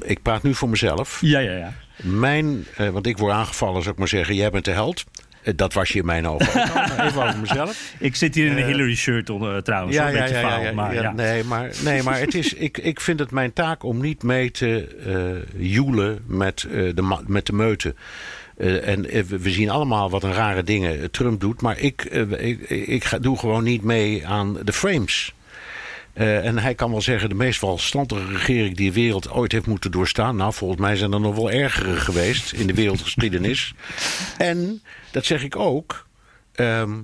ik 0.00 0.22
praat 0.22 0.42
nu 0.42 0.54
voor 0.54 0.68
mezelf. 0.68 1.18
Ja, 1.20 1.38
ja, 1.38 1.56
ja. 1.56 1.72
Mijn, 2.02 2.66
uh, 2.80 2.88
want 2.88 3.06
ik 3.06 3.18
word 3.18 3.32
aangevallen, 3.32 3.80
zou 3.82 3.92
ik 3.92 3.98
maar 3.98 4.08
zeggen, 4.08 4.34
jij 4.34 4.50
bent 4.50 4.64
de 4.64 4.70
held. 4.70 5.04
Uh, 5.44 5.52
dat 5.56 5.72
was 5.72 5.88
je 5.88 5.98
in 5.98 6.06
mijn 6.06 6.28
ogen 6.28 6.62
Even 7.06 7.22
over 7.22 7.38
mezelf. 7.38 7.94
Ik 7.98 8.16
zit 8.16 8.34
hier 8.34 8.46
in 8.46 8.56
een 8.56 8.64
Hillary 8.64 8.96
shirt 8.96 9.30
onder, 9.30 9.62
trouwens. 9.62 9.96
Ja, 9.96 10.06
een 10.06 10.14
ja, 10.14 10.20
beetje 10.20 10.34
ja, 10.34 10.48
faal, 10.48 10.62
ja, 10.62 10.72
maar, 10.72 10.94
ja, 10.94 11.12
Nee, 11.12 11.44
maar, 11.44 11.70
nee, 11.84 12.02
maar 12.02 12.18
het 12.18 12.34
is, 12.34 12.54
ik, 12.68 12.78
ik 12.78 13.00
vind 13.00 13.18
het 13.18 13.30
mijn 13.30 13.52
taak 13.52 13.82
om 13.82 14.00
niet 14.00 14.22
mee 14.22 14.50
te 14.50 15.48
joelen 15.56 16.22
met, 16.26 16.66
de, 16.70 17.18
met 17.26 17.46
de 17.46 17.52
meute. 17.52 17.94
Uh, 18.60 18.88
en 18.88 19.02
we 19.40 19.50
zien 19.50 19.70
allemaal 19.70 20.10
wat 20.10 20.22
een 20.22 20.32
rare 20.32 20.62
dingen 20.62 21.10
Trump 21.10 21.40
doet. 21.40 21.62
Maar 21.62 21.78
ik, 21.78 22.08
uh, 22.12 22.48
ik, 22.48 22.60
ik 22.68 23.04
ga, 23.04 23.18
doe 23.18 23.38
gewoon 23.38 23.64
niet 23.64 23.82
mee 23.82 24.26
aan 24.26 24.56
de 24.64 24.72
frames. 24.72 25.34
Eh, 26.12 26.46
en 26.46 26.58
hij 26.58 26.74
kan 26.74 26.90
wel 26.90 27.00
zeggen, 27.00 27.28
de 27.28 27.34
meest 27.34 27.60
welstandige 27.60 28.32
regering 28.32 28.76
die 28.76 28.88
de 28.88 29.00
wereld 29.00 29.30
ooit 29.30 29.52
heeft 29.52 29.66
moeten 29.66 29.90
doorstaan. 29.90 30.36
Nou, 30.36 30.52
volgens 30.52 30.80
mij 30.80 30.96
zijn 30.96 31.12
er 31.12 31.20
nog 31.20 31.34
wel 31.34 31.50
ergere 31.50 31.96
geweest 31.96 32.52
in 32.52 32.66
de 32.66 32.74
wereldgeschiedenis. 32.74 33.74
en, 34.38 34.82
dat 35.10 35.24
zeg 35.24 35.42
ik 35.42 35.56
ook, 35.56 36.06
ehm, 36.52 36.98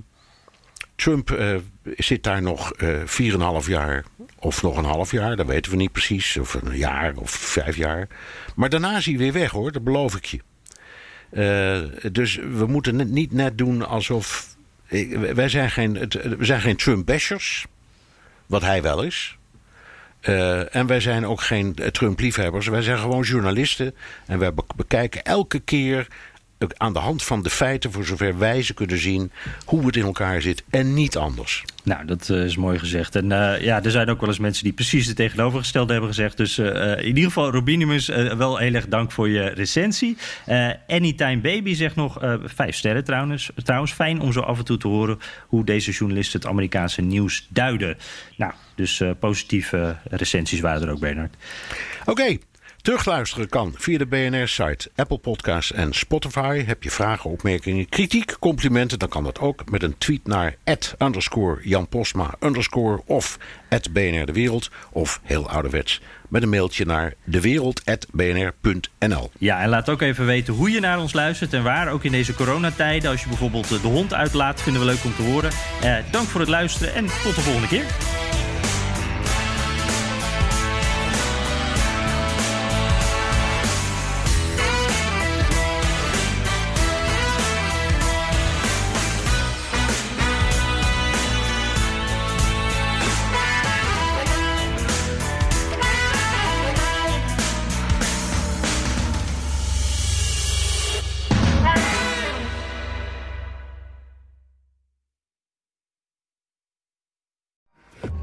Trump 0.95 1.31
uh, 1.31 1.55
zit 1.97 2.23
daar 2.23 2.41
nog 2.41 2.73
uh, 2.81 3.61
4,5 3.61 3.67
jaar 3.67 4.03
of 4.39 4.61
nog 4.61 4.77
een 4.77 4.85
half 4.85 5.11
jaar, 5.11 5.35
dat 5.35 5.45
weten 5.45 5.71
we 5.71 5.77
niet 5.77 5.91
precies. 5.91 6.37
Of 6.37 6.53
een 6.53 6.77
jaar 6.77 7.15
of 7.15 7.31
vijf 7.31 7.75
jaar. 7.75 8.07
Maar 8.55 8.69
daarna 8.69 8.97
is 8.97 9.05
hij 9.05 9.17
weer 9.17 9.33
weg 9.33 9.51
hoor, 9.51 9.71
dat 9.71 9.83
beloof 9.83 10.15
ik 10.15 10.25
je. 10.25 10.39
Uh, 11.31 12.11
dus 12.11 12.35
we 12.35 12.65
moeten 12.67 13.13
niet 13.13 13.31
net 13.31 13.57
doen 13.57 13.87
alsof. 13.87 14.55
Wij 15.33 15.49
zijn 15.49 15.71
geen, 15.71 15.93
we 16.37 16.45
zijn 16.45 16.61
geen 16.61 16.75
Trump-bashers, 16.75 17.65
wat 18.47 18.61
hij 18.61 18.81
wel 18.81 19.03
is. 19.03 19.37
Uh, 20.21 20.75
en 20.75 20.87
wij 20.87 20.99
zijn 20.99 21.25
ook 21.25 21.41
geen 21.41 21.75
Trump-liefhebbers. 21.91 22.67
Wij 22.67 22.81
zijn 22.81 22.97
gewoon 22.97 23.23
journalisten. 23.23 23.95
En 24.25 24.39
wij 24.39 24.51
bekijken 24.75 25.23
elke 25.23 25.59
keer 25.59 26.07
aan 26.77 26.93
de 26.93 26.99
hand 26.99 27.23
van 27.23 27.43
de 27.43 27.49
feiten, 27.49 27.91
voor 27.91 28.05
zover 28.05 28.37
wij 28.37 28.61
ze 28.61 28.73
kunnen 28.73 28.97
zien, 28.97 29.31
hoe 29.65 29.85
het 29.85 29.95
in 29.95 30.03
elkaar 30.03 30.41
zit 30.41 30.63
en 30.69 30.93
niet 30.93 31.17
anders. 31.17 31.63
Nou, 31.83 32.05
dat 32.05 32.29
uh, 32.29 32.43
is 32.43 32.57
mooi 32.57 32.79
gezegd. 32.79 33.15
En 33.15 33.25
uh, 33.25 33.61
ja, 33.61 33.83
er 33.83 33.91
zijn 33.91 34.09
ook 34.09 34.19
wel 34.19 34.29
eens 34.29 34.39
mensen 34.39 34.63
die 34.63 34.73
precies 34.73 35.07
het 35.07 35.15
tegenovergestelde 35.15 35.91
hebben 35.91 36.09
gezegd. 36.09 36.37
Dus 36.37 36.57
uh, 36.57 36.97
in 36.97 37.05
ieder 37.05 37.23
geval, 37.23 37.51
Robinimus, 37.51 38.07
wel 38.37 38.57
heel 38.57 38.73
erg 38.73 38.87
dank 38.87 39.11
voor 39.11 39.29
je 39.29 39.41
recensie. 39.41 40.17
Anytime 40.87 41.37
Baby 41.37 41.73
zegt 41.73 41.95
nog 41.95 42.17
vijf 42.43 42.75
sterren 42.75 43.03
trouwens. 43.03 43.49
Trouwens, 43.63 43.91
fijn 43.91 44.19
om 44.19 44.31
zo 44.31 44.39
af 44.39 44.57
en 44.57 44.65
toe 44.65 44.77
te 44.77 44.87
horen 44.87 45.19
hoe 45.47 45.65
deze 45.65 45.91
journalisten 45.91 46.39
het 46.39 46.49
Amerikaanse 46.49 47.01
nieuws 47.01 47.47
duiden. 47.49 47.97
Nou, 48.35 48.53
dus 48.75 49.01
positieve 49.19 49.97
recensies 50.09 50.59
waren 50.59 50.81
er 50.81 50.93
ook, 50.93 50.99
Bernard. 50.99 51.35
Oké, 52.01 52.11
okay. 52.11 52.39
Terugluisteren 52.87 53.49
kan 53.49 53.73
via 53.77 53.97
de 53.97 54.05
BNR-site, 54.05 54.89
Apple 54.95 55.17
Podcasts 55.17 55.71
en 55.71 55.93
Spotify. 55.93 56.63
Heb 56.65 56.83
je 56.83 56.91
vragen, 56.91 57.29
opmerkingen, 57.29 57.89
kritiek, 57.89 58.35
complimenten... 58.39 58.99
dan 58.99 59.09
kan 59.09 59.23
dat 59.23 59.39
ook 59.39 59.71
met 59.71 59.83
een 59.83 59.97
tweet 59.97 60.27
naar 60.27 60.55
Jan 61.61 61.87
underscore... 62.39 63.01
of 63.05 63.37
BNR 63.91 64.25
De 64.25 64.31
Wereld, 64.31 64.71
of 64.91 65.19
heel 65.23 65.49
ouderwets... 65.49 66.01
met 66.29 66.43
een 66.43 66.49
mailtje 66.49 66.85
naar 66.85 67.13
dewereld.bnr.nl. 67.23 69.31
Ja, 69.37 69.61
en 69.61 69.69
laat 69.69 69.89
ook 69.89 70.01
even 70.01 70.25
weten 70.25 70.53
hoe 70.53 70.71
je 70.71 70.79
naar 70.79 70.99
ons 70.99 71.13
luistert... 71.13 71.53
en 71.53 71.63
waar, 71.63 71.91
ook 71.91 72.03
in 72.03 72.11
deze 72.11 72.33
coronatijden. 72.33 73.11
Als 73.11 73.21
je 73.21 73.27
bijvoorbeeld 73.27 73.67
de 73.67 73.87
hond 73.87 74.13
uitlaat, 74.13 74.61
vinden 74.61 74.81
we 74.81 74.87
leuk 74.87 75.03
om 75.03 75.15
te 75.15 75.21
horen. 75.21 75.51
Eh, 75.81 75.95
dank 76.11 76.27
voor 76.27 76.39
het 76.39 76.49
luisteren 76.49 76.93
en 76.93 77.05
tot 77.05 77.35
de 77.35 77.41
volgende 77.41 77.67
keer. 77.67 77.85